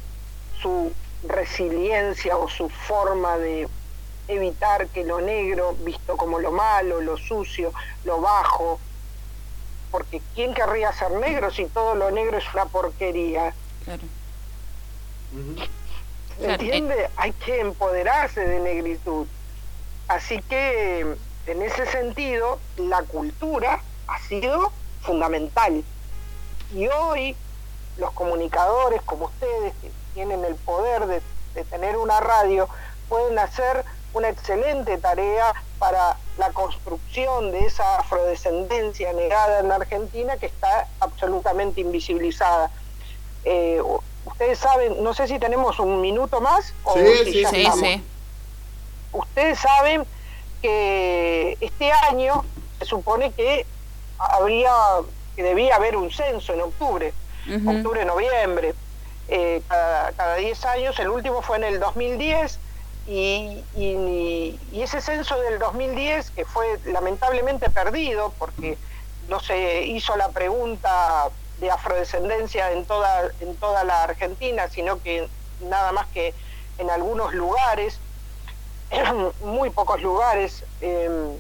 su 0.62 0.92
resiliencia 1.24 2.38
o 2.38 2.48
su 2.48 2.70
forma 2.70 3.38
de 3.38 3.68
evitar 4.28 4.88
que 4.88 5.04
lo 5.04 5.22
negro, 5.22 5.76
visto 5.80 6.18
como 6.18 6.40
lo 6.40 6.52
malo, 6.52 7.02
lo 7.02 7.18
sucio, 7.18 7.72
lo 8.04 8.22
bajo, 8.22 8.80
porque 9.92 10.22
¿quién 10.36 10.54
querría 10.54 10.92
ser 10.94 11.12
negro 11.12 11.52
si 11.52 11.66
todo 11.66 11.96
lo 11.96 12.12
negro 12.12 12.38
es 12.38 12.54
una 12.54 12.66
porquería? 12.66 13.54
Claro. 13.86 14.04
Ujú. 15.34 15.56
¿Se 15.60 16.38
Claro, 16.46 16.54
entiende? 16.54 17.10
Hay 17.16 17.32
que 17.34 17.60
empoderarse 17.60 18.42
de 18.42 18.60
negritud. 18.60 19.26
Así 20.08 20.42
que, 20.44 21.16
en 21.48 21.62
ese 21.62 21.86
sentido, 21.88 22.60
la 22.78 23.02
cultura 23.04 23.82
ha 24.08 24.20
sido 24.28 24.72
fundamental. 25.02 25.84
Y 26.74 26.88
hoy, 26.88 27.36
los 27.98 28.12
comunicadores 28.12 29.02
como 29.04 29.26
ustedes, 29.26 29.74
que 29.82 29.92
tienen 30.14 30.46
el 30.46 30.56
poder 30.56 31.08
de, 31.08 31.22
de 31.56 31.64
tener 31.66 31.98
una 31.98 32.20
radio, 32.20 32.70
pueden 33.10 33.40
hacer 33.40 33.84
una 34.18 34.30
excelente 34.30 34.98
tarea 34.98 35.54
para 35.78 36.18
la 36.38 36.50
construcción 36.52 37.52
de 37.52 37.60
esa 37.60 38.00
afrodescendencia 38.00 39.14
negada 39.14 39.60
en 39.60 39.70
la 39.70 39.76
Argentina 39.76 40.38
que 40.38 40.48
está 40.48 40.88
absolutamente 41.00 41.82
invisibilizada. 41.82 42.72
Eh, 43.46 43.82
ustedes 44.26 44.58
saben, 44.58 45.04
no 45.04 45.14
sé 45.14 45.28
si 45.28 45.40
tenemos 45.40 45.80
un 45.80 46.02
minuto 46.02 46.42
más 46.42 46.74
o 46.84 46.96
Sí, 46.96 47.26
si 47.26 47.46
sí, 47.46 47.64
ya 47.64 47.72
Sí. 47.74 48.04
Ustedes 49.14 49.60
saben 49.60 50.04
que 50.62 51.58
este 51.62 51.92
año 51.92 52.44
se 52.80 52.86
supone 52.86 53.32
que 53.32 53.66
habría 54.18 54.72
que 55.36 55.44
debía 55.44 55.76
haber 55.76 55.96
un 55.96 56.12
censo 56.12 56.54
en 56.54 56.62
octubre, 56.62 57.14
octubre, 57.68 58.04
noviembre, 58.06 58.74
eh, 59.28 59.62
cada, 59.68 60.12
cada 60.14 60.36
10 60.36 60.66
años, 60.66 61.00
el 61.00 61.10
último 61.10 61.42
fue 61.44 61.58
en 61.58 61.64
el 61.66 61.80
2010 61.80 62.60
y, 63.08 64.60
ese 64.74 65.02
censo 65.02 65.40
del 65.40 65.60
2010 65.60 66.32
que 66.32 66.46
fue 66.46 66.80
lamentablemente 66.86 67.70
perdido 67.70 68.34
porque 68.38 68.78
no 69.28 69.40
se 69.40 69.84
hizo 69.84 70.16
la 70.16 70.30
pregunta 70.30 71.30
de 71.60 71.72
afrodescendencia 71.72 72.72
en 72.72 72.86
toda, 72.86 73.32
en 73.42 73.56
toda 73.58 73.84
la 73.84 74.04
Argentina, 74.04 74.70
sino 74.70 75.02
que 75.02 75.28
nada 75.62 75.92
más 75.92 76.08
que 76.08 76.34
en 76.78 76.90
algunos 76.90 77.34
lugares, 77.34 78.00
muy 79.42 79.70
pocos 79.72 80.02
lugares, 80.02 80.64
eh, 80.82 81.38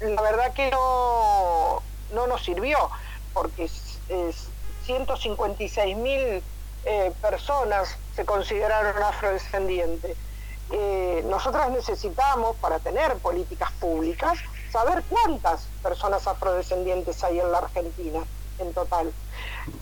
la 0.00 0.22
verdad 0.22 0.52
que 0.52 0.70
no, 0.70 1.82
no 2.12 2.26
nos 2.26 2.44
sirvió, 2.44 2.90
porque 3.32 3.64
es 3.64 4.48
156 4.84 5.96
mil 5.96 6.42
eh, 6.84 7.12
personas 7.20 7.96
se 8.16 8.24
consideraron 8.24 9.00
afrodescendientes. 9.02 10.16
Eh, 10.72 11.22
nosotros 11.28 11.70
necesitamos, 11.70 12.56
para 12.56 12.78
tener 12.80 13.14
políticas 13.18 13.70
públicas, 13.72 14.38
saber 14.72 15.04
cuántas 15.08 15.68
personas 15.82 16.26
afrodescendientes 16.26 17.22
hay 17.22 17.38
en 17.38 17.52
la 17.52 17.58
Argentina 17.58 18.24
en 18.58 18.72
total. 18.72 19.12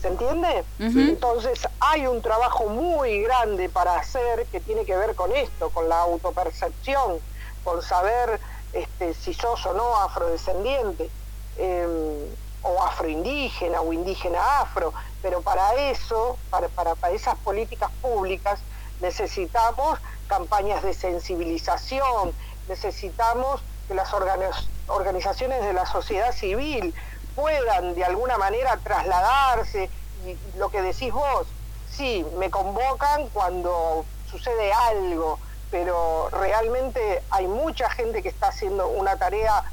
¿Se 0.03 0.09
entiende? 0.09 0.65
Entonces 0.81 1.69
hay 1.79 2.07
un 2.09 2.21
trabajo 2.21 2.67
muy 2.67 3.23
grande 3.23 3.69
para 3.69 3.97
hacer 3.97 4.47
que 4.47 4.61
tiene 4.61 4.85
que 4.85 4.97
ver 4.97 5.15
con 5.15 5.31
esto, 5.33 5.71
con 5.71 5.89
la 5.89 6.01
autopercepción, 6.01 7.19
con 7.63 7.81
saber 7.83 8.41
este, 8.73 9.15
si 9.15 9.33
sos 9.33 9.65
o 9.67 9.75
no 9.75 9.97
afrodescendiente, 9.99 11.09
eh, 11.57 12.35
o 12.63 12.83
afroindígena 12.83 13.81
o 13.81 13.93
indígena 13.93 14.61
afro, 14.61 14.93
pero 15.25 15.41
para 15.41 15.75
eso, 15.91 16.37
para, 16.51 16.69
para, 16.69 16.95
para 16.97 17.15
esas 17.15 17.35
políticas 17.37 17.91
públicas, 18.03 18.61
necesitamos 19.01 19.99
campañas 20.29 20.83
de 20.83 20.93
sensibilización, 20.93 22.35
necesitamos 22.69 23.63
que 23.89 23.95
las 23.95 24.11
organi- 24.11 24.69
organizaciones 24.87 25.65
de 25.65 25.73
la 25.73 25.87
sociedad 25.87 26.31
civil 26.33 26.95
puedan 27.35 27.95
de 27.95 28.05
alguna 28.05 28.37
manera 28.37 28.79
trasladarse, 28.85 29.89
y 30.27 30.37
lo 30.59 30.69
que 30.69 30.83
decís 30.83 31.11
vos, 31.11 31.47
sí, 31.91 32.27
me 32.37 32.51
convocan 32.51 33.31
cuando 33.31 34.05
sucede 34.31 34.75
algo, 34.75 35.39
pero 35.71 36.29
realmente 36.33 37.23
hay 37.31 37.47
mucha 37.47 37.89
gente 37.89 38.23
que 38.23 38.29
está 38.29 38.49
haciendo 38.49 38.89
una 38.89 39.17
tarea 39.17 39.65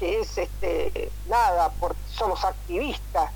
que 0.00 0.18
es 0.18 0.36
este 0.36 1.12
nada, 1.28 1.70
porque 1.78 2.00
somos 2.12 2.44
activistas, 2.44 3.30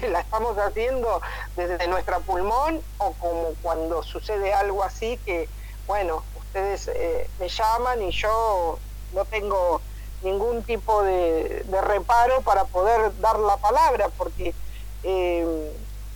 que 0.00 0.08
la 0.10 0.20
estamos 0.20 0.56
haciendo 0.58 1.20
desde 1.56 1.86
nuestra 1.86 2.18
pulmón 2.20 2.80
o 2.98 3.12
como 3.14 3.54
cuando 3.62 4.02
sucede 4.02 4.52
algo 4.52 4.82
así 4.82 5.18
que, 5.24 5.48
bueno, 5.86 6.22
ustedes 6.38 6.88
eh, 6.88 7.28
me 7.38 7.48
llaman 7.48 8.02
y 8.02 8.10
yo 8.10 8.78
no 9.14 9.24
tengo 9.24 9.80
ningún 10.22 10.62
tipo 10.62 11.02
de, 11.02 11.64
reparo 11.82 12.42
para 12.42 12.64
poder 12.64 13.18
dar 13.20 13.38
la 13.38 13.56
palabra, 13.56 14.08
porque 14.16 14.54
eh, 15.02 15.72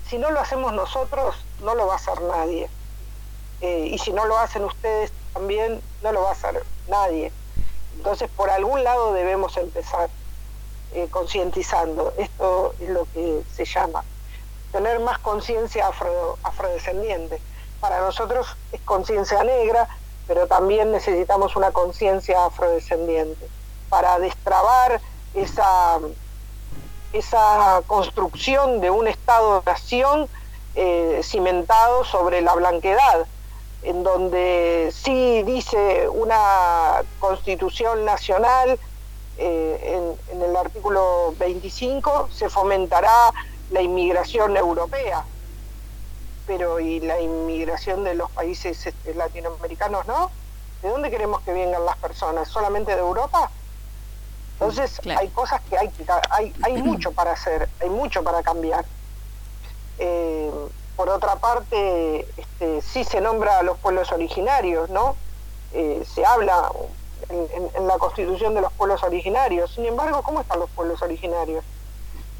si 0.09 0.19
no 0.19 0.31
lo 0.31 0.41
hacemos 0.41 0.73
nosotros, 0.73 1.35
no 1.63 1.75
lo 1.75 1.87
va 1.87 1.95
a 1.95 1.97
hacer 1.97 2.21
nadie. 2.23 2.69
Eh, 3.61 3.89
y 3.91 3.99
si 3.99 4.13
no 4.13 4.27
lo 4.27 4.39
hacen 4.39 4.65
ustedes 4.65 5.13
también, 5.33 5.81
no 6.03 6.13
lo 6.13 6.23
va 6.23 6.31
a 6.31 6.33
hacer 6.33 6.63
nadie. 6.89 7.33
Entonces, 7.97 8.31
por 8.37 8.51
algún 8.51 8.85
lado 8.85 9.13
debemos 9.13 9.57
empezar 9.57 10.11
eh, 10.97 11.09
concientizando. 11.11 12.15
Esto 12.17 12.75
es 12.81 12.89
lo 12.89 13.07
que 13.13 13.43
se 13.55 13.67
llama 13.67 14.03
tener 14.73 14.99
más 15.01 15.19
conciencia 15.19 15.89
afro, 15.89 16.39
afrodescendiente. 16.43 17.41
Para 17.81 18.01
nosotros 18.01 18.57
es 18.73 18.81
conciencia 18.81 19.45
negra, 19.45 19.89
pero 20.27 20.47
también 20.47 20.93
necesitamos 20.93 21.55
una 21.55 21.71
conciencia 21.71 22.47
afrodescendiente 22.47 23.47
para 23.89 24.19
destrabar 24.19 25.01
esa, 25.35 25.99
esa 27.13 27.83
construcción 27.87 28.81
de 28.81 28.91
un 28.91 29.07
Estado-nación 29.07 30.29
eh, 30.75 31.21
cimentado 31.23 32.05
sobre 32.05 32.41
la 32.41 32.55
blanquedad 32.55 33.27
en 33.83 34.03
donde 34.03 34.91
sí 34.93 35.43
dice 35.45 36.09
una 36.09 37.03
constitución 37.21 38.05
nacional, 38.05 38.79
eh, 39.39 40.17
en, 40.29 40.37
en, 40.37 40.43
el 40.43 40.57
artículo 40.57 41.35
25, 41.39 42.31
se 42.33 42.49
fomentará 42.49 43.33
la 43.71 43.83
inmigración 43.83 44.57
europea, 44.57 45.25
pero 46.47 46.81
¿y 46.81 47.01
la 47.01 47.21
inmigración 47.21 48.05
de 48.05 48.15
los 48.15 48.31
países 48.31 48.87
este, 48.87 49.15
latinoamericanos 49.15 50.07
no? 50.07 50.31
¿De 50.83 50.89
dónde 50.89 51.11
queremos 51.11 51.41
que 51.43 51.53
vengan 51.53 51.85
las 51.85 51.97
personas? 51.97 52.49
¿Solamente 52.49 52.93
de 52.93 53.01
Europa? 53.01 53.51
Entonces 54.55 55.01
claro. 55.01 55.21
hay 55.21 55.29
cosas 55.29 55.61
que 55.69 55.77
hay, 55.77 55.91
hay, 56.31 56.55
hay 56.63 56.83
mucho 56.83 57.13
para 57.13 57.33
hacer, 57.33 57.69
hay 57.81 57.91
mucho 57.91 58.23
para 58.23 58.43
cambiar. 58.43 58.85
Eh, 59.99 60.51
por 60.97 61.11
otra 61.11 61.37
parte, 61.37 62.27
este, 62.37 62.81
sí 62.81 63.05
se 63.05 63.21
nombra 63.21 63.59
a 63.59 63.63
los 63.63 63.77
pueblos 63.79 64.11
originarios, 64.13 64.89
¿no? 64.89 65.15
Eh, 65.73 66.07
se 66.11 66.25
habla 66.25 66.71
en, 67.29 67.39
en, 67.55 67.71
en, 67.75 67.87
la 67.87 67.99
constitución 67.99 68.55
de 68.55 68.61
los 68.61 68.73
pueblos 68.73 69.03
originarios. 69.03 69.71
Sin 69.73 69.85
embargo, 69.85 70.23
¿cómo 70.23 70.41
están 70.41 70.59
los 70.59 70.71
pueblos 70.71 71.03
originarios? 71.03 71.65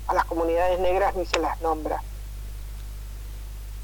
A 0.07 0.15
las 0.15 0.25
comunidades 0.25 0.79
negras 0.81 1.15
ni 1.17 1.27
se 1.27 1.39
las 1.39 1.61
nombra. 1.61 2.03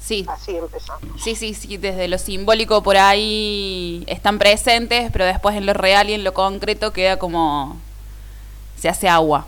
Sí. 0.03 0.25
Así 0.27 0.57
empezó. 0.57 0.93
Sí, 1.17 1.35
sí, 1.35 1.53
sí, 1.53 1.77
desde 1.77 2.09
lo 2.09 2.17
simbólico 2.17 2.83
por 2.83 2.97
ahí 2.97 4.03
están 4.07 4.37
presentes, 4.37 5.09
pero 5.11 5.25
después 5.25 5.55
en 5.55 5.65
lo 5.65 5.73
real 5.73 6.09
y 6.09 6.13
en 6.13 6.25
lo 6.25 6.33
concreto 6.33 6.91
queda 6.91 7.17
como 7.17 7.77
se 8.77 8.89
hace 8.89 9.07
agua. 9.07 9.45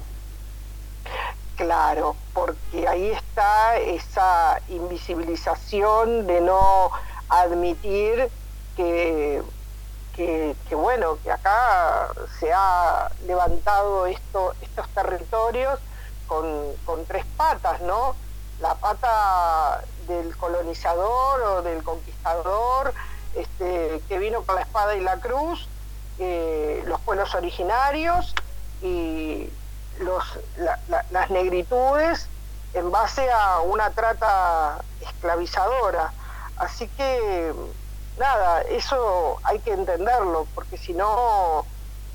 Claro, 1.58 2.16
porque 2.34 2.88
ahí 2.88 3.12
está 3.12 3.78
esa 3.78 4.62
invisibilización 4.70 6.26
de 6.26 6.40
no 6.40 6.90
admitir 7.28 8.30
que, 8.78 9.42
que, 10.16 10.56
bueno, 10.72 11.18
que 11.22 11.32
acá 11.32 12.10
se 12.40 12.52
ha 12.54 13.10
levantado 13.26 14.06
esto, 14.06 14.54
estos 14.62 14.88
territorios 14.90 15.80
con, 16.28 17.06
tres 17.08 17.26
patas, 17.38 17.82
¿no? 17.82 18.16
La 18.62 18.76
pata 18.76 19.84
del 20.08 20.36
colonizador 20.38 21.42
o 21.42 21.62
del 21.62 21.84
conquistador, 21.84 22.94
este, 23.36 24.02
que 24.08 24.18
vino 24.18 24.44
con 24.44 24.56
la 24.56 24.62
espada 24.62 24.96
y 24.96 25.02
la 25.02 25.20
cruz, 25.20 25.68
eh, 26.20 26.82
los 26.88 27.00
pueblos 27.02 27.36
originarios 27.36 28.34
y 28.82 29.50
los, 30.00 30.24
la, 30.58 30.80
la, 30.88 31.06
las 31.12 31.30
negritudes 31.30 32.30
en 32.74 32.92
base 32.92 33.30
a 33.30 33.60
una 33.60 33.90
trata 33.92 34.80
esclavizadora. 35.02 36.14
Así 36.58 36.88
que, 36.88 37.54
nada, 38.18 38.62
eso 38.64 39.38
hay 39.44 39.60
que 39.60 39.74
entenderlo, 39.74 40.48
porque 40.56 40.78
si 40.78 40.94
no, 40.94 41.66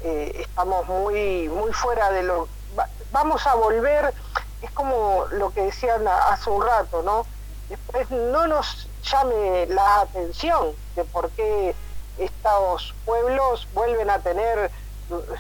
eh, 0.03 0.32
estamos 0.40 0.86
muy, 0.86 1.48
muy 1.48 1.72
fuera 1.72 2.11
de 2.11 2.22
lo... 2.22 2.48
Va, 2.78 2.88
vamos 3.12 3.46
a 3.46 3.55
volver, 3.55 4.14
es 4.62 4.70
como 4.72 5.26
lo 5.32 5.53
que 5.53 5.62
decían 5.62 6.07
hace 6.07 6.51
un 6.51 6.62
rato, 6.64 7.03
¿no? 7.03 7.26
Después 7.68 8.11
no 8.11 8.46
nos 8.46 8.88
llame 9.03 9.66
la 9.66 10.01
atención 10.01 10.72
de 10.96 11.05
por 11.05 11.30
qué 11.30 11.74
estos 12.18 12.94
pueblos 13.05 13.66
vuelven 13.72 14.11
a 14.11 14.18
tener 14.18 14.70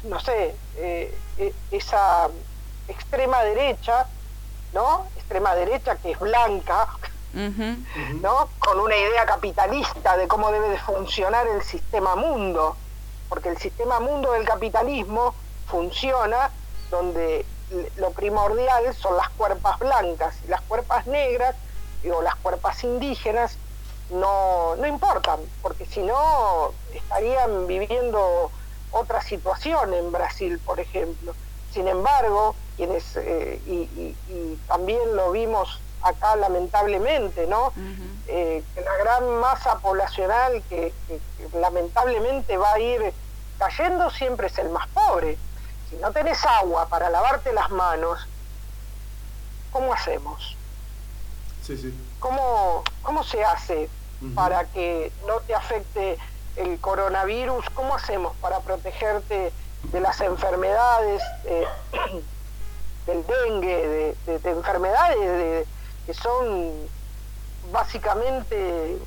no 0.04 0.20
sé, 0.20 0.54
eh, 0.76 1.14
esa 1.70 2.28
extrema 2.88 3.42
derecha, 3.44 4.06
¿no? 4.72 5.06
Extrema 5.16 5.54
derecha 5.54 5.96
que 5.96 6.12
es 6.12 6.18
blanca, 6.18 6.88
¿no? 7.32 8.48
Con 8.58 8.80
una 8.80 8.96
idea 8.96 9.24
capitalista 9.26 10.16
de 10.16 10.26
cómo 10.26 10.50
debe 10.50 10.68
de 10.68 10.78
funcionar 10.78 11.46
el 11.46 11.62
sistema 11.62 12.16
mundo, 12.16 12.76
porque 13.28 13.48
el 13.48 13.58
sistema 13.58 14.00
mundo 14.00 14.32
del 14.32 14.44
capitalismo 14.44 15.34
funciona 15.66 16.50
donde 16.90 17.46
lo 17.96 18.10
primordial 18.10 18.92
son 18.94 19.16
las 19.16 19.28
cuerpas 19.30 19.78
blancas 19.78 20.34
y 20.44 20.48
las 20.48 20.60
cuerpas 20.62 21.06
negras 21.06 21.54
o 22.12 22.20
las 22.22 22.34
cuerpas 22.36 22.82
indígenas 22.82 23.56
no, 24.10 24.74
no 24.76 24.86
importan, 24.88 25.38
porque 25.62 25.86
si 25.86 26.00
no 26.00 26.72
estarían 26.92 27.68
viviendo 27.68 28.50
otra 28.90 29.22
situación 29.22 29.94
en 29.94 30.10
Brasil, 30.10 30.58
por 30.58 30.80
ejemplo. 30.80 31.34
Sin 31.72 31.86
embargo, 31.86 32.56
quienes, 32.76 33.16
eh, 33.16 33.60
y 33.64 34.58
también 34.66 35.14
lo 35.14 35.30
vimos 35.30 35.79
acá 36.02 36.36
lamentablemente, 36.36 37.46
¿no? 37.46 37.72
Eh, 38.26 38.62
que 38.74 38.80
la 38.80 38.96
gran 38.98 39.28
masa 39.40 39.78
poblacional 39.78 40.62
que, 40.68 40.92
que- 41.06 41.20
que 41.36 41.58
lamentablemente 41.58 42.56
va 42.56 42.72
a 42.74 42.78
ir 42.78 43.12
cayendo 43.58 44.08
siempre 44.10 44.46
es 44.46 44.58
el 44.58 44.70
más 44.70 44.86
pobre. 44.88 45.36
Si 45.90 45.96
no 45.96 46.12
tenés 46.12 46.44
agua 46.46 46.86
para 46.88 47.10
lavarte 47.10 47.52
las 47.52 47.70
manos, 47.70 48.26
¿cómo 49.72 49.92
hacemos? 49.92 50.56
Sí, 51.62 51.76
sí. 51.76 51.94
¿Cómo, 52.18 52.82
cómo 53.02 53.22
se 53.24 53.44
hace 53.44 53.88
para 54.34 54.64
que 54.66 55.12
no 55.26 55.40
te 55.40 55.54
afecte 55.54 56.18
el 56.56 56.78
coronavirus? 56.80 57.68
¿Cómo 57.70 57.94
hacemos 57.94 58.34
para 58.36 58.60
protegerte 58.60 59.52
de 59.84 60.00
las 60.00 60.20
enfermedades, 60.20 61.22
eh, 61.46 61.66
del 63.06 63.24
dengue, 63.26 63.88
de, 63.88 64.16
de- 64.26 64.38
de 64.38 64.50
enfermedades 64.50 65.18
de- 65.18 65.66
que 66.10 66.14
son 66.14 66.72
básicamente 67.70 68.98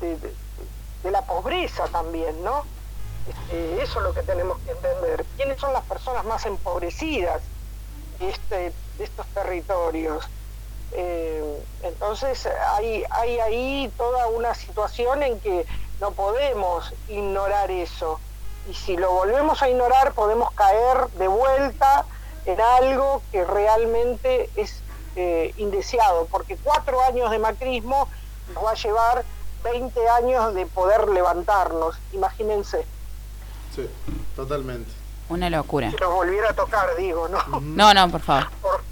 de, 0.00 0.34
la 1.04 1.22
pobreza 1.22 1.86
también, 1.86 2.42
¿no? 2.42 2.64
Este, 3.28 3.80
eso 3.80 4.00
es 4.00 4.04
lo 4.04 4.12
que 4.12 4.24
tenemos 4.24 4.58
que 4.58 4.72
entender. 4.72 5.24
¿Quiénes 5.36 5.60
son 5.60 5.72
las 5.72 5.84
personas 5.84 6.24
más 6.24 6.44
empobrecidas 6.46 7.42
de, 8.18 8.30
este, 8.30 8.72
estos 8.98 9.24
territorios? 9.28 10.28
Eh, 10.90 11.64
entonces 11.84 12.44
hay, 12.74 13.04
hay 13.10 13.38
ahí 13.38 13.92
toda 13.96 14.26
una 14.26 14.52
situación 14.54 15.22
en 15.22 15.38
que 15.38 15.64
no 16.00 16.10
podemos 16.10 16.92
ignorar 17.06 17.70
eso. 17.70 18.18
Y 18.68 18.74
si 18.74 18.96
lo 18.96 19.12
volvemos 19.12 19.62
a 19.62 19.68
ignorar 19.68 20.12
podemos 20.12 20.50
caer 20.54 21.06
de 21.18 21.28
vuelta 21.28 22.04
en 22.46 22.60
algo 22.60 23.22
que 23.30 23.44
realmente 23.44 24.50
es 24.56 24.82
eh, 25.16 25.54
indeseado, 25.56 26.26
porque 26.30 26.56
cuatro 26.62 27.00
años 27.02 27.30
de 27.30 27.38
macrismo 27.38 28.08
nos 28.54 28.64
va 28.64 28.70
a 28.72 28.74
llevar 28.74 29.24
20 29.64 30.08
años 30.10 30.54
de 30.54 30.66
poder 30.66 31.08
levantarnos, 31.08 31.96
imagínense, 32.12 32.86
Sí, 33.74 33.86
totalmente. 34.34 34.90
Una 35.28 35.50
locura. 35.50 35.90
si 35.90 35.96
nos 35.96 36.14
volviera 36.14 36.50
a 36.50 36.54
tocar, 36.54 36.96
digo, 36.96 37.28
¿no? 37.28 37.38
No, 37.60 37.92
no, 37.92 38.10
por 38.10 38.20
favor. 38.22 38.48
Por- 38.62 38.82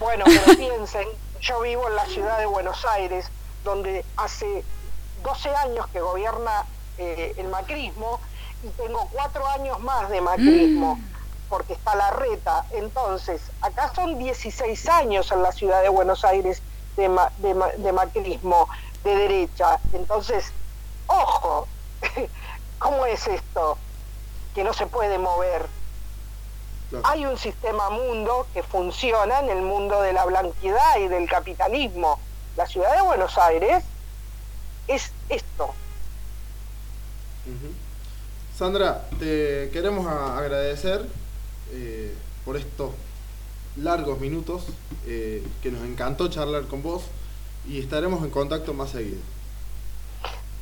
Bueno, 0.00 0.24
pero 0.26 0.42
piensen, 0.56 1.06
yo 1.40 1.60
vivo 1.60 1.86
en 1.88 1.94
la 1.96 2.06
ciudad 2.06 2.38
de 2.38 2.46
Buenos 2.46 2.84
Aires, 2.86 3.30
donde 3.64 4.04
hace 4.16 4.64
12 5.22 5.54
años 5.54 5.86
que 5.88 6.00
gobierna 6.00 6.64
eh, 6.96 7.34
el 7.36 7.48
macrismo 7.48 8.18
y 8.64 8.68
tengo 8.70 9.08
cuatro 9.12 9.46
años 9.46 9.78
más 9.80 10.08
de 10.10 10.20
macrismo, 10.20 10.98
porque 11.48 11.72
está 11.74 11.94
la 11.94 12.10
reta. 12.10 12.64
Entonces, 12.72 13.40
acá 13.60 13.92
son 13.94 14.18
16 14.18 14.88
años 14.88 15.30
en 15.32 15.42
la 15.42 15.52
ciudad 15.52 15.82
de 15.82 15.88
Buenos 15.88 16.24
Aires 16.24 16.62
de, 16.96 17.08
ma- 17.08 17.30
de 17.38 17.54
ma- 17.54 17.68
de 17.76 17.92
macrismo, 17.92 18.68
de 19.04 19.14
derecha. 19.16 19.78
Entonces, 19.92 20.52
ojo, 21.06 21.66
¿cómo 22.78 23.06
es 23.06 23.26
esto? 23.26 23.78
Que 24.54 24.64
no 24.64 24.72
se 24.72 24.86
puede 24.86 25.18
mover. 25.18 25.66
Claro. 26.90 27.06
Hay 27.06 27.26
un 27.26 27.36
sistema 27.36 27.90
mundo 27.90 28.46
que 28.54 28.62
funciona 28.62 29.40
en 29.40 29.50
el 29.50 29.62
mundo 29.62 30.00
de 30.00 30.12
la 30.14 30.24
blanquidad 30.24 30.98
y 30.98 31.08
del 31.08 31.28
capitalismo. 31.28 32.18
La 32.56 32.66
ciudad 32.66 32.94
de 32.96 33.02
Buenos 33.02 33.36
Aires 33.38 33.84
es 34.88 35.12
esto. 35.28 35.74
Sandra, 38.56 39.02
te 39.18 39.70
queremos 39.72 40.06
agradecer 40.06 41.06
eh, 41.72 42.14
por 42.44 42.56
estos 42.56 42.90
largos 43.76 44.18
minutos, 44.20 44.64
eh, 45.06 45.46
que 45.62 45.70
nos 45.70 45.82
encantó 45.84 46.28
charlar 46.28 46.64
con 46.64 46.82
vos 46.82 47.02
y 47.66 47.78
estaremos 47.80 48.22
en 48.24 48.30
contacto 48.30 48.74
más 48.74 48.90
seguido. 48.90 49.20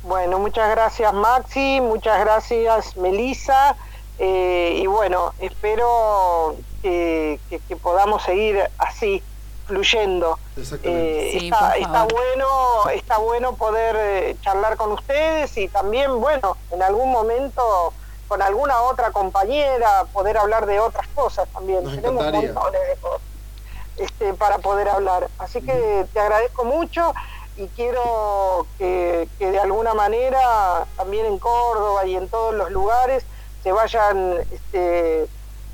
Bueno, 0.03 0.39
muchas 0.39 0.69
gracias 0.69 1.13
Maxi, 1.13 1.81
muchas 1.81 2.19
gracias 2.19 2.95
Melissa 2.97 3.75
eh, 4.19 4.79
y 4.81 4.87
bueno, 4.87 5.33
espero 5.39 6.55
que, 6.81 7.39
que- 7.49 7.59
que 7.59 7.75
podamos 7.75 8.23
seguir 8.23 8.59
así, 8.77 9.21
fluyendo. 9.65 10.39
Exactamente. 10.55 11.35
Eh, 11.35 11.39
Sí, 11.39 11.45
está, 11.47 12.05
bueno, 12.05 12.89
está 12.93 13.17
bueno 13.17 13.55
poder 13.55 13.95
eh, 13.99 14.35
charlar 14.41 14.77
con 14.77 14.91
ustedes 14.93 15.57
y 15.57 15.67
también, 15.67 16.19
bueno, 16.21 16.55
en 16.71 16.81
algún 16.83 17.11
momento 17.11 17.93
con 18.27 18.41
alguna 18.41 18.81
otra 18.81 19.11
compañera, 19.11 20.05
poder 20.13 20.37
hablar 20.37 20.65
de 20.65 20.79
otras 20.79 21.07
cosas 21.09 21.47
también. 21.49 21.83
Nos 21.83 21.95
Tenemos 21.95 22.21
encantaría. 22.25 22.53
montones 22.53 22.81
de 22.87 22.95
cosas 22.97 23.21
este, 23.97 24.33
para 24.33 24.57
poder 24.59 24.89
hablar. 24.89 25.27
Así 25.39 25.61
que 25.61 26.05
te 26.13 26.19
agradezco 26.19 26.65
mucho 26.65 27.13
y 27.55 27.67
quiero 27.69 28.67
que, 28.77 29.27
que 29.39 29.51
de 29.51 29.59
alguna 29.59 29.93
manera 29.93 30.85
también 30.95 31.25
en 31.25 31.39
Córdoba 31.39 32.05
y 32.05 32.15
en 32.15 32.27
todos 32.29 32.53
los 32.53 32.69
lugares 32.71 33.23
se 33.63 33.71
vayan 33.71 34.35
este, 34.51 35.27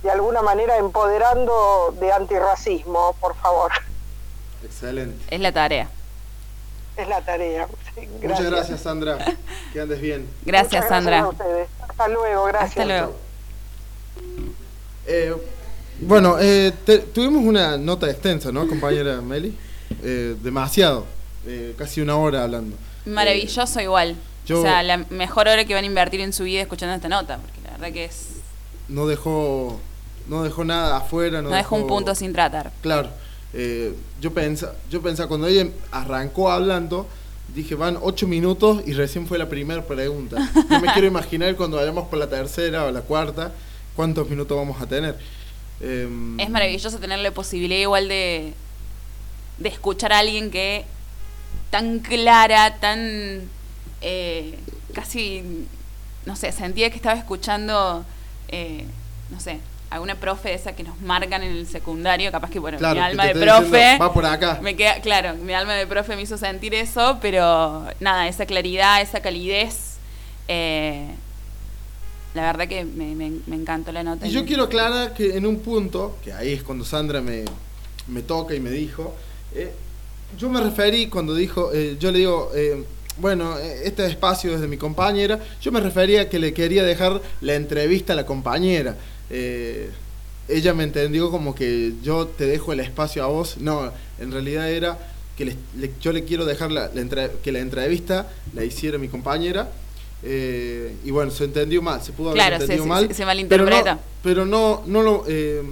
de 0.04 0.12
alguna 0.12 0.42
manera 0.42 0.78
empoderando 0.78 1.94
de 2.00 2.12
antirracismo, 2.14 3.16
por 3.20 3.36
favor. 3.36 3.72
Excelente. 4.64 5.24
Es 5.36 5.42
la 5.42 5.52
tarea. 5.52 5.90
Es 6.96 7.08
la 7.08 7.22
tarea. 7.22 7.68
Muchas 8.22 8.44
gracias, 8.46 8.82
Sandra. 8.82 9.18
Que 9.72 9.82
andes 9.82 10.02
bien. 10.02 10.28
Gracias, 10.46 10.88
Sandra. 10.88 11.20
a 11.22 11.28
ustedes. 11.30 11.68
Hasta 11.88 12.08
luego, 12.08 12.46
gracias. 12.46 12.70
Hasta 12.72 12.86
luego. 12.86 13.16
Eh, 15.06 15.34
bueno, 16.02 16.38
eh, 16.40 16.74
te- 16.86 17.00
tuvimos 17.00 17.44
una 17.44 17.78
nota 17.78 18.10
extensa, 18.10 18.52
¿no, 18.52 18.68
compañera 18.68 19.22
Meli? 19.22 19.56
Eh, 20.02 20.36
demasiado. 20.42 21.06
Eh, 21.46 21.76
casi 21.78 22.02
una 22.02 22.16
hora 22.16 22.44
hablando. 22.44 22.76
Maravilloso 23.06 23.80
igual. 23.82 24.16
yo- 24.46 24.60
O 24.60 24.64
sea, 24.64 24.82
la 24.84 24.98
mejor 25.10 25.48
hora 25.48 25.66
que 25.66 25.74
van 25.74 25.84
a 25.84 25.88
invertir 25.88 26.22
en 26.22 26.34
su 26.34 26.44
vida 26.44 26.62
escuchando 26.62 26.96
esta 26.96 27.10
nota, 27.10 27.38
porque 27.38 27.62
la 27.64 27.72
verdad 27.72 27.92
que 27.94 28.06
es... 28.06 28.28
No 28.90 29.08
dejó, 29.08 29.80
no 30.28 30.44
dejó 30.44 30.64
nada 30.66 30.98
afuera. 30.98 31.42
No, 31.42 31.50
No 31.50 31.56
dejó 31.56 31.76
un 31.76 31.88
punto 31.88 32.16
sin 32.16 32.34
tratar. 32.34 32.72
Claro. 32.82 33.10
Eh, 33.54 33.94
yo 34.20 34.34
pensaba, 34.34 34.74
yo 34.90 35.02
pensaba, 35.02 35.28
cuando 35.30 35.48
ella 35.48 35.68
arrancó 35.92 36.50
hablando, 36.52 37.08
dije, 37.54 37.76
van 37.76 37.98
ocho 38.02 38.28
minutos 38.28 38.82
y 38.86 38.94
recién 38.94 39.28
fue 39.28 39.38
la 39.38 39.50
primera 39.50 39.84
pregunta. 39.86 40.38
No 40.70 40.80
me 40.80 40.92
quiero 40.94 41.08
imaginar 41.14 41.56
cuando 41.56 41.78
vayamos 41.78 42.08
por 42.08 42.20
la 42.20 42.28
tercera 42.30 42.86
o 42.86 42.92
la 42.92 43.02
cuarta, 43.02 43.52
cuántos 43.96 44.30
minutos 44.30 44.58
vamos 44.58 44.82
a 44.82 44.88
tener. 44.88 45.18
Em, 45.82 46.40
Es 46.40 46.50
maravilloso 46.50 46.98
tener 47.00 47.20
la 47.20 47.32
posibilidad 47.32 47.82
igual 47.82 48.08
de, 48.08 48.54
de 49.58 49.70
escuchar 49.70 50.14
a 50.14 50.20
alguien 50.20 50.50
que 50.52 50.86
tan 51.70 52.00
clara, 52.00 52.80
tan 52.80 53.42
eh, 54.02 54.58
casi, 54.94 55.44
no 56.26 56.36
sé, 56.36 56.52
sentía 56.52 56.90
que 56.90 56.96
estaba 56.98 57.18
escuchando, 57.18 58.06
eh, 58.50 58.86
no 59.32 59.40
sé, 59.40 59.60
alguna 59.94 60.16
profe 60.16 60.50
de 60.50 60.56
esa 60.56 60.74
que 60.76 60.84
nos 60.84 61.00
marcan 61.02 61.44
en 61.44 61.52
el 61.52 61.68
secundario, 61.68 62.32
capaz 62.32 62.50
que, 62.50 62.60
bueno, 62.60 62.78
Claro, 62.78 62.96
mi 62.96 63.02
alma 63.02 63.26
de 63.28 63.34
profe... 63.36 63.64
diciendo, 63.78 64.04
"Va 64.06 64.14
por 64.14 64.26
acá". 64.26 64.60
Me 64.62 64.76
queda, 64.76 65.00
claro, 65.02 65.36
mi 65.36 65.54
alma 65.54 65.74
de 65.74 65.86
profe 65.88 66.16
me 66.16 66.22
hizo 66.24 66.38
sentir 66.38 66.74
eso, 66.74 67.18
pero 67.22 67.86
nada, 68.00 68.28
esa 68.28 68.46
claridad, 68.46 69.02
esa 69.02 69.22
calidez... 69.22 69.98
eh, 70.48 71.08
la 72.34 72.42
verdad 72.42 72.68
que 72.68 72.84
me, 72.84 73.14
me- 73.14 73.40
me 73.46 73.56
encantó 73.56 73.92
la 73.92 74.04
nota. 74.04 74.26
Y 74.26 74.32
yo 74.32 74.44
quiero 74.44 74.64
aclarar 74.64 75.14
que 75.14 75.38
en 75.38 75.46
un 75.46 75.60
punto, 75.60 76.18
que 76.24 76.34
ahí 76.34 76.54
es 76.54 76.64
cuando 76.64 76.84
Sandra 76.84 77.22
me, 77.22 77.46
me 78.08 78.24
toca 78.24 78.56
y 78.56 78.60
me 78.60 78.72
dijo, 78.72 79.16
eh, 79.54 79.72
yo 80.38 80.50
me 80.50 80.60
referí 80.60 81.08
cuando 81.10 81.36
dijo, 81.36 81.72
eh, 81.74 81.96
yo 82.00 82.12
le 82.12 82.18
digo, 82.18 82.50
eh, 82.56 82.84
bueno, 83.18 83.60
este 83.60 84.08
espacio 84.08 84.56
es 84.56 84.62
de 84.62 84.68
mi 84.68 84.78
compañera, 84.78 85.38
yo 85.62 85.72
me 85.72 85.80
refería 85.80 86.22
a 86.22 86.30
que 86.30 86.40
le 86.40 86.56
quería 86.56 86.84
dejar 86.84 87.22
la 87.42 87.54
entrevista 87.54 88.14
a 88.14 88.16
la 88.16 88.26
compañera. 88.26 88.96
Eh, 89.30 89.90
ella 90.48 90.74
me 90.74 90.84
entendió 90.84 91.32
como 91.32 91.56
que 91.56 91.94
yo 92.04 92.28
te 92.28 92.46
dejo 92.46 92.74
el 92.74 92.80
espacio 92.82 93.24
a 93.24 93.28
vos. 93.28 93.58
No, 93.60 93.92
en 94.20 94.32
realidad 94.32 94.70
era 94.70 94.98
que 95.38 95.46
le- 95.46 95.58
le- 95.78 95.92
yo 96.02 96.12
le 96.12 96.26
quiero 96.26 96.46
dejar 96.46 96.72
la, 96.72 96.90
la 96.94 97.02
entre- 97.02 97.32
que 97.44 97.52
la 97.52 97.60
entrevista 97.60 98.30
la 98.54 98.64
hiciera 98.64 98.98
mi 98.98 99.08
compañera. 99.08 99.72
Eh, 100.26 100.96
y 101.04 101.12
bueno, 101.12 101.32
se 101.32 101.44
entendió 101.46 101.82
mal, 101.82 102.02
se 102.02 102.12
pudo 102.14 102.30
haber 102.30 102.38
Claro, 102.42 102.58
se- 102.58 102.64
entendido 102.64 102.84
se- 102.84 102.90
mal. 102.90 103.08
se- 103.08 103.14
se 103.14 103.26
malinterpreta. 103.26 104.00
Pero 104.22 104.46
no, 104.46 104.82
pero 104.84 104.84
no, 104.86 105.02
no 105.02 105.02
lo. 105.02 105.24
eh, 105.28 105.64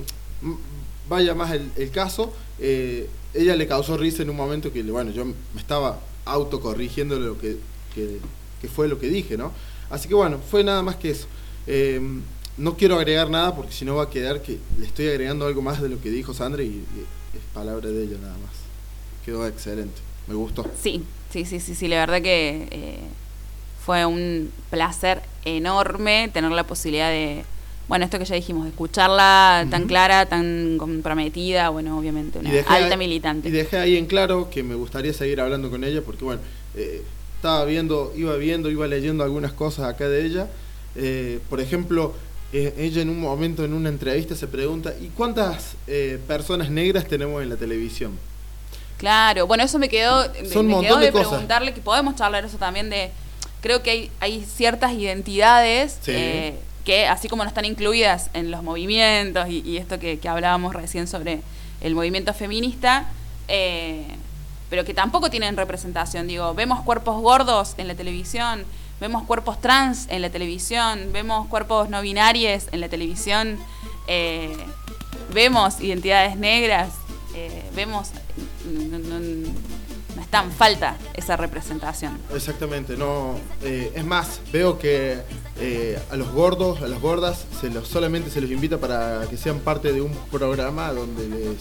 vaya 1.10 1.34
más 1.36 1.52
el, 1.52 1.70
el 1.78 1.92
caso. 1.92 2.34
eh, 2.60 3.08
ella 3.34 3.56
le 3.56 3.66
causó 3.66 3.96
risa 3.98 4.24
en 4.24 4.30
un 4.30 4.36
momento 4.36 4.72
que, 4.74 4.84
bueno, 4.84 5.10
yo 5.12 5.24
me 5.26 5.34
estaba 5.58 6.00
autocorrigiendo 6.26 7.18
lo 7.18 7.38
que, 7.40 7.58
que, 7.96 8.18
que 8.62 8.68
fue 8.68 8.88
lo 8.90 9.00
que 9.00 9.08
dije, 9.08 9.38
¿no? 9.38 9.52
Así 9.90 10.08
que 10.10 10.14
bueno, 10.16 10.38
fue 10.50 10.64
nada 10.64 10.82
más 10.84 10.96
que 10.98 11.12
eso. 11.12 11.28
No 12.62 12.78
quiero 12.78 12.96
agregar 12.98 13.30
nada 13.30 13.56
porque 13.56 13.72
si 13.74 13.86
no 13.86 13.96
va 13.96 14.04
a 14.04 14.10
quedar 14.10 14.42
que 14.42 14.58
le 14.80 14.86
estoy 14.86 15.08
agregando 15.08 15.46
algo 15.48 15.62
más 15.62 15.82
de 15.82 15.90
lo 15.90 16.00
que 16.00 16.10
dijo 16.10 16.34
Sandra 16.34 16.62
y, 16.64 16.68
y 16.68 16.96
es 17.38 17.44
palabra 17.54 17.90
de 17.90 18.04
ella 18.04 18.18
nada 18.22 18.34
más. 18.34 18.52
Quedó 19.26 19.48
excelente, 19.48 20.00
me 20.28 20.36
gustó. 20.36 20.66
Sí, 20.82 21.04
Sí, 21.32 21.46
sí, 21.46 21.62
sí, 21.62 21.76
sí, 21.76 21.88
la 21.88 21.96
verdad 22.00 22.22
que 22.22 22.68
eh, 22.72 22.98
fue 23.86 24.06
un 24.06 24.52
placer 24.70 25.22
enorme 25.46 26.30
tener 26.34 26.52
la 26.52 26.66
posibilidad 26.66 27.10
de, 27.10 27.44
bueno, 27.88 28.04
esto 28.04 28.20
que 28.20 28.26
ya 28.26 28.36
dijimos, 28.36 28.66
de 28.66 28.72
escucharla 28.72 29.66
tan 29.72 29.88
clara, 29.88 30.26
tan 30.26 30.78
comprometida, 30.78 31.70
bueno, 31.70 31.98
obviamente 31.98 32.38
una 32.40 32.50
alta 32.68 32.74
ahí- 32.74 32.98
militante. 32.98 33.48
Y 33.48 33.52
dejé 33.52 33.78
ahí 33.78 33.96
en 33.96 34.08
claro 34.08 34.50
que 34.50 34.62
me 34.62 34.76
gustaría 34.76 35.14
seguir 35.14 35.40
hablando 35.40 35.70
con 35.70 35.86
ella 35.86 36.02
porque, 36.06 36.26
bueno, 36.26 36.42
eh, 36.76 37.02
estaba 37.38 37.64
viendo, 37.64 38.12
iba 38.16 38.36
viendo, 38.36 38.70
iba 38.70 38.86
leyendo 38.88 39.24
algunas 39.24 39.54
cosas 39.54 39.86
acá 39.86 40.10
de 40.10 40.26
ella. 40.26 40.48
Eh, 40.98 41.40
por 41.50 41.62
ejemplo, 41.62 42.14
eh, 42.54 42.74
ella 42.78 43.02
en 43.02 43.10
un 43.10 43.20
momento, 43.22 43.64
en 43.66 43.74
una 43.74 43.90
entrevista, 43.90 44.36
se 44.36 44.48
pregunta, 44.48 44.94
¿y 45.00 45.08
cuántas 45.08 45.76
eh, 45.88 46.20
personas 46.28 46.70
negras 46.70 47.08
tenemos 47.08 47.42
en 47.42 47.50
la 47.50 47.56
televisión? 47.56 48.12
Claro, 48.98 49.48
bueno, 49.48 49.64
eso 49.64 49.80
me 49.80 49.90
quedó, 49.90 50.28
me- 50.42 50.46
Son 50.50 50.68
me 50.68 50.74
montón 50.74 50.90
quedó 50.90 51.00
de 51.00 51.06
de 51.08 51.12
cosas. 51.12 51.30
preguntarle, 51.30 51.74
que 51.74 51.82
podemos 51.82 52.16
charlar 52.16 52.46
eso 52.46 52.58
también 52.58 52.90
de, 52.90 53.10
creo 53.62 53.82
que 53.82 53.90
hay, 53.92 54.12
hay 54.20 54.46
ciertas 54.46 54.94
identidades 54.94 55.98
Sí. 56.02 56.12
eh, 56.14 56.56
que 56.86 57.08
así 57.08 57.28
como 57.28 57.44
no 57.44 57.48
están 57.50 57.66
incluidas 57.66 58.30
en 58.34 58.50
los 58.52 58.64
movimientos 58.64 59.48
y, 59.50 59.62
y 59.62 59.78
esto 59.78 60.00
que, 60.00 60.18
que 60.20 60.28
hablábamos 60.28 60.74
recién 60.74 61.08
sobre 61.08 61.42
el 61.82 61.94
movimiento 61.96 62.34
feminista, 62.34 63.08
eh, 63.48 64.04
pero 64.70 64.84
que 64.86 64.94
tampoco 64.94 65.30
tienen 65.30 65.58
representación. 65.58 66.28
Digo, 66.28 66.54
vemos 66.56 66.82
cuerpos 66.82 67.22
gordos 67.22 67.76
en 67.78 67.88
la 67.88 67.94
televisión, 67.96 68.64
vemos 69.02 69.24
cuerpos 69.24 69.60
trans 69.60 70.06
en 70.10 70.22
la 70.22 70.30
televisión, 70.30 71.10
vemos 71.12 71.48
cuerpos 71.48 71.90
no 71.90 72.02
binarios 72.02 72.68
en 72.72 72.80
la 72.80 72.88
televisión, 72.88 73.58
eh, 74.08 74.56
vemos 75.34 75.82
identidades 75.82 76.38
negras, 76.38 76.94
eh, 77.34 77.64
vemos, 77.76 78.12
no, 78.64 79.20
falta 80.58 80.98
esa 81.16 81.36
representación. 81.36 82.18
Exactamente, 82.34 82.96
no. 82.96 83.36
eh, 83.64 83.92
es 83.96 84.06
más, 84.06 84.40
veo 84.54 84.78
que 84.78 85.18
eh, 85.60 86.00
a 86.10 86.16
los 86.16 86.32
gordos, 86.32 86.82
a 86.82 86.88
las 86.88 87.02
gordas, 87.02 87.46
se 87.60 87.70
los, 87.70 87.88
solamente 87.88 88.30
se 88.30 88.40
los 88.40 88.52
invita 88.52 88.78
para 88.78 89.26
que 89.30 89.36
sean 89.36 89.60
parte 89.60 89.92
de 89.92 90.02
un 90.02 90.14
programa 90.32 90.94
donde 90.94 91.28
les. 91.28 91.58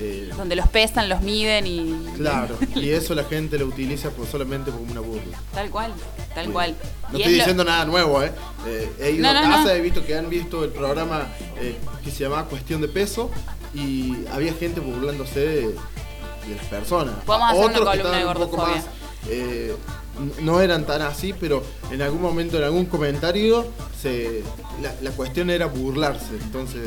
Eh, 0.00 0.30
Donde 0.36 0.56
los 0.56 0.68
pesan, 0.68 1.08
los 1.08 1.20
miden 1.22 1.66
y... 1.66 1.94
claro, 2.16 2.56
y 2.74 2.90
eso 2.90 3.14
la 3.14 3.24
gente 3.24 3.58
lo 3.58 3.66
utiliza 3.66 4.10
por, 4.10 4.26
solamente 4.26 4.70
como 4.70 4.90
una 4.90 5.00
burla. 5.00 5.38
Tal 5.52 5.70
cual, 5.70 5.92
tal 6.34 6.50
cual. 6.52 6.74
No 7.12 7.18
Y 7.18 7.22
estoy 7.22 7.32
es 7.34 7.38
lo- 7.38 7.44
diciendo 7.44 7.64
nada 7.64 7.84
nuevo, 7.84 8.22
¿eh? 8.22 8.32
Eh, 8.66 8.90
he 9.00 9.10
ido 9.12 9.22
No, 9.22 9.38
a 9.38 9.42
casa, 9.42 9.64
no. 9.64 9.70
he 9.70 9.80
visto 9.80 10.04
que 10.04 10.16
han 10.16 10.28
visto 10.28 10.64
el 10.64 10.70
programa 10.70 11.28
eh, 11.60 11.76
que 12.04 12.10
se 12.10 12.24
llamaba 12.24 12.44
Cuestión 12.46 12.80
de 12.80 12.88
Peso 12.88 13.30
y 13.74 14.26
había 14.32 14.52
gente 14.54 14.80
burlándose 14.80 15.40
de, 15.40 15.60
de 15.68 16.54
las 16.56 16.64
personas. 16.70 17.14
Podemos 17.24 17.50
hacer 17.50 17.64
una 17.64 17.70
Otros 17.72 17.88
que 17.94 17.98
columna 18.00 18.10
de 18.10 18.18
estaban 18.22 18.36
un 18.36 18.42
poco 18.50 18.56
gordofobia. 18.56 18.76
más, 18.82 20.40
no 20.42 20.60
eran 20.60 20.84
tan 20.86 21.02
así, 21.02 21.32
pero 21.38 21.62
en 21.90 22.02
algún 22.02 22.20
momento, 22.22 22.56
en 22.58 22.64
algún 22.64 22.86
comentario, 22.86 23.66
se, 24.00 24.42
la, 24.82 24.94
la 25.02 25.10
cuestión 25.12 25.50
era 25.50 25.66
burlarse. 25.66 26.36
Entonces, 26.42 26.82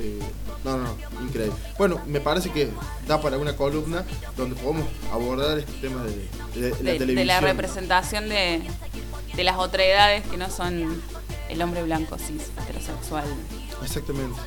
eh, 0.00 0.18
no, 0.64 0.76
no, 0.78 0.84
no, 0.84 1.26
increíble. 1.26 1.54
Bueno, 1.78 2.00
me 2.06 2.20
parece 2.20 2.50
que 2.50 2.68
da 3.06 3.20
para 3.20 3.38
una 3.38 3.56
columna 3.56 4.04
donde 4.36 4.56
podemos 4.56 4.86
abordar 5.12 5.58
este 5.58 5.72
tema 5.80 6.02
de, 6.04 6.10
de- 6.60 6.70
de 6.70 6.70
la 6.70 6.76
de, 6.76 6.92
de 6.92 6.98
televisión. 6.98 7.26
la 7.26 7.40
representación 7.40 8.28
de, 8.28 8.62
de 9.34 9.44
las 9.44 9.56
otredades 9.58 10.24
que 10.26 10.36
no 10.36 10.50
son 10.50 11.02
el 11.48 11.62
hombre 11.62 11.82
blanco, 11.82 12.16
cis, 12.18 12.42
heterosexual. 12.62 13.24
Exactamente. 13.82 14.38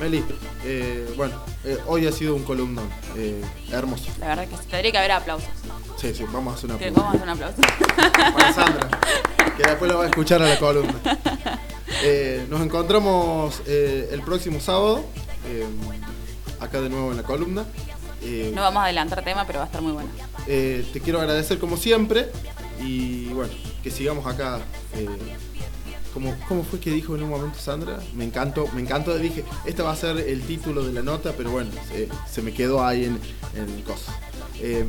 Meli, 0.00 0.24
eh, 0.64 1.12
bueno, 1.16 1.34
eh, 1.64 1.76
hoy 1.86 2.06
ha 2.06 2.12
sido 2.12 2.34
un 2.34 2.42
columnón 2.42 2.88
eh, 3.16 3.42
hermoso. 3.70 4.10
La 4.18 4.28
verdad 4.28 4.48
que 4.48 4.56
sí, 4.56 4.62
tendría 4.70 4.92
que 4.92 4.98
haber 4.98 5.12
aplausos. 5.12 5.48
Sí, 5.98 6.14
sí, 6.14 6.24
vamos 6.32 6.54
a 6.54 6.56
hacer 6.56 6.70
una 6.70 6.78
Que- 6.78 6.90
pausa. 6.90 7.02
Vamos 7.02 7.14
a 7.14 7.16
hacer 7.18 7.22
un 7.22 8.08
aplauso. 8.08 8.34
para 8.34 8.52
Sandra, 8.54 8.88
que 9.58 9.62
después 9.62 9.90
la 9.90 9.96
va 9.98 10.04
a 10.04 10.06
escuchar 10.08 10.40
a 10.42 10.48
la 10.48 10.58
columna. 10.58 10.94
Nos 12.48 12.60
encontramos 12.62 13.60
el 13.66 14.22
próximo 14.24 14.58
sábado, 14.60 15.04
acá 16.60 16.80
de 16.80 16.88
nuevo 16.88 17.10
en 17.10 17.18
la 17.18 17.22
columna. 17.22 17.66
No 18.54 18.62
vamos 18.62 18.80
a 18.80 18.84
adelantar 18.84 19.22
tema, 19.22 19.46
pero 19.46 19.58
va 19.58 19.64
a 19.64 19.66
estar 19.66 19.82
muy 19.82 19.92
bueno. 19.92 20.08
te 20.46 21.00
quiero 21.04 21.20
agradecer 21.20 21.58
como 21.58 21.76
siempre 21.76 22.30
y 22.80 23.26
bueno, 23.34 23.52
que 23.82 23.90
sigamos 23.90 24.26
acá. 24.26 24.60
Eh, 26.10 26.12
como, 26.14 26.34
¿Cómo 26.48 26.64
fue 26.64 26.80
que 26.80 26.90
dijo 26.90 27.14
en 27.16 27.22
un 27.22 27.30
momento 27.30 27.58
Sandra? 27.58 27.98
Me 28.14 28.24
encantó, 28.24 28.66
me 28.74 28.80
encantó. 28.80 29.16
Dije, 29.18 29.44
este 29.64 29.82
va 29.82 29.92
a 29.92 29.96
ser 29.96 30.18
el 30.18 30.42
título 30.42 30.84
de 30.84 30.92
la 30.92 31.02
nota, 31.02 31.32
pero 31.36 31.50
bueno, 31.50 31.70
se, 31.88 32.08
se 32.30 32.42
me 32.42 32.52
quedó 32.52 32.84
ahí 32.84 33.04
en, 33.04 33.18
en 33.56 33.68
el 33.74 33.82
coso. 33.84 34.10
Eh, 34.62 34.84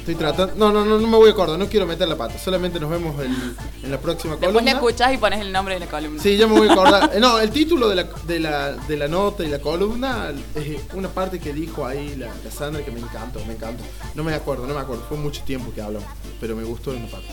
estoy 0.00 0.16
tratando. 0.16 0.54
No, 0.56 0.72
no, 0.72 0.84
no, 0.84 0.98
no 0.98 1.06
me 1.06 1.16
voy 1.16 1.28
a 1.28 1.32
acordar, 1.32 1.56
no 1.56 1.66
quiero 1.68 1.86
meter 1.86 2.08
la 2.08 2.16
pata. 2.16 2.36
Solamente 2.38 2.80
nos 2.80 2.90
vemos 2.90 3.20
el- 3.20 3.54
en 3.84 3.90
la 3.90 4.00
próxima 4.00 4.32
Después 4.34 4.50
le 4.52 4.58
columna. 4.58 4.72
escuchás 4.72 5.14
y 5.14 5.16
pones 5.18 5.40
el 5.40 5.52
nombre 5.52 5.74
de 5.74 5.80
la 5.80 5.86
columna. 5.86 6.20
Sí, 6.20 6.36
ya 6.36 6.48
me 6.48 6.58
voy 6.58 6.68
a 6.68 6.72
acordar. 6.72 7.10
Eh, 7.14 7.20
No, 7.20 7.38
el 7.38 7.50
título 7.50 7.88
de 7.88 7.94
la, 7.94 8.04
de 8.26 8.40
la, 8.40 8.72
de 8.72 8.96
la 8.96 9.06
nota 9.06 9.44
y 9.44 9.48
la 9.48 9.60
columna 9.60 10.32
es 10.56 10.80
una 10.94 11.08
parte 11.08 11.38
que 11.38 11.52
dijo 11.52 11.86
ahí 11.86 12.16
la, 12.16 12.26
la 12.44 12.50
Sandra 12.50 12.84
que 12.84 12.90
me 12.90 12.98
encantó, 13.00 13.44
me 13.46 13.52
encantó. 13.54 13.84
No 14.16 14.24
me 14.24 14.34
acuerdo, 14.34 14.66
no 14.66 14.74
me 14.74 14.80
acuerdo. 14.80 15.04
Fue 15.08 15.16
mucho 15.16 15.42
tiempo 15.44 15.72
que 15.72 15.82
hablamos, 15.82 16.08
pero 16.40 16.56
me 16.56 16.64
gustó 16.64 16.92
en 16.92 17.02
una 17.02 17.10
parte. 17.12 17.28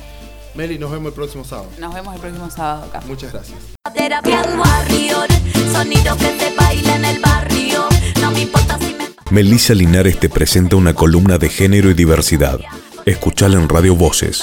Meli, 0.58 0.80
nos 0.80 0.90
vemos 0.90 1.10
el 1.10 1.14
próximo 1.14 1.44
sábado. 1.44 1.70
Nos 1.80 1.94
vemos 1.94 2.16
el 2.16 2.20
próximo 2.20 2.50
sábado 2.50 2.86
acá. 2.86 3.02
Muchas 3.06 3.32
gracias. 3.32 3.60
Melissa 9.30 9.76
Linares 9.76 10.20
te 10.20 10.30
presenta 10.30 10.76
una 10.76 10.96
columna 10.96 11.38
de 11.38 11.50
género 11.50 11.92
y 11.92 11.94
diversidad. 11.94 12.60
Escuchala 13.06 13.60
en 13.60 13.70
Radio 13.70 13.96
Voces. 13.96 14.42